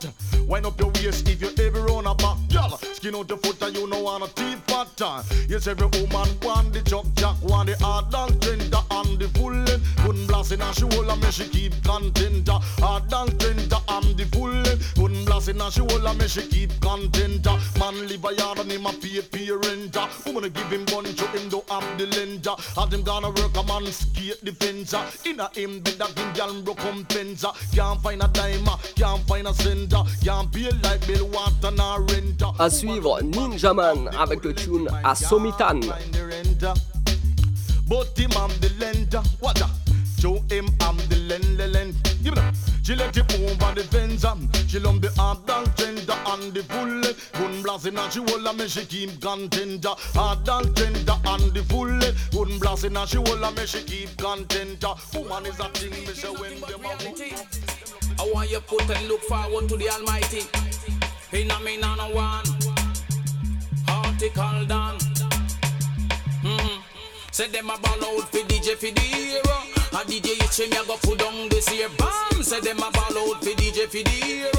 Wind 0.47 0.65
up 0.65 0.80
your 0.80 0.89
waist 0.95 1.27
if 1.27 1.41
you 1.41 1.49
every 1.63 1.81
round 1.81 2.07
a 2.07 2.15
back, 2.15 2.38
girl. 2.52 2.78
Skin 2.94 3.15
out 3.15 3.30
your 3.30 3.38
foot 3.40 3.61
and 3.61 3.76
you 3.76 3.88
know 3.88 4.02
want 4.02 4.23
a 4.23 4.28
teapot. 4.34 5.02
uh. 5.02 5.23
Yes, 5.48 5.68
every 5.68 5.88
woman 5.88 6.30
want 6.41 6.73
the 6.73 6.82
chuck 6.86 7.06
jack, 7.15 7.36
want 7.41 7.69
the 7.69 7.78
hard 7.84 8.14
and 8.14 8.41
tender 8.41 8.80
and 8.91 9.19
the 9.19 9.28
full 9.30 9.53
length. 9.53 9.95
Couldn't 9.98 10.28
blast 10.28 10.52
in 10.52 10.60
her, 10.60 10.73
she 10.73 10.86
hold 10.88 11.22
me 11.22 11.32
she 11.32 11.48
keep 11.48 11.73
content. 11.84 12.48
Hard 12.49 13.14
and 13.14 13.40
tender 13.40 13.78
and 13.88 14.18
the 14.18 14.26
full 14.32 14.49
length. 14.49 14.94
Couldn't 14.95 15.26
blast 15.26 15.49
in 15.49 15.60
her, 15.60 15.72
she 15.72 15.82
hold 15.82 16.18
me 16.18 16.28
she 16.28 16.48
keep 16.48 16.72
content. 16.82 17.45
Man 17.80 18.07
live 18.07 18.26
a 18.26 18.34
yard 18.36 18.60
and 18.60 18.72
him 18.72 18.86
a 18.86 18.94
pay 18.94 19.22
parent. 19.22 19.98
Woman 20.26 20.49
give 20.52 20.72
him 20.72 20.86
gun, 20.86 21.06
show 21.15 21.28
him 21.28 21.49
don't 21.49 21.69
have 21.69 21.98
the 21.98 22.06
lender. 22.07 22.56
Have 22.76 22.94
him 22.94 23.03
gonna 23.03 23.30
work 23.30 23.56
a 23.56 23.64
man 23.64 23.86
skate 23.91 24.44
the 24.44 24.52
fence. 24.52 24.94
uh. 24.94 25.10
Inna 25.26 25.49
him 25.53 25.80
bed 25.82 25.95
that 25.99 26.18
him 26.18 26.34
gal 26.34 26.61
broke 26.61 26.78
compensa. 26.80 27.52
Can't 27.76 28.02
find 28.02 28.22
a 28.22 28.28
dime, 28.28 28.65
can't 28.95 29.22
find 29.28 29.48
a 29.48 29.53
center. 29.53 30.03
Can't 30.23 30.52
pay 30.52 30.69
like 30.84 31.06
bill, 31.07 31.28
water, 31.30 31.72
nor 31.72 32.02
rent. 32.02 32.40
À 32.59 32.69
suivre 32.69 33.22
Ninja 33.22 33.73
Man 33.73 34.09
avec 34.19 34.43
le 34.43 34.53
tune 34.53 34.88
Asomitan. 35.03 35.80
Him 38.15 38.31
am 38.38 38.51
the 38.61 38.69
length, 38.80 39.15
what 39.41 39.55
that? 39.55 39.69
Show 40.19 40.35
him 40.49 40.68
am 40.81 40.95
the 41.09 41.18
length, 41.27 41.57
the 41.57 41.68
length. 41.68 42.23
Give 42.23 42.34
it 42.34 42.39
up. 42.39 42.53
She 42.84 42.95
let 42.95 43.15
him 43.15 43.26
over 43.43 43.73
the 43.76 43.84
fence, 43.84 44.23
um. 44.23 44.49
She 44.68 44.80
love 44.80 45.01
the 45.01 45.11
hard 45.18 45.49
and 45.49 45.76
tender 45.76 46.15
and 46.27 46.53
the 46.53 46.63
full. 46.63 47.01
Couldn't 47.34 47.63
blast 47.63 47.88
in 47.88 47.95
her, 47.95 48.09
she 48.09 48.19
hold 48.19 48.45
her, 48.45 48.53
me 48.53 48.68
she 48.68 48.85
keep 48.85 49.19
content. 49.19 49.85
Hard 50.13 50.47
and 50.47 50.76
tender 50.76 51.15
and 51.26 51.53
the 51.53 51.63
full. 51.63 51.99
Couldn't 52.31 52.59
blast 52.59 52.85
in 52.85 52.95
her, 52.95 53.07
she 53.07 53.18
hold 53.18 53.43
her, 53.43 53.51
me 53.51 53.65
she 53.65 53.84
keep 53.84 54.15
content. 54.18 54.84
Woman 55.13 55.45
is 55.45 55.59
a 55.59 55.69
thing, 55.69 55.91
me 55.91 56.13
say 56.13 56.30
when 56.30 56.59
them 56.61 56.85
a 56.85 58.22
I 58.22 58.31
want 58.34 58.51
you 58.51 58.59
put 58.61 58.89
and 58.89 59.07
look 59.07 59.22
forward 59.22 59.68
to 59.69 59.77
the 59.77 59.89
Almighty. 59.89 60.70
In 61.33 61.49
a 61.49 61.59
me 61.61 61.77
no 61.77 61.87
one. 62.11 62.43
Article 63.87 64.65
done. 64.67 64.97
Mm-hmm. 66.43 66.81
Say 67.31 67.47
them 67.47 67.69
a 67.69 67.77
ball 67.79 68.03
out 68.03 68.29
for 68.29 68.39
DJ 68.39 68.75
for 68.75 68.91
the 68.91 68.99
hero. 68.99 69.41
A 69.93 70.03
DJ 70.03 70.35
itch 70.43 70.69
me 70.69 70.75
a 70.75 70.83
go 70.85 70.97
put 70.97 71.19
down 71.19 71.47
this 71.47 71.71
year. 71.73 71.87
Bam. 71.97 72.43
Say 72.43 72.59
them 72.59 72.79
a 72.79 72.91
ball 72.91 73.17
out 73.17 73.41
for 73.41 73.51
DJ 73.51 73.87
for 73.87 74.03
the 74.03 74.09
hero. 74.09 74.49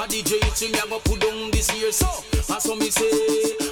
A 0.00 0.08
DJ 0.08 0.40
itch 0.48 0.72
me 0.72 0.78
a 0.78 0.88
go 0.88 0.98
put 1.00 1.20
down 1.20 1.50
this 1.50 1.68
year. 1.78 1.92
So, 1.92 2.08
I 2.50 2.58
saw 2.58 2.74
me 2.74 2.88
say, 2.88 3.04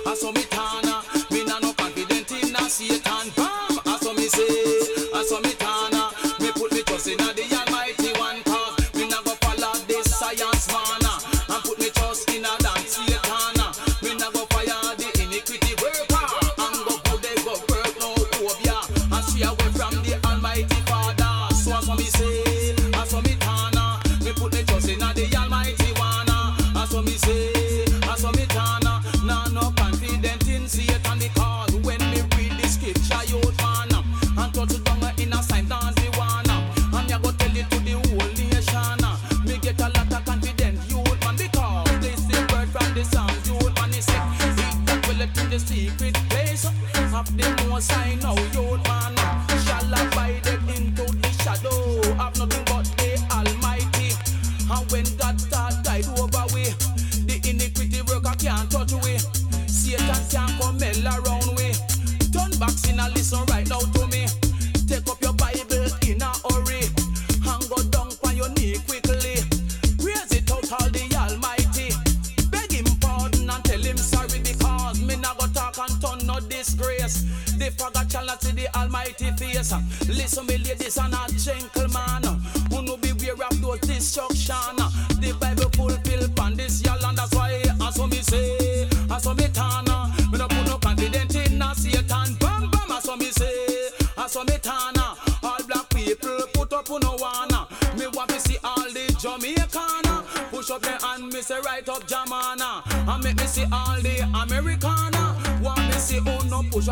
I 0.07 0.15
saw 0.15 0.31
me 0.33 0.43
tana. 0.51 1.03
Me 1.31 1.45
nah 1.45 1.59
no 1.59 1.73
confident 1.73 2.31
in 2.33 2.55
a 2.55 2.69
Satan. 2.69 3.33
Bam. 3.35 3.81
I 3.87 3.99
saw 3.99 4.13
me 4.13 4.29
say, 4.29 5.09
I 5.15 5.25
saw. 5.27 5.41
Me 5.41 5.55
of 47.91 48.52
the 48.52 48.52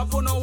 up 0.01 0.15
on 0.15 0.25
no 0.25 0.40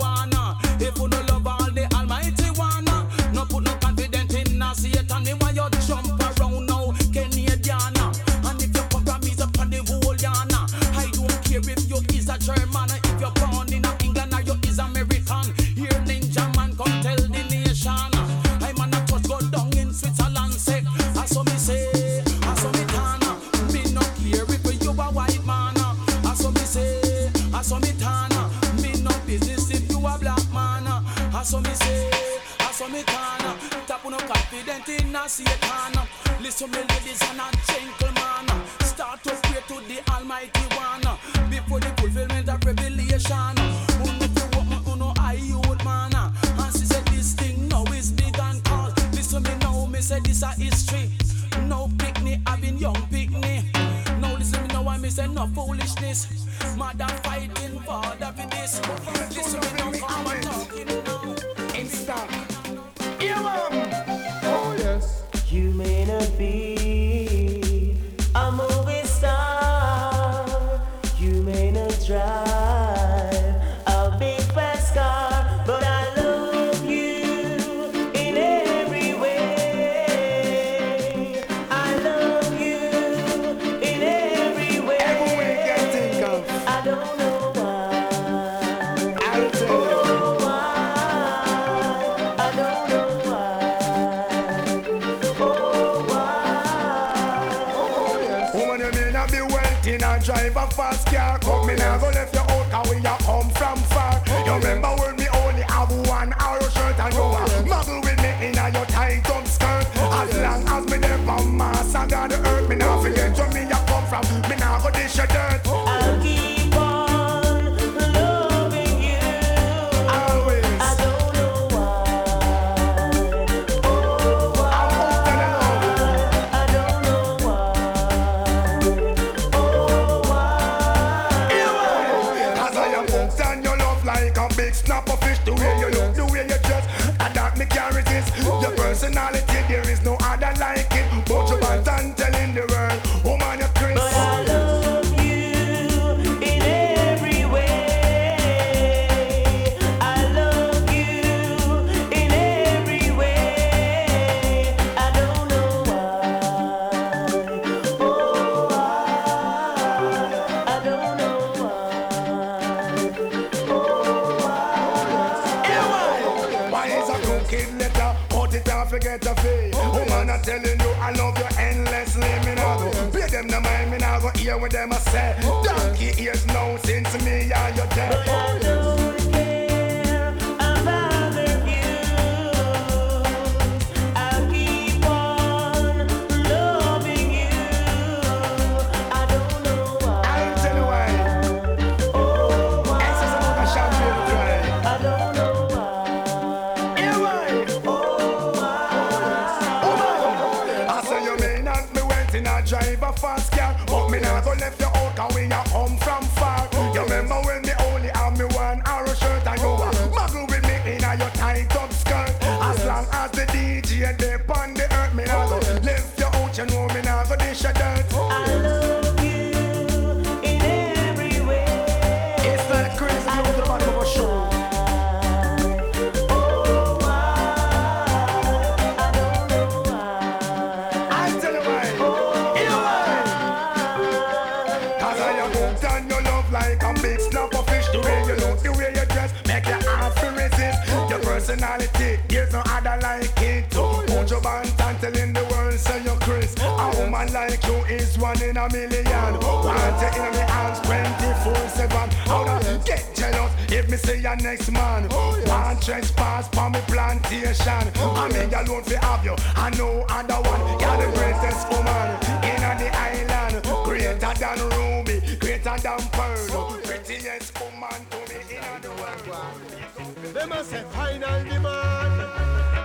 trespass 255.88 256.50
for 256.50 256.70
me 256.70 256.82
plantation. 256.88 257.84
I 257.96 258.28
me 258.28 258.44
alone 258.54 258.84
fi 258.84 258.96
have 259.06 259.24
you. 259.24 259.36
I 259.56 259.70
know 259.78 260.06
other 260.10 260.42
one. 260.52 260.62
You're 260.82 260.98
the 261.00 261.08
greatest 261.16 261.64
woman 261.72 262.08
in 262.44 262.60
the 262.82 262.90
island. 263.08 263.64
Greater 263.86 264.34
than 264.42 264.60
Ruby, 264.76 265.38
greater 265.40 265.78
than 265.86 266.02
Pearl. 266.12 266.48
oh, 266.60 266.80
Prettiest 266.84 267.58
woman 267.62 268.00
to 268.12 268.20
me 268.28 268.40
in 268.58 268.82
the 268.82 268.90
world. 269.00 270.34
They 270.34 270.46
must 270.46 270.70
say 270.72 270.84
final 270.92 271.44
demand 271.46 272.22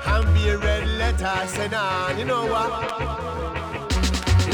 And 0.07 0.35
be 0.35 0.49
a 0.51 0.59
red 0.59 0.87
letter 0.87 1.47
send 1.49 1.75
on 1.75 2.19
You 2.19 2.25
know 2.25 2.47
what? 2.47 2.71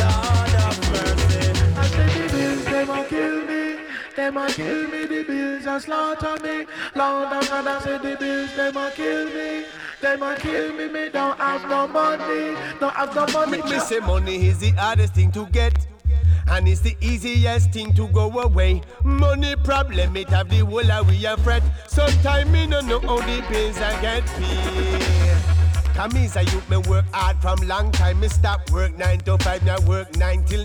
Lord 0.01 0.55
of 0.65 0.77
mercy 0.93 1.53
I 1.77 1.87
say 1.93 2.09
the 2.17 2.25
bills, 2.33 2.65
them 2.65 2.91
a 2.91 3.05
kill 3.05 3.39
me. 3.45 3.77
Them 4.17 4.37
a 4.39 4.49
kill 4.49 4.89
me, 4.89 5.05
the 5.05 5.23
bills 5.25 5.67
a 5.67 5.79
slaughter 5.81 6.33
me. 6.33 6.38
Lord 6.99 7.33
of 7.33 7.49
God, 7.49 7.67
I 7.67 7.81
say 7.81 7.99
the 7.99 8.17
bills, 8.17 8.57
they 8.57 8.69
a 8.69 8.91
kill 8.91 9.27
me. 9.27 9.65
They 10.01 10.15
a 10.15 10.37
kill 10.37 10.73
me, 10.73 10.89
me 10.89 11.09
don't 11.11 11.39
have 11.39 11.63
no 11.69 11.87
money. 11.87 12.57
Don't 12.81 12.95
have 12.95 13.15
no 13.15 13.27
money. 13.33 13.63
Me, 13.63 13.71
me 13.71 13.79
say 13.79 14.01
money 14.01 14.49
is 14.49 14.59
the 14.59 14.71
hardest 14.73 15.15
thing 15.15 15.31
to 15.33 15.47
get 15.47 15.87
and 16.51 16.67
it's 16.67 16.81
the 16.81 16.97
easiest 17.01 17.71
thing 17.73 17.93
to 17.93 18.09
go 18.09 18.31
away. 18.41 18.83
Money 19.05 19.55
problem, 19.57 20.17
it 20.17 20.29
have 20.31 20.49
the 20.49 20.59
whole 20.59 20.91
of 20.91 21.09
we 21.09 21.25
a 21.27 21.37
fret. 21.37 21.63
Sometimes 21.87 22.51
me 22.51 22.67
no 22.67 22.81
know 22.81 23.01
how 23.01 23.19
the 23.19 23.45
bills 23.49 23.79
I 23.79 24.01
get 24.01 24.27
paid. 24.27 25.95
Come 25.95 26.17
is 26.17 26.37
a 26.37 26.43
youth, 26.43 26.69
me 26.71 26.79
work 26.79 27.05
hard 27.13 27.37
from 27.39 27.59
long 27.69 27.93
time. 27.93 28.21
Me 28.21 28.29
stop 28.29 28.71
work 28.71 28.97
nine 28.97 29.21
to 29.21 29.39
five, 29.39 29.65
now 29.65 29.81
work 29.81 30.17
nine 30.17 30.45
till 30.45 30.65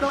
No 0.00 0.08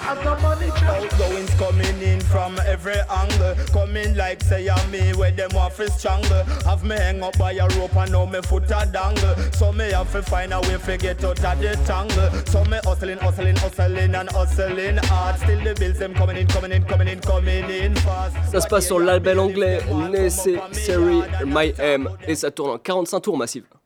coming 1.57 2.01
in 2.01 2.19
from 2.21 2.57
every 2.65 2.99
angle. 3.09 3.55
Coming 3.73 4.15
like 4.15 4.41
say 4.43 4.69
I'm 4.69 4.91
me 4.91 5.13
where 5.13 5.31
them 5.31 5.49
want 5.53 5.75
to. 5.75 6.45
Have 6.65 6.83
me 6.83 6.95
hang 6.95 7.23
up 7.23 7.37
by 7.37 7.53
a 7.53 7.67
rope 7.79 7.95
and 7.95 8.11
now 8.11 8.25
me 8.25 8.41
foot 8.41 8.65
a 8.65 8.87
dangle. 8.91 9.35
So 9.53 9.71
me 9.71 9.91
have 9.91 10.11
to 10.11 10.21
find 10.21 10.53
a 10.53 10.61
way 10.61 10.77
to 10.77 10.97
get 10.97 11.23
out 11.23 11.43
of 11.43 11.59
the 11.59 11.79
tangle. 11.85 12.29
So 12.45 12.63
me 12.65 12.79
hustling, 12.83 13.17
hustling, 13.17 13.55
hustling 13.57 14.15
and 14.15 14.29
hustling 14.31 14.97
hard. 14.97 15.39
Still 15.39 15.63
the 15.63 15.73
bills 15.79 15.99
them 15.99 16.13
coming 16.13 16.37
in, 16.37 16.47
coming 16.47 16.71
in, 16.71 16.83
coming 16.83 17.07
in, 17.07 17.19
coming 17.19 17.69
in 17.69 17.95
fast. 17.95 18.35
Ça 18.51 18.61
se 18.61 18.67
passe 18.67 18.87
sur 18.87 18.99
l'album 18.99 19.39
anglais 19.39 19.79
Necessary 20.11 21.23
My 21.45 21.73
M 21.77 22.09
et 22.27 22.35
ça 22.35 22.51
tourne 22.51 22.71
en 22.71 22.77
45 22.77 23.19
tours 23.19 23.37
massives. 23.37 23.78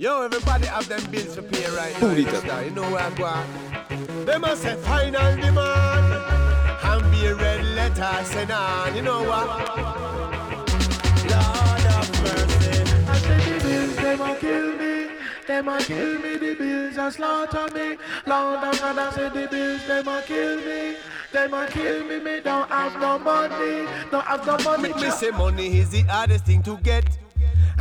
Yo, 0.00 0.22
everybody 0.22 0.64
have 0.64 0.88
them 0.88 1.04
bills 1.10 1.34
to 1.34 1.42
pay 1.42 1.62
right 1.76 1.92
now. 1.92 1.98
Pull 1.98 2.12
it 2.12 2.20
you 2.20 2.24
know, 2.24 2.60
You 2.60 2.70
know 2.70 2.90
where 2.90 3.02
I 3.02 3.10
go. 3.10 3.24
on. 3.24 4.24
They 4.24 4.38
must 4.38 4.62
say 4.62 4.74
final 4.76 5.36
demand 5.36 6.14
and 6.84 7.12
be 7.12 7.26
a 7.26 7.34
red 7.34 7.62
letter 7.76 8.24
send 8.24 8.50
on. 8.50 8.96
You 8.96 9.02
know 9.02 9.22
what? 9.24 9.46
Lord 11.28 11.84
of 11.98 12.08
mercy. 12.22 12.80
I 13.10 13.18
say 13.18 13.58
the 13.58 13.62
bills, 13.62 13.96
them 13.96 14.20
a 14.22 14.36
kill 14.36 14.72
me. 14.78 15.10
Them 15.46 15.68
a 15.68 15.78
kill 15.82 16.18
me, 16.18 16.36
the 16.38 16.54
bills 16.54 16.96
a 16.96 17.12
slaughter 17.12 17.68
me. 17.74 17.98
Lord 18.24 18.64
of 18.64 18.80
God, 18.80 18.98
I 18.98 19.10
say 19.12 19.28
the 19.28 19.48
bills, 19.48 19.86
them 19.86 20.08
a 20.08 20.22
kill 20.22 20.56
me. 20.62 20.96
Them 21.30 21.52
a 21.52 21.66
kill 21.66 22.04
me, 22.06 22.20
me 22.20 22.40
don't 22.40 22.70
have 22.70 22.98
no 22.98 23.18
money. 23.18 23.86
Don't 24.10 24.24
have 24.24 24.46
no 24.46 24.56
money. 24.64 24.94
Me, 24.94 25.02
me 25.02 25.10
say 25.10 25.30
money 25.30 25.78
is 25.78 25.90
the 25.90 26.00
hardest 26.04 26.46
thing 26.46 26.62
to 26.62 26.78
get. 26.78 27.04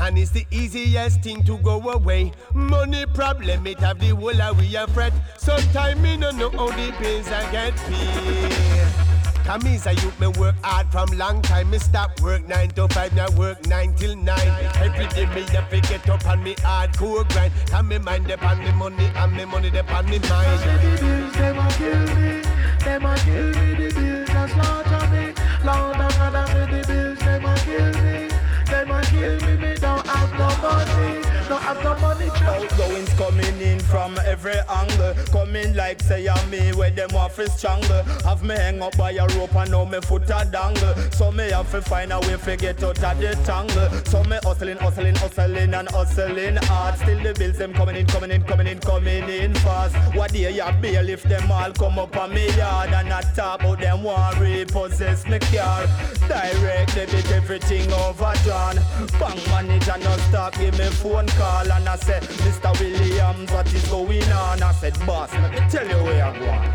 And 0.02 0.18
it's 0.18 0.32
the 0.32 0.46
easiest 0.52 1.22
thing 1.22 1.44
to 1.44 1.58
go 1.58 1.80
away. 1.90 2.32
Money 2.54 3.06
problem, 3.14 3.68
it 3.68 3.80
have 3.80 4.00
the 4.00 4.10
whole 4.10 4.42
of 4.42 4.58
we 4.58 4.76
a 4.76 4.88
fret. 4.88 5.14
Sometimes 5.38 6.00
me 6.02 6.18
no 6.18 6.32
know 6.32 6.50
how 6.50 6.68
the 6.68 6.94
bills 7.00 7.28
I 7.28 7.52
get 7.52 7.76
paid. 7.76 9.10
Come 9.50 9.66
is 9.66 9.88
a 9.88 9.94
youth, 9.96 10.20
me 10.20 10.28
work 10.28 10.56
hard 10.64 10.92
from 10.92 11.10
long 11.18 11.42
time. 11.42 11.72
Me 11.72 11.80
stop 11.80 12.22
work 12.22 12.48
nine 12.48 12.70
to 12.70 12.88
five, 12.90 13.14
now 13.16 13.30
work 13.32 13.66
nine 13.66 13.96
till 13.96 14.16
nine. 14.16 14.48
Every 14.76 15.08
day 15.08 15.26
me 15.34 15.42
have 15.54 15.70
to 15.72 15.82
get 15.82 16.08
up 16.08 16.24
on 16.28 16.44
me 16.44 16.54
hardcore 16.56 17.28
grind. 17.30 17.52
Come 17.66 17.88
me 17.88 17.98
mind 17.98 18.30
upon 18.30 18.60
me 18.60 18.72
money 18.74 19.12
and 19.16 19.36
me 19.36 19.46
money 19.46 19.70
upon 19.76 20.06
me 20.06 20.20
mind. 20.20 20.62
the 20.62 20.98
bills, 21.02 21.34
them 21.34 21.58
a 21.58 21.68
kill 21.72 22.00
me. 22.16 22.42
Them 22.86 23.06
a 23.06 23.16
kill 23.18 23.48
me, 23.54 23.59
Don't 31.82 31.98
have 31.98 32.02
money. 32.02 32.30
Outgoings 32.30 33.14
coming 33.14 33.62
in 33.62 33.80
from 33.80 34.18
every 34.26 34.60
angle. 34.70 35.14
Coming 35.32 35.76
like 35.76 36.02
say 36.02 36.28
I'm 36.28 36.50
me 36.50 36.74
where 36.74 36.92
them 36.92 37.10
want 37.14 37.34
to 37.36 37.50
strangle. 37.50 38.04
Have 38.26 38.44
me 38.44 38.56
hang 38.56 38.82
up 38.82 38.98
by 38.98 39.12
a 39.12 39.28
rope 39.38 39.56
and 39.56 39.72
now 39.72 39.86
me 39.86 40.00
foot 40.02 40.24
a 40.24 40.48
dangle. 40.52 40.94
So 41.12 41.32
me 41.32 41.52
have 41.52 41.72
to 41.72 41.82
find 41.82 42.12
a 42.12 42.20
way 42.20 42.38
to 42.38 42.58
get 42.58 42.84
out 42.84 43.02
of 43.04 43.20
the 43.20 43.40
tangle. 43.46 43.90
So 44.06 44.24
me 44.24 44.38
hustling, 44.44 44.78
hustling, 44.78 45.16
hustling 45.16 45.74
and 45.74 45.90
hustling 45.90 46.58
hard. 46.64 46.98
Still 46.98 47.24
the 47.24 47.34
bills 47.34 47.58
them 47.58 47.74
coming 47.74 47.96
in, 47.96 48.06
coming 48.08 48.32
in, 48.32 48.44
coming 48.44 48.68
in, 48.68 48.80
coming 48.80 49.30
in 49.30 49.54
fast. 49.56 49.96
What 50.16 50.34
day 50.34 50.52
ya 50.52 50.72
bail 50.82 51.08
if 51.08 51.24
them 51.24 51.52
all 51.52 51.72
come 51.72 52.00
up 52.00 52.16
on 52.18 52.34
me 52.34 52.48
yard 52.58 52.90
and 52.90 53.14
I 53.14 53.22
talk 53.36 53.62
about 53.62 53.80
them 53.80 54.04
want 54.04 54.38
repossess 54.40 55.26
me 55.28 55.40
car. 55.40 55.86
Direct 56.28 56.96
debit 56.96 57.32
everything 57.32 57.92
overdrawn. 57.94 58.76
Bank 59.20 59.48
manager 59.48 59.98
no 60.04 60.18
stop 60.30 60.54
give 60.56 60.78
me 60.78 60.86
phone 60.86 61.28
call 61.28 61.69
and 61.72 61.88
I 61.88 61.96
said, 61.96 62.24
Mr. 62.24 62.78
Williams, 62.80 63.52
what 63.52 63.74
is 63.74 63.88
going 63.88 64.24
on? 64.32 64.62
I 64.62 64.72
said, 64.74 64.98
boss, 65.06 65.32
let 65.34 65.52
me 65.52 65.60
tell 65.70 65.88
you 65.88 66.04
where 66.04 66.24
I'm 66.24 66.40
going. 66.40 66.70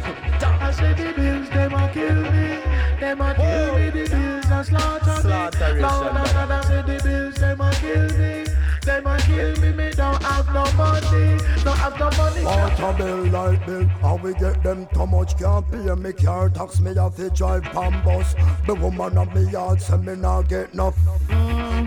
I 0.60 0.70
said 0.70 0.96
the 0.96 1.12
bills, 1.12 1.48
them 1.50 1.74
a 1.74 1.90
kill 1.92 2.22
me. 2.22 2.60
Them 3.00 3.20
a 3.20 3.34
kill 3.34 3.78
me, 3.78 3.90
the 3.90 4.08
bills 4.10 4.50
a 4.50 4.64
slaughter 4.64 5.74
me. 5.74 5.80
Lord 5.80 6.16
of 6.16 6.50
I 6.50 6.62
say 6.62 6.82
the 6.82 7.02
bills, 7.02 7.34
them 7.36 7.60
a 7.60 7.72
kill 7.72 8.18
me. 8.18 8.53
Them 8.84 9.06
a 9.06 9.18
kill 9.18 9.56
me, 9.62 9.72
me 9.72 9.90
don't 9.92 10.22
have 10.22 10.46
no 10.52 10.70
money. 10.76 11.38
Don't 11.64 11.78
have 11.78 11.98
no 11.98 12.10
money. 12.18 12.44
Water 12.44 12.92
bill, 12.98 13.24
light 13.28 13.64
bill, 13.64 13.84
how 14.02 14.16
we 14.16 14.34
get 14.34 14.62
them 14.62 14.86
too 14.92 15.06
much 15.06 15.38
can't 15.38 15.70
pay 15.70 15.94
me 15.94 16.12
car 16.12 16.50
tax 16.50 16.80
me 16.80 16.94
have 16.94 17.16
to 17.16 17.30
drive 17.30 17.62
pan 17.62 18.04
bus. 18.04 18.34
The 18.66 18.74
woman 18.74 19.16
of 19.16 19.34
me 19.34 19.50
yard 19.50 19.80
say 19.80 19.96
me 19.96 20.16
not 20.16 20.48
get 20.48 20.74
enough. 20.74 20.96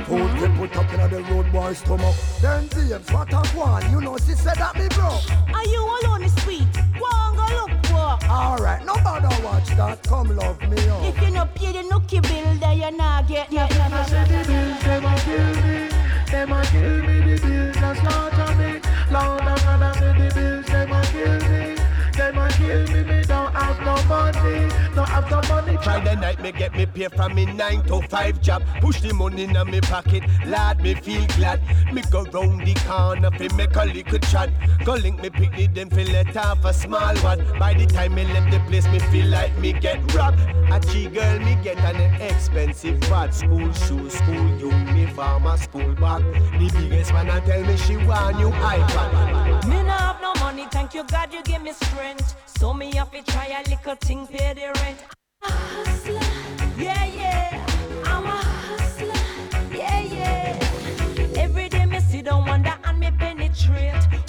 Food 0.08 0.40
get 0.40 0.56
put 0.58 0.76
up 0.76 0.92
in 0.92 1.12
the 1.12 1.24
road 1.32 1.52
boy 1.52 1.74
stomach. 1.74 2.16
Then 2.42 2.68
James, 2.70 3.12
what 3.12 3.32
a 3.32 3.48
one, 3.56 3.92
you 3.92 4.02
know 4.02 4.18
she 4.18 4.34
said 4.34 4.56
that 4.56 4.76
me 4.76 4.88
bro. 4.90 5.20
Are 5.54 5.66
you 5.66 6.00
alone 6.02 6.24
is 6.24 6.34
sweet? 6.42 6.68
Go 6.98 7.06
on, 7.06 7.36
go 7.36 7.74
look 7.74 7.86
for. 7.86 8.28
Alright, 8.28 8.84
no 8.86 8.96
bother 8.96 9.30
watch 9.46 9.68
that, 9.78 10.02
come 10.02 10.36
love 10.36 10.60
me 10.62 10.90
up. 10.90 11.04
If 11.04 11.22
you 11.22 11.30
no 11.30 11.46
pay 11.54 11.74
the 11.74 11.88
nookie 11.88 12.24
bill, 12.24 12.60
then 12.60 12.78
you 12.80 12.98
not 12.98 13.28
get 13.28 13.52
nothing. 13.52 13.82
I 13.82 14.06
say 14.08 14.24
the 14.24 14.48
bills, 14.48 14.84
them 14.84 15.06
a 15.06 15.16
kill 15.20 15.62
me. 15.62 15.87
Them 16.32 16.52
a 16.52 16.62
kill 16.66 17.04
me, 17.04 17.22
the 17.22 17.42
bills 17.42 17.78
a 17.78 17.96
slaughter 17.96 18.56
me. 18.58 18.82
Lord 19.10 19.42
I 19.42 19.94
say 19.98 20.14
the 20.14 20.34
bills, 20.36 20.66
them 20.66 20.92
a 20.92 21.02
kill 21.06 21.40
me. 21.50 21.76
Them 22.18 22.38
a 22.38 22.50
kill 22.50 22.88
me, 22.94 23.04
me 23.04 23.24
don't 23.24 23.54
have 23.56 23.80
no 23.80 23.96
money. 24.08 24.87
Don't 24.98 25.08
have 25.10 25.30
no 25.30 25.40
money. 25.48 25.78
Friday 25.84 26.16
night 26.16 26.42
me 26.42 26.52
get 26.52 26.76
me 26.76 26.88
pay 26.88 27.08
from 27.08 27.36
me 27.36 27.46
9 27.46 27.84
to 27.84 28.02
5 28.02 28.42
job. 28.42 28.64
Push 28.82 29.02
the 29.02 29.14
money 29.14 29.44
in 29.44 29.54
me 29.70 29.80
pocket, 29.80 30.24
lad 30.48 30.82
me 30.82 30.96
feel 30.96 31.24
glad. 31.38 31.62
Me 31.94 32.02
go 32.10 32.24
round 32.34 32.66
the 32.66 32.74
corner 32.88 33.30
fi 33.30 33.48
make 33.56 33.76
a 33.76 33.86
little 33.86 34.18
chat. 34.18 34.50
Go 34.84 34.94
link 34.96 35.22
me 35.22 35.30
picnic 35.30 35.76
then 35.76 35.92
fi 35.92 36.04
let 36.06 36.36
off 36.36 36.66
a 36.66 36.74
small 36.74 37.16
one. 37.18 37.46
By 37.60 37.76
the 37.76 37.86
time 37.86 38.16
me 38.16 38.24
left 38.26 38.50
the 38.50 38.60
place 38.62 38.88
me 38.88 38.98
feel 39.12 39.28
like 39.28 39.56
me 39.60 39.72
get 39.72 40.00
robbed. 40.16 40.40
A 40.72 40.80
G 40.80 41.10
girl 41.10 41.38
me 41.42 41.56
get 41.64 41.78
an 41.78 42.20
expensive 42.20 43.00
bad 43.02 43.36
School 43.36 43.72
shoes, 43.74 44.14
school 44.14 44.50
uniform, 44.58 45.46
a 45.46 45.60
school 45.60 45.94
bag. 45.94 46.24
The 46.58 46.74
biggest 46.76 47.14
man 47.14 47.30
a 47.30 47.40
tell 47.42 47.64
me 47.64 47.78
she 47.78 47.98
want 47.98 48.38
new 48.38 48.50
iPad 48.50 49.68
Me 49.70 49.84
no 49.84 49.92
have 49.92 50.20
no 50.22 50.34
money, 50.40 50.66
thank 50.72 50.96
you 50.96 51.04
God 51.04 51.32
you 51.32 51.44
give 51.44 51.62
me 51.62 51.74
strength. 51.74 52.36
So 52.48 52.74
me 52.74 52.96
have 52.96 53.12
to 53.12 53.22
try 53.32 53.46
a 53.46 53.70
little 53.70 53.96
thing, 53.96 54.26
pay 54.26 54.54
the 54.56 54.74
rent. 54.82 54.87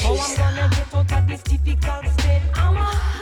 How 0.08 0.14
I'm 0.14 0.36
gonna 0.36 0.70
get 0.70 0.94
out 0.94 1.12
of 1.12 1.28
this 1.28 1.42
difficult 1.42 2.06
state. 2.06 2.40
I'm 2.54 2.76
a 2.76 3.17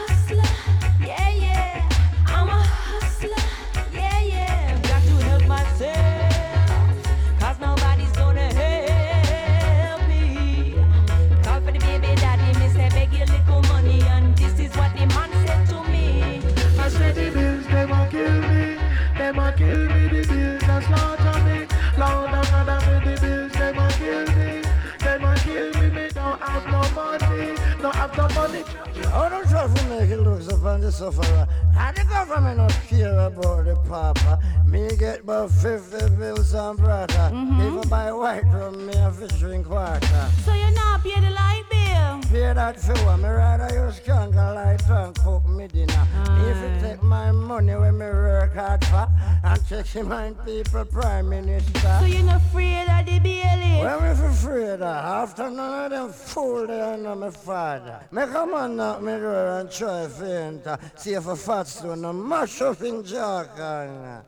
to 29.75 29.83
make 29.89 30.09
it 30.09 30.19
look 30.21 30.51
upon 30.51 30.81
the 30.81 30.91
sufferer. 30.91 31.47
And 31.77 31.95
the 31.95 32.03
government 32.03 32.57
not 32.57 32.71
care 32.87 33.19
about 33.19 33.65
the 33.65 33.75
papa. 33.87 34.39
Me 34.65 34.87
get 34.97 35.21
about 35.21 35.51
50 35.51 36.09
bills 36.15 36.53
and 36.53 36.77
brother. 36.77 37.29
Mhm. 37.33 37.67
Even 37.67 37.89
buy 37.89 38.11
white 38.11 38.45
rum, 38.53 38.87
me 38.87 38.95
have 38.95 39.19
to 39.19 39.27
drink 39.37 39.69
water. 39.69 40.25
So 40.45 40.53
you're 40.53 40.71
not 40.71 41.03
pay 41.03 41.19
the 41.19 41.31
light 41.31 41.63
bill? 41.69 41.86
Pay 42.31 42.53
that 42.53 42.79
for 42.79 42.93
what? 43.05 43.17
Me 43.17 43.29
rather 43.29 43.85
use 43.85 43.99
candlelight 43.99 44.89
and 44.89 45.15
cook 45.15 45.47
me 45.47 45.67
dinner. 45.67 46.07
Me 46.35 46.49
if 46.49 46.57
you 46.57 46.81
take 46.81 47.03
my 47.03 47.31
money 47.31 47.75
when 47.75 47.97
me 47.97 48.05
work 48.05 48.53
hard 48.53 48.83
for 48.85 49.07
and 49.43 49.67
take 49.67 50.05
my 50.05 50.31
people 50.45 50.85
prime 50.85 51.29
minister. 51.29 51.97
So 51.99 52.05
you're 52.05 52.23
not 52.23 52.41
afraid 52.41 52.87
of 52.89 53.05
the 53.05 53.19
bailiff? 53.19 53.81
Well, 53.81 54.15
for 54.15 54.25
afraid 54.25 54.81
of 54.81 54.81
after 54.81 55.49
none 55.49 55.85
of 55.85 55.91
them 55.91 56.11
fool 56.11 56.67
they 56.67 56.97
know 56.97 57.15
my 57.15 57.31
father. 57.31 58.01
Me 58.11 58.23
come 58.25 58.53
on 58.53 58.75
knock 58.75 59.01
me 59.01 59.13
door 59.13 59.59
and 59.59 59.71
try 59.71 60.07
to 60.07 60.25
enter. 60.25 60.77
See 60.95 61.13
if 61.13 61.27
a 61.27 61.35
fat 61.35 61.67
stone 61.67 62.01
no 62.01 62.11
mash 62.11 62.61
up 62.61 62.81
in 62.81 63.03
Jargon. 63.03 64.23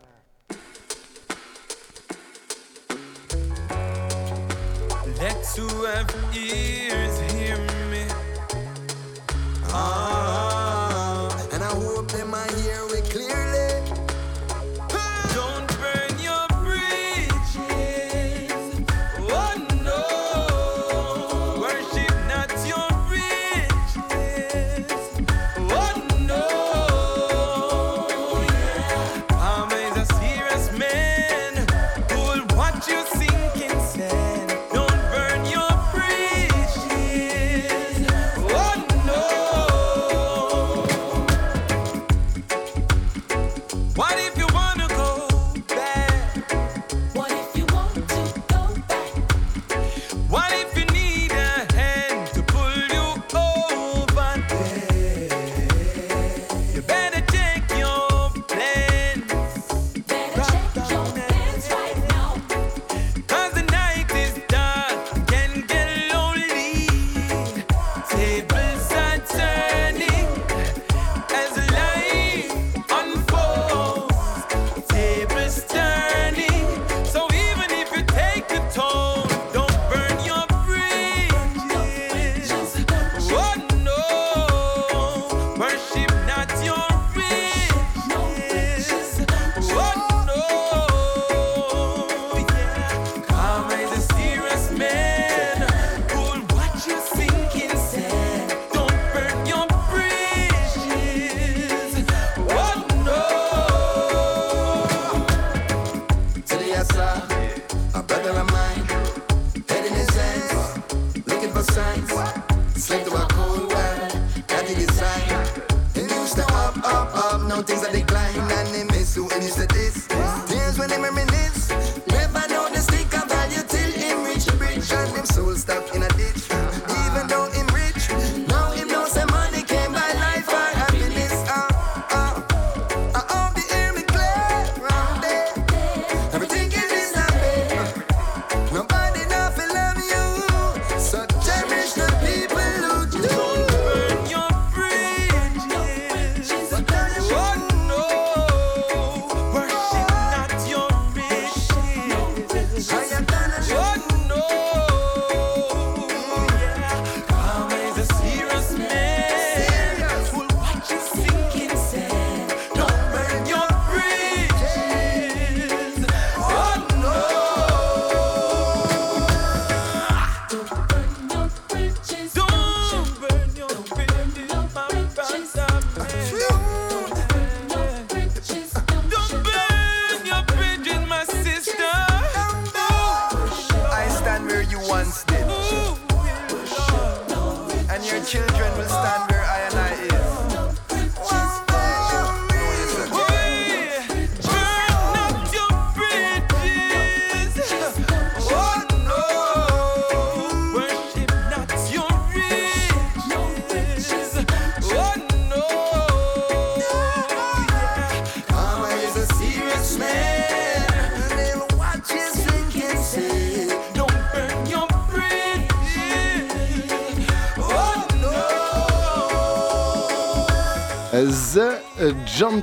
Let 5.20 5.46
who 5.48 5.84
have 5.84 6.10
ears 6.34 7.20
hear 7.34 7.58
me. 7.92 8.06
Ah, 9.66 11.28
and 11.52 11.62
I 11.62 11.68
hope 11.68 12.10
they 12.10 12.24
might 12.24 12.52
hear 12.54 12.86
me 12.88 13.02
clearly. 13.10 13.69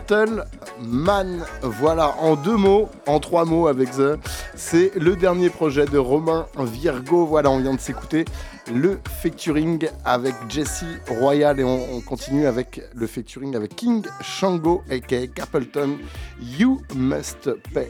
Gentleman, 0.09 1.45
voilà, 1.63 2.15
en 2.19 2.37
deux 2.37 2.57
mots, 2.57 2.89
en 3.07 3.19
trois 3.19 3.45
mots 3.45 3.67
avec 3.67 3.91
The, 3.91 4.19
c'est 4.55 4.93
le 4.97 5.17
dernier 5.17 5.51
projet 5.51 5.85
de 5.85 5.99
Romain 5.99 6.47
Virgo. 6.59 7.27
Voilà, 7.27 7.51
on 7.51 7.59
vient 7.59 7.75
de 7.75 7.81
s'écouter 7.81 8.25
le 8.73 9.01
featuring 9.21 9.89
avec 10.05 10.35
Jesse 10.49 10.85
Royal 11.09 11.59
et 11.59 11.65
on, 11.65 11.97
on 11.97 12.01
continue 12.01 12.47
avec 12.47 12.83
le 12.95 13.07
featuring 13.07 13.57
avec 13.57 13.75
King 13.75 14.05
Shango 14.21 14.83
aka 14.91 15.27
Capleton. 15.27 15.99
You 16.41 16.83
must 16.95 17.51
pay. 17.75 17.89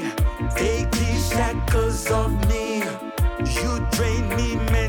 Take 0.56 0.90
these 0.92 1.30
shackles 1.30 2.10
off 2.12 2.32
me. 2.48 2.84
You 3.62 3.72
drain 3.92 4.30
me 4.38 4.56
mentally. 4.56 4.89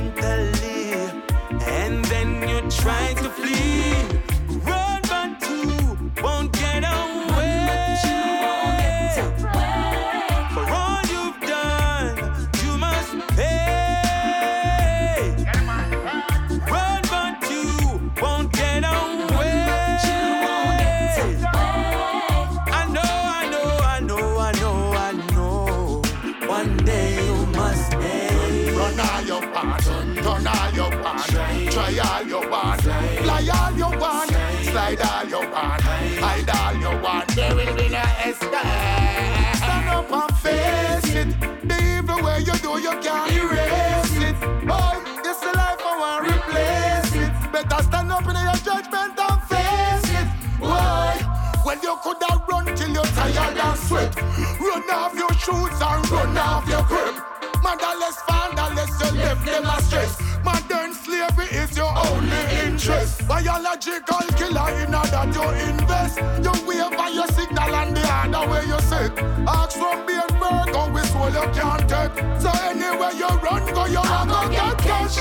know 42.70 42.76
you 42.76 43.00
can't 43.00 43.32
erase 43.32 44.16
it. 44.28 44.36
Boy, 44.66 44.94
this 45.24 45.38
the 45.40 45.52
life 45.56 45.82
I 45.82 45.92
want 46.00 46.26
to 46.26 46.34
replace 46.34 47.12
it. 47.22 47.32
Better 47.52 47.82
stand 47.82 48.12
up 48.12 48.26
in 48.30 48.36
your 48.48 48.60
judgment 48.68 49.18
and 49.18 49.40
face 49.50 50.10
it. 50.20 50.28
Why? 50.58 51.18
Well, 51.64 51.80
you 51.82 51.94
could 52.04 52.22
have 52.28 52.42
run 52.48 52.66
till 52.76 52.90
you're 52.90 53.12
tired 53.18 53.58
and 53.58 53.78
sweat. 53.78 54.14
Run 54.60 54.90
off 54.90 55.14
your 55.14 55.32
shoes 55.34 55.78
and 55.88 56.10
run 56.10 56.36
off 56.38 56.68
your 56.68 56.84
grip. 56.84 57.14
Motherless, 57.62 58.18
fatherless, 58.28 58.92
you 59.00 59.18
left 59.18 59.44
them 59.44 59.66
a 59.66 59.82
stress. 59.82 60.12
Modern 60.44 60.94
slavery 60.94 61.48
is 61.50 61.76
your 61.76 61.92
only 62.06 62.42
interest. 62.64 63.26
Biological 63.26 64.24
killer 64.38 64.70
in 64.82 64.94
order 64.94 65.24
to 65.36 65.42
invest. 65.68 66.18
You 66.44 66.54
wave 66.66 66.96
by 66.96 67.08
your 67.08 67.26
signal 67.28 67.74
and 67.74 67.96
the 67.96 68.04
other 68.06 68.50
way 68.50 68.64
you 68.66 68.80
sit. 68.90 69.12
Ask 69.46 69.76
from 69.76 70.06
being 70.06 70.29
work 70.50 70.74
out 70.76 70.92
with 70.92 71.06
soul 71.10 71.30
you 71.30 71.46
can't 71.54 71.88
take. 71.88 72.14
So 72.40 72.50
anywhere 72.70 73.12
you 73.12 73.28
run, 73.46 73.62
go 73.74 73.84
you 73.86 73.98
are 73.98 74.26
gonna 74.26 74.50
get 74.50 74.78
cash. 74.78 75.16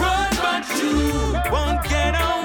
Run, 0.00 0.30
but 0.42 0.64
you 0.78 0.94
won't 1.52 1.82
get 1.84 2.14
away. 2.14 2.38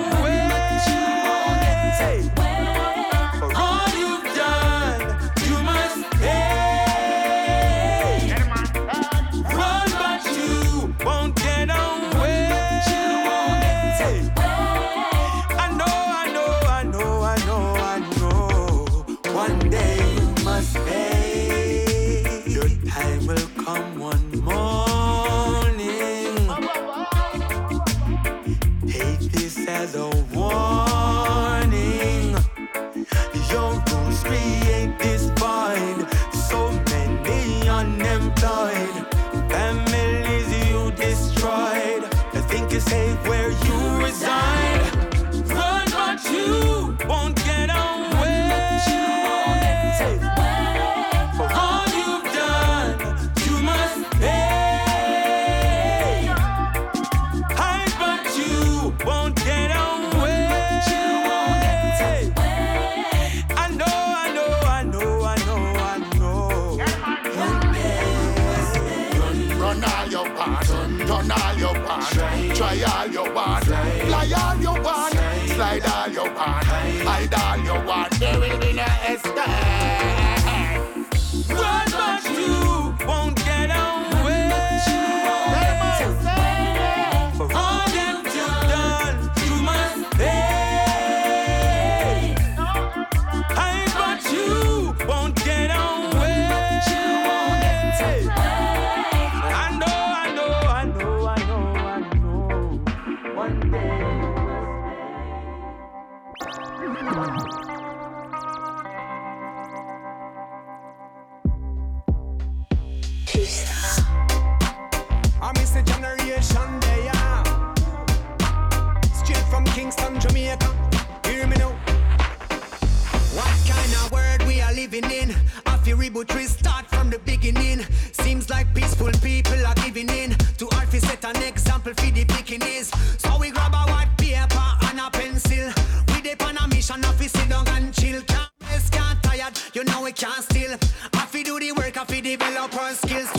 position, 136.84 137.06
I 137.06 137.14
fi 137.14 137.28
sit 137.28 137.50
down 137.50 137.68
and 137.70 137.94
chill. 137.94 138.22
Can't 138.22 138.50
rest, 138.62 138.92
can't 138.92 139.24
tired, 139.24 139.60
you 139.74 139.84
know 139.84 140.02
we 140.04 140.12
can't 140.12 140.44
still. 140.44 140.78
I 141.14 141.26
fi 141.26 141.44
do 141.44 141.60
the 141.60 141.72
work, 141.74 141.98
I 141.98 142.06
fi 142.06 142.22
develop 142.22 142.76
our 142.76 142.94
skills. 142.94 143.33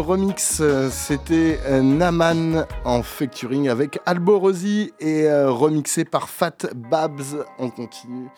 remix, 0.00 0.62
c'était 0.90 1.58
euh, 1.66 1.82
Naman 1.82 2.66
en 2.84 3.02
facturing 3.02 3.68
avec 3.68 3.98
Alborosi 4.06 4.92
et 4.98 5.24
euh, 5.24 5.50
remixé 5.50 6.04
par 6.04 6.28
Fat 6.28 6.66
Babs. 6.74 7.44
On 7.58 7.70
continue. 7.70 8.28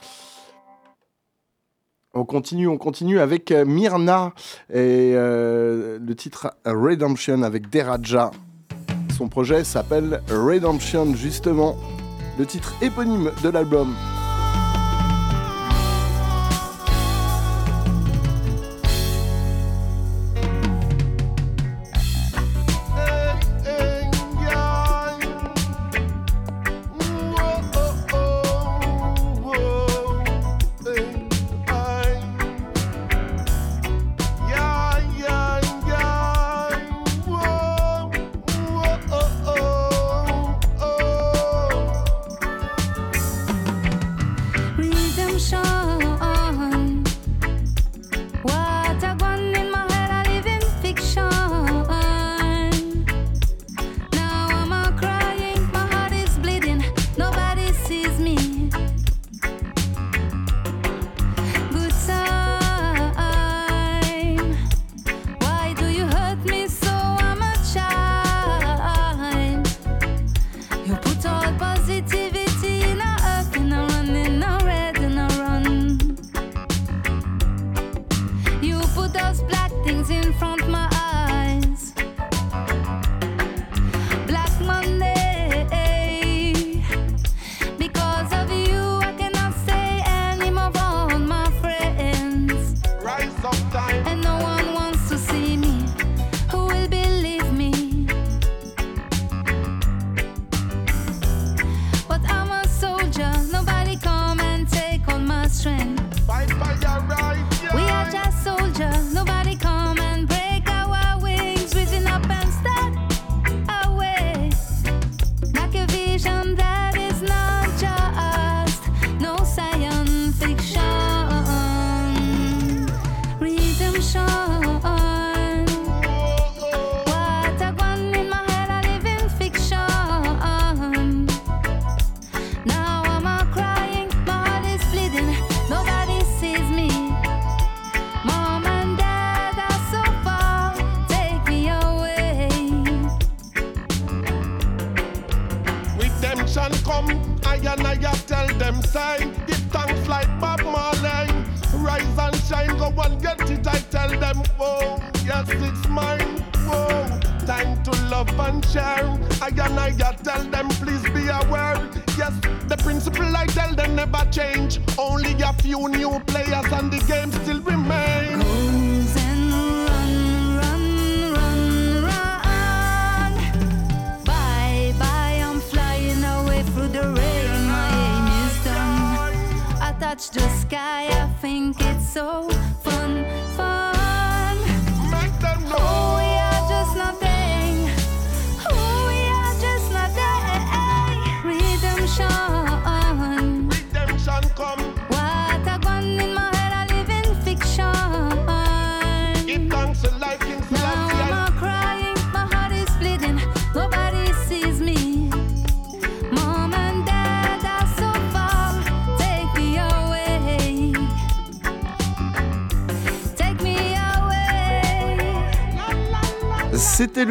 On 2.14 2.24
continue, 2.24 2.68
on 2.68 2.76
continue 2.76 3.20
avec 3.20 3.51
euh, 3.51 3.64
Myrna 3.64 4.32
et 4.72 5.12
le 5.14 6.14
titre 6.14 6.55
Redemption 6.64 7.43
avec 7.43 7.70
Deraja. 7.70 8.30
Son 9.16 9.28
projet 9.28 9.64
s'appelle 9.64 10.22
Redemption 10.28 11.14
justement, 11.14 11.76
le 12.39 12.47
titre 12.47 12.74
éponyme 12.82 13.30
de 13.43 13.48
l'album. 13.48 13.94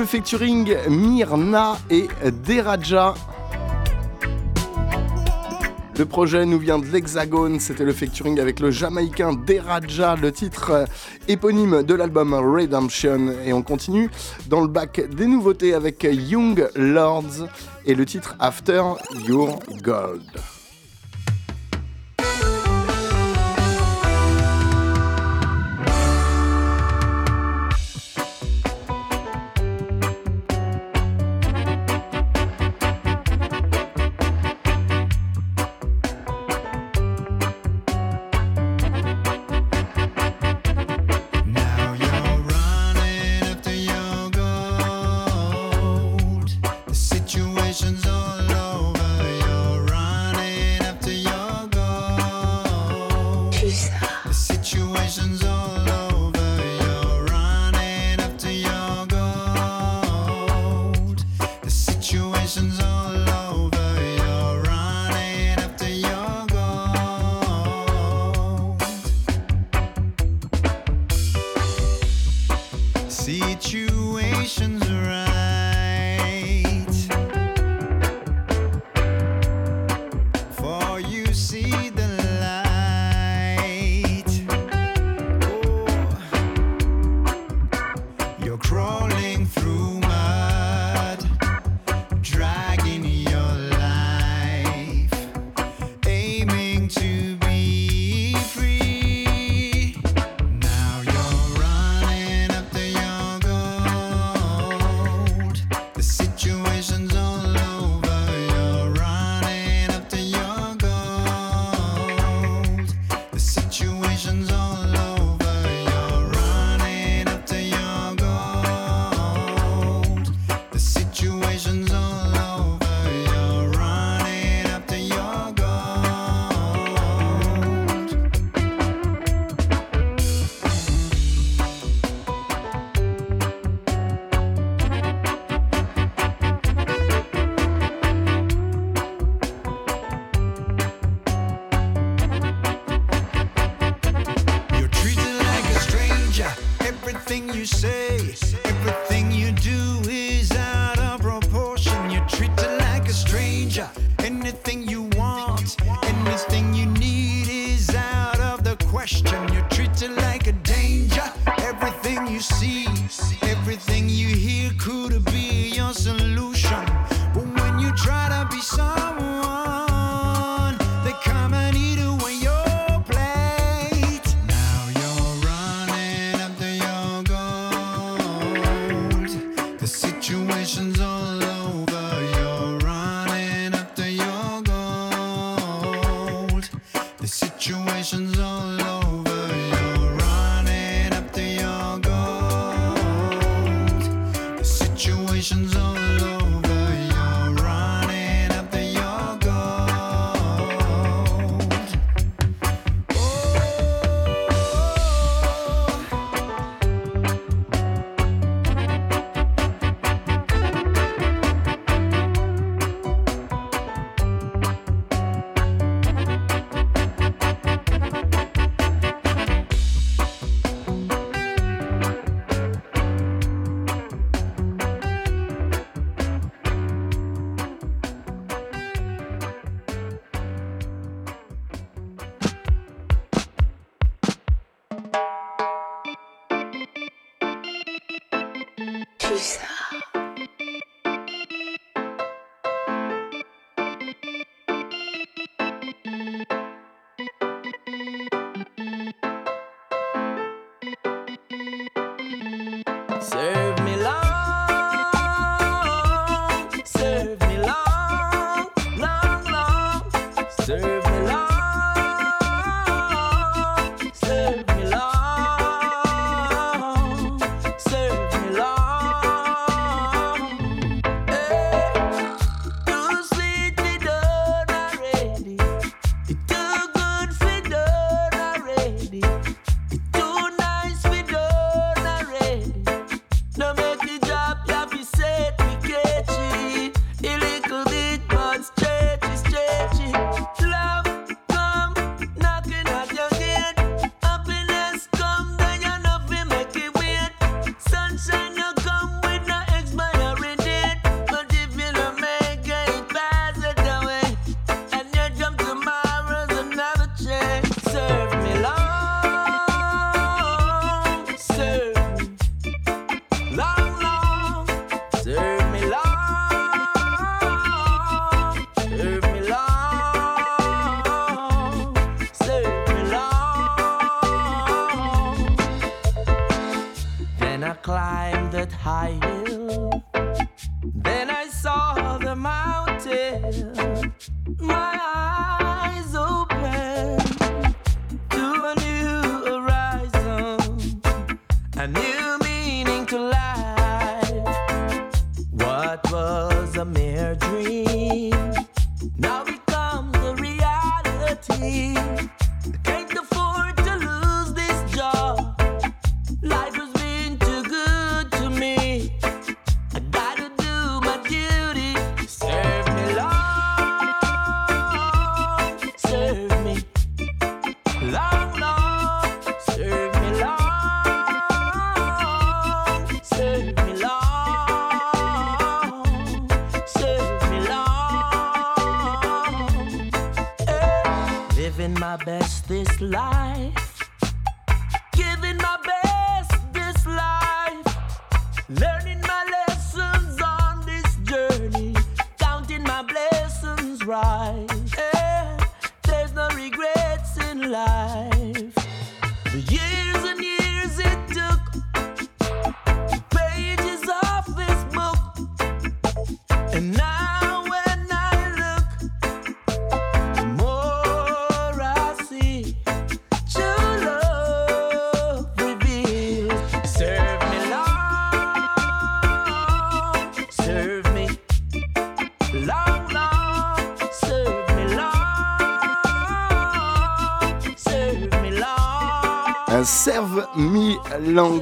le 0.01 0.07
featuring 0.07 0.75
Myrna 0.89 1.77
et 1.91 2.07
Deraja. 2.43 3.13
Le 5.95 6.05
projet 6.05 6.43
nous 6.47 6.57
vient 6.57 6.79
de 6.79 6.87
l'Hexagone, 6.87 7.59
c'était 7.59 7.83
le 7.83 7.93
featuring 7.93 8.39
avec 8.39 8.59
le 8.61 8.71
Jamaïcain 8.71 9.33
Deraja, 9.33 10.15
le 10.15 10.31
titre 10.31 10.71
euh, 10.71 10.85
éponyme 11.27 11.83
de 11.83 11.93
l'album 11.93 12.33
Redemption. 12.33 13.31
Et 13.45 13.53
on 13.53 13.61
continue 13.61 14.09
dans 14.47 14.61
le 14.61 14.67
bac 14.67 15.01
des 15.15 15.27
nouveautés 15.27 15.75
avec 15.75 16.01
Young 16.03 16.67
Lords 16.73 17.47
et 17.85 17.93
le 17.93 18.03
titre 18.03 18.35
After 18.39 18.81
Your 19.27 19.59
Gold. 19.83 20.30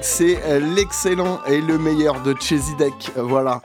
c'est 0.03 0.39
euh, 0.43 0.59
l'excellent 0.76 1.39
et 1.47 1.61
le 1.61 1.77
meilleur 1.77 2.21
de 2.21 2.35
Chesy 2.39 2.76
Deck. 2.77 3.11
Voilà. 3.15 3.61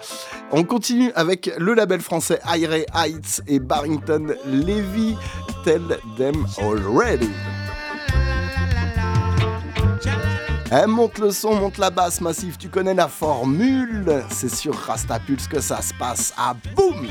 On 0.52 0.64
continue 0.64 1.10
avec 1.14 1.50
le 1.58 1.74
label 1.74 2.00
français 2.00 2.40
Iray 2.46 2.86
Heights 2.94 3.42
et 3.46 3.58
Barrington 3.58 4.34
Levy. 4.46 5.16
Tell 5.64 5.98
them 6.16 6.46
already. 6.58 7.30
Eh, 10.72 10.86
monte 10.86 11.18
le 11.18 11.30
son, 11.30 11.54
monte 11.54 11.78
la 11.78 11.90
basse 11.90 12.20
massif, 12.20 12.58
tu 12.58 12.68
connais 12.68 12.94
la 12.94 13.08
formule. 13.08 14.24
C'est 14.30 14.52
sur 14.52 14.74
Rastapulse 14.74 15.46
que 15.46 15.60
ça 15.60 15.80
se 15.82 15.94
passe. 15.94 16.34
Ah 16.36 16.54
boum! 16.74 17.06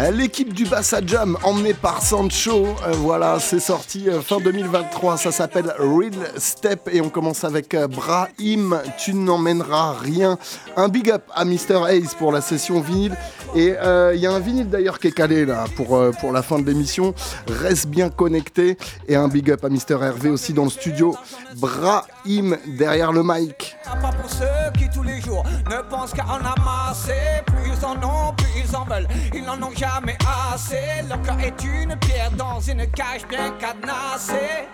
Euh, 0.00 0.12
l'équipe 0.12 0.54
du 0.54 0.64
Bassa 0.64 1.00
Jam, 1.04 1.36
emmenée 1.42 1.74
par 1.74 2.02
Sancho, 2.02 2.66
euh, 2.86 2.92
voilà, 2.92 3.40
c'est 3.40 3.58
sorti 3.58 4.08
euh, 4.08 4.20
fin 4.20 4.38
2023, 4.38 5.16
ça 5.16 5.32
s'appelle 5.32 5.74
Real 5.76 6.12
Step 6.36 6.88
et 6.92 7.00
on 7.00 7.08
commence 7.08 7.42
avec 7.42 7.74
Brahim, 7.90 8.80
tu 8.96 9.14
n'emmèneras 9.14 9.94
rien. 10.00 10.38
Un 10.76 10.88
big 10.88 11.10
up 11.10 11.22
à 11.34 11.44
Mr. 11.44 11.88
Ace 11.90 12.14
pour 12.14 12.30
la 12.30 12.40
session 12.40 12.80
vinyle 12.80 13.16
et 13.56 13.74
il 14.14 14.20
y 14.20 14.26
a 14.26 14.32
un 14.32 14.38
vinyle 14.38 14.68
d'ailleurs 14.68 15.00
qui 15.00 15.08
est 15.08 15.12
calé 15.12 15.44
là 15.44 15.64
pour, 15.74 16.00
pour 16.20 16.32
la 16.32 16.42
fin 16.42 16.60
de 16.60 16.66
l'émission, 16.66 17.12
reste 17.48 17.88
bien 17.88 18.08
connecté 18.08 18.78
et 19.08 19.16
un 19.16 19.26
big 19.26 19.50
up 19.50 19.64
à 19.64 19.68
Mr. 19.68 20.00
Hervé 20.00 20.30
aussi 20.30 20.52
dans 20.52 20.64
le 20.64 20.70
studio. 20.70 21.16
Brahim 21.56 22.56
derrière 22.78 23.10
le 23.10 23.22
mic. 23.24 23.76
Pas 23.84 24.12
pour 24.12 24.30
ceux 24.30 24.78
qui 24.78 24.88
tous 24.90 25.02
les 25.02 25.20
jours 25.20 25.42
ne 25.68 25.90
pensent 25.90 26.12
qu'à 26.12 26.26
en 26.26 26.38
amasser 26.38 27.42
en 27.88 27.96
ont 28.02 28.32
plus, 28.34 28.64
ils 28.64 28.76
en 28.76 28.84
veulent, 28.84 29.08
ils 29.34 29.44
n'en 29.44 29.60
ont 29.62 29.74
jamais 29.74 30.18
assez. 30.52 31.02
Leur 31.08 31.20
cœur 31.22 31.40
est 31.40 31.64
une 31.64 31.96
pierre 31.96 32.30
dans 32.32 32.60
une 32.60 32.86
cage 32.90 33.26
bien 33.28 33.50
cadenassée. 33.52 34.68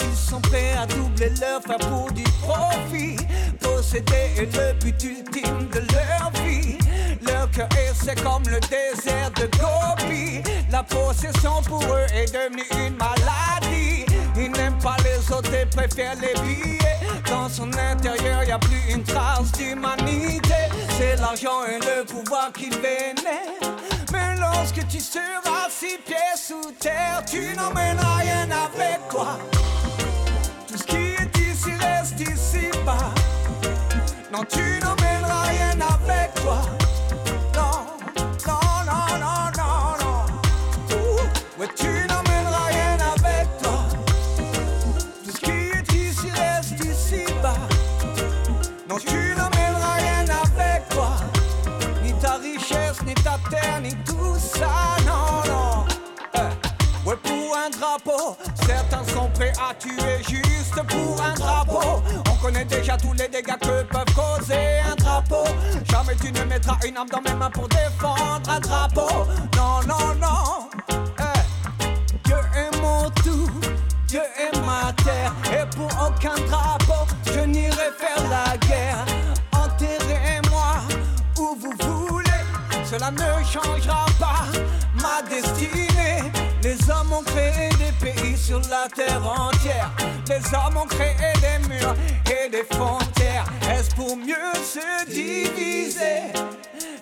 Ils 0.00 0.16
sont 0.16 0.40
prêts 0.40 0.72
à 0.80 0.86
doubler 0.86 1.30
leur 1.40 1.62
faire 1.62 1.78
pour 1.88 2.10
du 2.12 2.24
profit. 2.42 3.16
Posséder 3.60 4.30
est 4.36 4.56
le 4.56 4.72
but 4.80 5.02
ultime 5.02 5.68
de 5.72 5.80
leur 5.92 6.30
vie. 6.42 6.78
Leur 7.26 7.50
cœur 7.50 7.68
est 7.76 8.22
comme 8.22 8.42
le 8.44 8.60
désert 8.60 9.30
de 9.32 9.48
Gobi. 9.58 10.42
La 10.70 10.82
possession 10.82 11.62
pour 11.66 11.82
eux 11.82 12.06
est 12.14 12.32
devenue 12.32 12.86
une 12.86 12.96
maladie 12.96 14.04
pas 14.86 14.96
les 15.02 15.32
autres 15.32 15.52
et 15.52 15.66
préfère 15.66 16.14
les 16.14 16.34
billets. 16.42 16.98
Dans 17.28 17.48
son 17.48 17.68
intérieur, 17.72 18.44
y 18.44 18.52
a 18.52 18.58
plus 18.58 18.82
une 18.88 19.02
trace 19.02 19.50
d'humanité. 19.52 20.62
C'est 20.96 21.16
l'argent 21.16 21.64
et 21.64 21.80
le 21.84 22.04
pouvoir 22.04 22.52
qui 22.52 22.70
vénère. 22.70 23.66
Mais 24.12 24.36
lorsque 24.38 24.86
tu 24.86 25.00
seras 25.00 25.68
six 25.68 25.98
pieds 26.06 26.36
sous 26.36 26.70
terre, 26.78 27.24
tu 27.28 27.40
n'emmèneras 27.56 28.18
rien 28.18 28.48
avec 28.66 29.00
toi. 29.10 29.38
Tout 30.68 30.78
ce 30.78 30.84
qui 30.84 31.02
est 31.20 31.36
ici 31.36 31.72
reste 31.80 32.20
ici 32.20 32.70
bas. 32.84 33.12
Non, 34.32 34.44
tu 34.48 34.78
n'emmèneras 34.80 35.42
rien 35.48 35.76
avec 35.80 36.34
toi. 36.42 36.60
Certains 58.66 59.04
sont 59.12 59.28
prêts 59.34 59.52
à 59.60 59.74
tuer 59.74 60.18
juste 60.28 60.82
pour 60.88 61.22
un 61.22 61.34
drapeau. 61.34 62.02
On 62.30 62.34
connaît 62.42 62.64
déjà 62.64 62.96
tous 62.96 63.12
les 63.12 63.28
dégâts 63.28 63.58
que 63.60 63.82
peuvent 63.84 64.14
causer 64.14 64.80
un 64.90 64.94
drapeau. 64.96 65.44
Jamais 65.90 66.14
tu 66.16 66.32
ne 66.32 66.44
mettras 66.44 66.76
une 66.86 66.96
arme 66.96 67.08
dans 67.08 67.20
mes 67.22 67.34
mains 67.34 67.50
pour 67.50 67.68
défendre 67.68 68.48
un 68.48 68.60
drapeau. 68.60 69.26
Non, 69.56 69.80
non, 69.86 70.14
non. 70.20 70.68
Eh, 70.90 72.18
Dieu 72.24 72.36
est 72.56 72.76
mon 72.80 73.10
tout, 73.10 73.50
Dieu 74.08 74.20
est 74.20 74.56
ma 74.60 74.92
terre. 75.04 75.32
Et 75.52 75.76
pour 75.76 75.90
aucun 76.06 76.34
drapeau, 76.46 77.06
je 77.24 77.40
n'irai 77.40 77.90
faire 77.98 78.28
la 78.30 78.56
guerre. 78.58 79.04
Enterrez-moi 79.52 80.76
où 81.38 81.56
vous 81.60 82.06
voulez, 82.08 82.30
cela 82.84 83.10
ne 83.10 83.44
changera 83.44 84.05
sur 88.62 88.70
la 88.70 88.88
terre 88.94 89.22
entière. 89.26 89.90
Les 90.28 90.40
hommes 90.54 90.76
ont 90.76 90.86
créé 90.86 91.14
des 91.40 91.68
murs 91.68 91.94
et 92.26 92.48
des 92.48 92.64
frontières. 92.64 93.44
Est-ce 93.70 93.94
pour 93.94 94.16
mieux 94.16 94.52
se 94.54 95.06
diviser? 95.06 96.32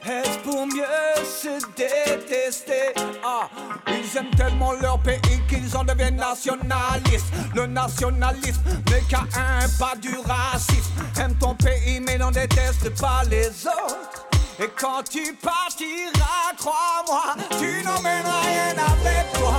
Est-ce 0.07 0.39
pour 0.41 0.67
mieux 0.67 0.85
se 1.25 1.59
détester? 1.77 2.93
Ah, 3.25 3.49
ils 3.89 4.19
aiment 4.19 4.35
tellement 4.37 4.73
leur 4.73 4.99
pays 5.01 5.21
qu'ils 5.49 5.77
en 5.77 5.85
deviennent 5.85 6.17
nationalistes. 6.17 7.33
Le 7.55 7.67
nationalisme 7.67 8.63
n'est 8.91 9.01
qu'à 9.03 9.23
un 9.37 9.69
pas 9.79 9.95
du 9.97 10.15
racisme. 10.27 10.93
Aime 11.21 11.35
ton 11.37 11.55
pays 11.55 12.01
mais 12.01 12.19
n'en 12.19 12.31
déteste 12.31 12.91
pas 13.01 13.23
les 13.31 13.49
autres. 13.67 14.27
Et 14.61 14.69
quand 14.79 15.03
tu 15.11 15.35
partiras, 15.35 16.53
crois-moi, 16.57 17.35
tu 17.59 17.83
n'emmèneras 17.85 18.41
rien 18.43 18.77
avec 18.79 19.33
toi. 19.33 19.55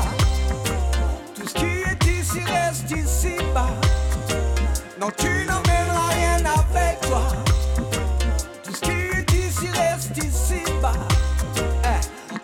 Tout 1.35 1.47
ce 1.47 1.53
est 2.55 2.91
ici 2.91 2.91
reste 2.91 2.91
ici 2.91 3.35
bas. 3.53 3.69
Non, 4.99 5.09
tu 5.17 5.45
n'emmèneras 5.47 6.09
rien 6.09 6.37
avec 6.45 7.01
toi. 7.01 7.21
Tout 8.63 8.73
ce 8.73 8.81
qui 8.81 8.91
est 8.91 9.31
ici 9.33 9.67
reste 9.73 10.17
ici 10.17 10.61
bas. 10.81 10.93
Eh, 11.83 12.39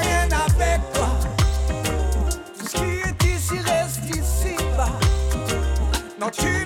rien 0.00 0.28
avec 0.30 0.92
toi. 0.92 1.08
Qui 2.78 3.00
est 3.08 3.24
ici 3.34 3.58
reste 3.64 4.16
ici 4.16 4.56
tu 6.30 6.59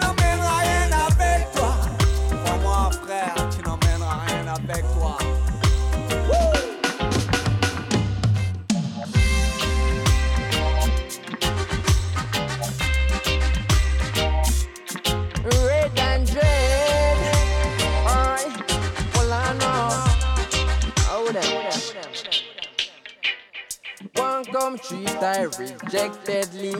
Come 24.54 24.78
three 24.78 25.04
star 25.08 25.48
rejectedly. 25.58 26.74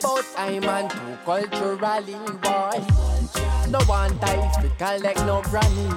But 0.00 0.26
I'm 0.38 0.62
on 0.68 0.88
too 0.88 1.18
culturally 1.24 2.14
boy. 2.38 2.78
No 3.68 3.80
one 3.86 4.16
time 4.20 4.62
to 4.62 4.70
collect 4.78 5.26
no 5.26 5.42
granny. 5.42 5.90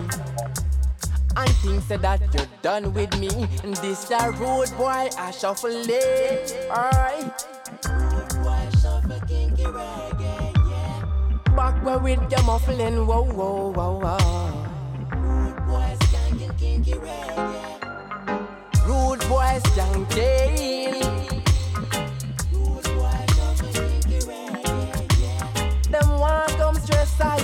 And 1.38 1.50
think 1.62 1.84
say 1.84 1.98
that 1.98 2.22
you're 2.34 2.48
done 2.64 2.92
with 2.96 3.16
me. 3.20 3.30
And 3.64 3.76
this 3.76 4.10
a 4.10 4.32
rude 4.32 4.76
boy, 4.76 5.10
I 5.20 5.30
shuffle 5.30 5.70
it. 5.70 6.68
Alright. 6.72 7.46
Boy 8.42 8.70
Back 11.56 11.86
where 11.86 12.00
with 12.00 12.32
your 12.32 12.44
muffling, 12.44 13.06
whoa, 13.06 13.22
whoa, 13.22 13.72
whoa, 13.72 14.00
whoa. 14.00 14.18
Rude 15.16 15.68
boys 18.90 19.62
janking. 19.78 21.00
Them 25.92 26.10
want 26.20 26.50
come 26.58 26.76
stress 26.76 27.22
I. 27.22 27.40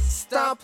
Stop. 0.00 0.60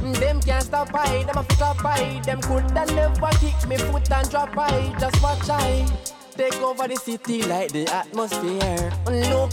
Them 0.00 0.40
can't 0.40 0.62
stop 0.62 0.94
I, 0.94 1.24
them 1.24 1.36
a 1.36 1.42
fit 1.42 1.62
up 1.62 1.84
I. 1.84 2.20
Them 2.24 2.40
coulda 2.40 2.86
never 2.94 3.30
kick 3.40 3.68
me 3.68 3.76
foot 3.76 4.10
and 4.10 4.30
drop 4.30 4.56
I. 4.56 4.94
Just 5.00 5.20
watch 5.22 5.50
I. 5.50 5.86
Take 6.36 6.60
over 6.62 6.86
the 6.86 6.96
city 6.96 7.42
like 7.42 7.72
the 7.72 7.88
atmosphere. 7.88 8.92
Look, 9.06 9.52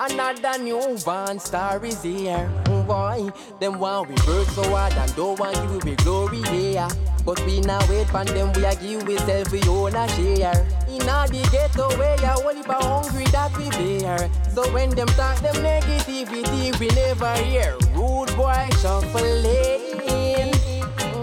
another 0.00 0.58
new 0.62 0.96
band 1.04 1.42
star 1.42 1.84
is 1.84 2.02
here. 2.02 2.50
Why? 2.86 3.30
Them 3.60 3.78
want 3.78 4.08
we 4.08 4.14
work 4.26 4.48
so 4.48 4.62
hard 4.70 4.92
and 4.94 5.14
don't 5.16 5.38
want 5.38 5.54
give 5.54 5.84
we 5.84 5.96
glory 5.96 6.40
yeah. 6.72 6.90
But 7.24 7.44
we 7.46 7.60
now 7.60 7.78
wait 7.88 8.08
for 8.08 8.24
them, 8.24 8.52
we 8.54 8.64
a 8.64 8.74
give 8.74 9.06
we 9.06 9.16
self 9.18 9.52
we 9.52 9.62
own 9.68 9.94
a 9.94 10.08
share. 10.08 10.66
In 10.88 11.08
all 11.08 11.28
the 11.28 11.48
ghetto 11.52 11.96
where 11.96 12.18
you 12.20 12.44
only 12.44 12.62
for 12.62 12.72
hungry 12.74 13.24
that 13.26 13.56
we 13.56 13.70
bear. 13.70 14.28
So 14.54 14.68
when 14.72 14.90
them 14.90 15.08
talk 15.08 15.38
them 15.38 15.54
negativity, 15.56 16.78
we 16.80 16.88
never 16.88 17.34
hear. 17.36 17.76
Rude 17.94 18.34
boy 18.36 18.68
shuffling. 18.80 20.52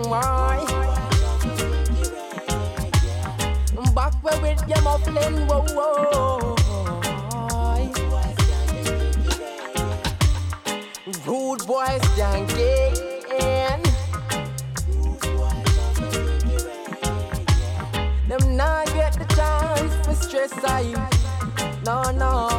Why? 0.10 0.66
Back 3.94 4.14
where 4.24 4.40
with 4.42 4.66
your 4.68 4.82
muffling, 4.82 5.48
whoa, 5.48 5.66
whoa. 5.76 6.59
Rude 11.30 11.68
boys 11.68 12.02
janking. 12.18 12.96
Them 18.28 18.58
not 18.58 18.88
get 18.88 19.14
the 19.14 19.26
chance 19.36 19.94
for 20.08 20.16
stress 20.16 20.52
I. 20.64 20.90
No, 21.86 22.02
no. 22.10 22.50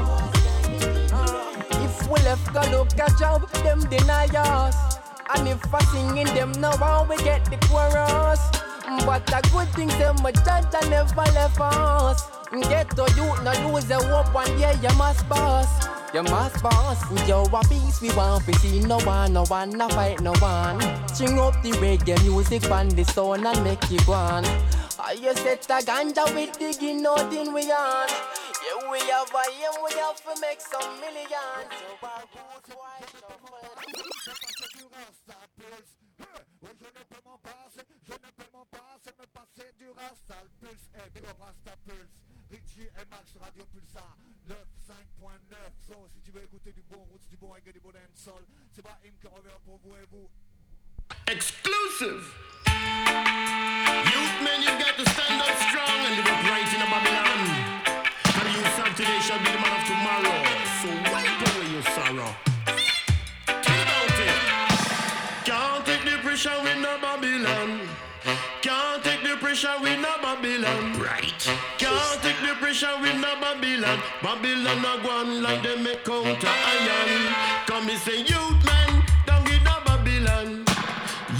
If 1.82 2.08
we 2.08 2.20
left 2.22 2.54
go 2.54 2.60
look 2.70 2.92
a 2.92 3.10
job, 3.18 3.50
them 3.64 3.80
deny 3.90 4.28
us. 4.36 4.98
And 5.34 5.48
if 5.48 5.74
I 5.74 5.82
singing 5.86 6.32
them 6.36 6.52
now, 6.52 6.76
how 6.76 7.08
we 7.10 7.16
get 7.24 7.44
the 7.46 7.56
chorus. 7.66 8.40
But 9.04 9.28
a 9.34 9.42
good 9.50 9.68
thing 9.70 9.88
them 9.98 10.24
a 10.24 10.30
judge 10.30 10.88
never 10.88 11.26
left 11.32 11.60
us. 11.60 12.22
Get 12.68 12.88
to 12.90 13.02
you, 13.16 13.26
no 13.42 13.52
lose 13.66 13.90
your 13.90 14.04
hope 14.04 14.32
one 14.32 14.56
day 14.60 14.78
you 14.80 14.94
must 14.96 15.28
pass. 15.28 15.99
You 16.12 16.24
must 16.24 16.56
pass. 16.56 17.28
Yo, 17.28 17.44
a 17.44 17.60
peace 17.68 18.00
we 18.00 18.10
want 18.16 18.44
to 18.44 18.52
see 18.58 18.80
no 18.80 18.98
one, 19.00 19.32
no 19.32 19.44
one, 19.44 19.70
no 19.70 19.88
fight 19.90 20.20
no 20.20 20.32
one. 20.40 20.80
String 21.06 21.38
up 21.38 21.54
the 21.62 21.70
reggae 21.78 22.20
music 22.24 22.68
on 22.68 22.88
the 22.88 23.04
sound 23.04 23.46
and 23.46 23.62
make 23.62 23.92
it 23.92 24.06
one. 24.08 24.44
I 24.98 25.12
you 25.12 25.32
set 25.36 25.64
a 25.66 25.78
ganja 25.86 26.26
with 26.34 26.58
digging 26.58 27.02
nothing 27.02 27.54
we 27.54 27.70
on. 27.70 28.08
Yeah, 28.10 28.90
we 28.90 28.98
have 29.10 29.30
a 29.30 29.42
aim, 29.54 29.78
we 29.84 29.92
have 30.02 30.18
to 30.26 30.40
make 30.40 30.60
some 30.60 31.00
millions. 31.00 31.70
So 31.78 32.74
wide 32.76 33.06
Je 36.62 36.86
ne 36.86 37.02
peux 37.08 37.22
m'en 37.24 37.38
passer, 37.38 37.86
je 38.02 38.12
ne 38.12 38.30
peux 38.36 38.50
m'en 38.52 38.66
passer, 38.66 39.14
me 39.18 39.26
passer 39.26 39.72
du 39.78 39.86
eh, 39.86 41.10
big 41.14 41.24
up 41.24 42.19
Richie 42.50 42.90
et 42.98 43.06
Max 43.10 43.30
Radio 43.40 43.64
Pulsar 43.70 44.16
95.9 44.48 45.54
So 45.86 45.94
si 46.12 46.20
tu 46.20 46.32
veux 46.32 46.42
écouter 46.42 46.72
du 46.72 46.82
bon 46.90 46.98
roots, 47.10 47.22
du 47.30 47.36
bon 47.36 47.48
reggae, 47.48 47.72
du 47.72 47.78
bon 47.80 47.92
dancehall 47.92 48.42
C'est 48.72 48.82
pas 48.82 48.98
Im 49.06 49.14
qui 49.20 49.28
revient 49.28 49.60
pour 49.64 49.78
vous 49.84 49.94
et 49.94 50.06
vous. 50.10 50.28
Exclusive. 51.30 52.26
Youth 52.66 54.36
men 54.42 54.62
you've 54.66 54.82
got 54.82 54.96
to 54.98 55.06
stand 55.14 55.40
up 55.40 55.56
strong 55.70 55.98
And 56.06 56.16
live 56.18 56.26
upright 56.26 56.70
in 56.74 56.82
a 56.82 56.88
Babylon. 56.90 57.40
And 58.34 58.44
the 58.46 58.52
youth 58.58 58.78
of 58.82 58.94
today 58.98 59.20
shall 59.22 59.38
be 59.38 59.50
the 59.54 59.60
man 59.62 59.74
of 59.78 59.84
tomorrow. 59.86 60.38
So 60.82 60.88
wipe 61.06 61.38
away 61.54 61.70
your 61.70 61.86
sorrow? 61.94 62.34
Think 63.46 63.78
about 63.86 64.18
it. 64.18 64.34
Can't 65.46 65.86
take 65.86 66.02
the 66.02 66.18
pressure 66.18 66.66
in 66.66 66.82
a 66.82 66.98
Babylon 66.98 67.86
pressure 69.40 69.74
with 69.80 69.98
no 69.98 70.12
Babylon. 70.22 71.00
Right. 71.00 71.42
Can't 71.78 72.22
take 72.22 72.38
the 72.40 72.54
pressure 72.60 72.94
with 73.00 73.16
no 73.16 73.40
Babylon. 73.40 73.98
Babylon 74.22 74.84
a 74.84 75.06
one 75.06 75.42
like 75.42 75.62
them 75.62 75.82
make 75.82 76.04
counter 76.04 76.46
iron. 76.46 77.34
Come 77.66 77.88
and 77.88 77.98
say, 77.98 78.18
youth 78.20 78.64
man, 78.64 79.02
don't 79.26 79.44
get 79.46 79.62
no 79.64 79.76
Babylon. 79.86 80.64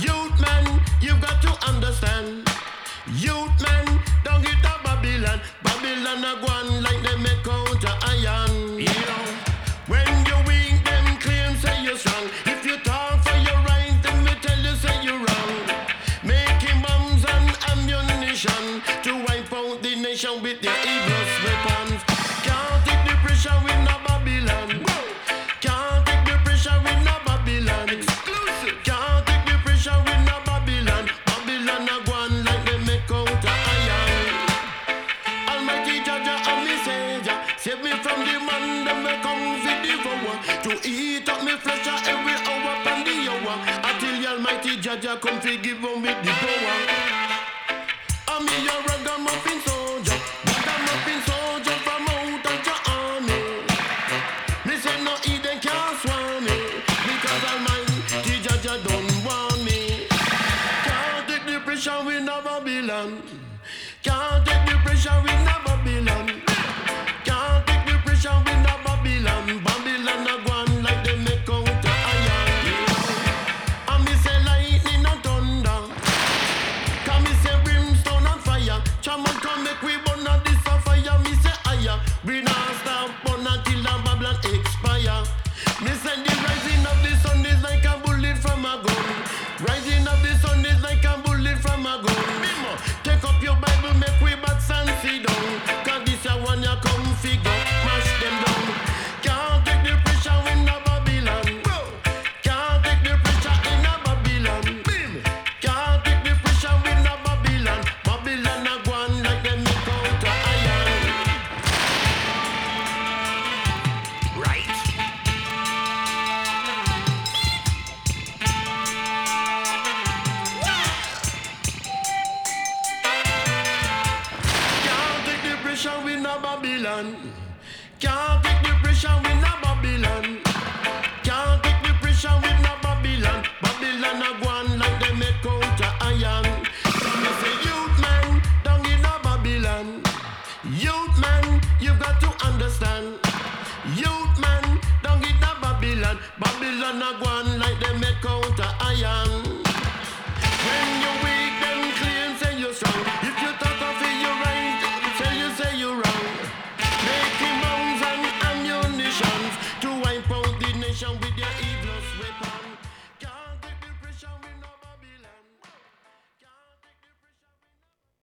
Youth 0.01 0.41
man, 0.41 0.81
you've 1.03 1.21
got 1.21 1.43
to 1.43 1.53
understand. 1.69 2.49
Youth 3.15 3.57
man, 3.63 4.01
don't 4.25 4.43
get 4.43 4.57
no 4.63 4.75
Babylon. 4.83 5.41
Babylon 5.63 6.25
a 6.25 6.35
one 6.45 6.83
like 6.83 7.03
them 7.03 7.23
make 7.23 7.45
counter 7.45 7.95
iron. 8.03 8.79
Yeah. 8.81 9.50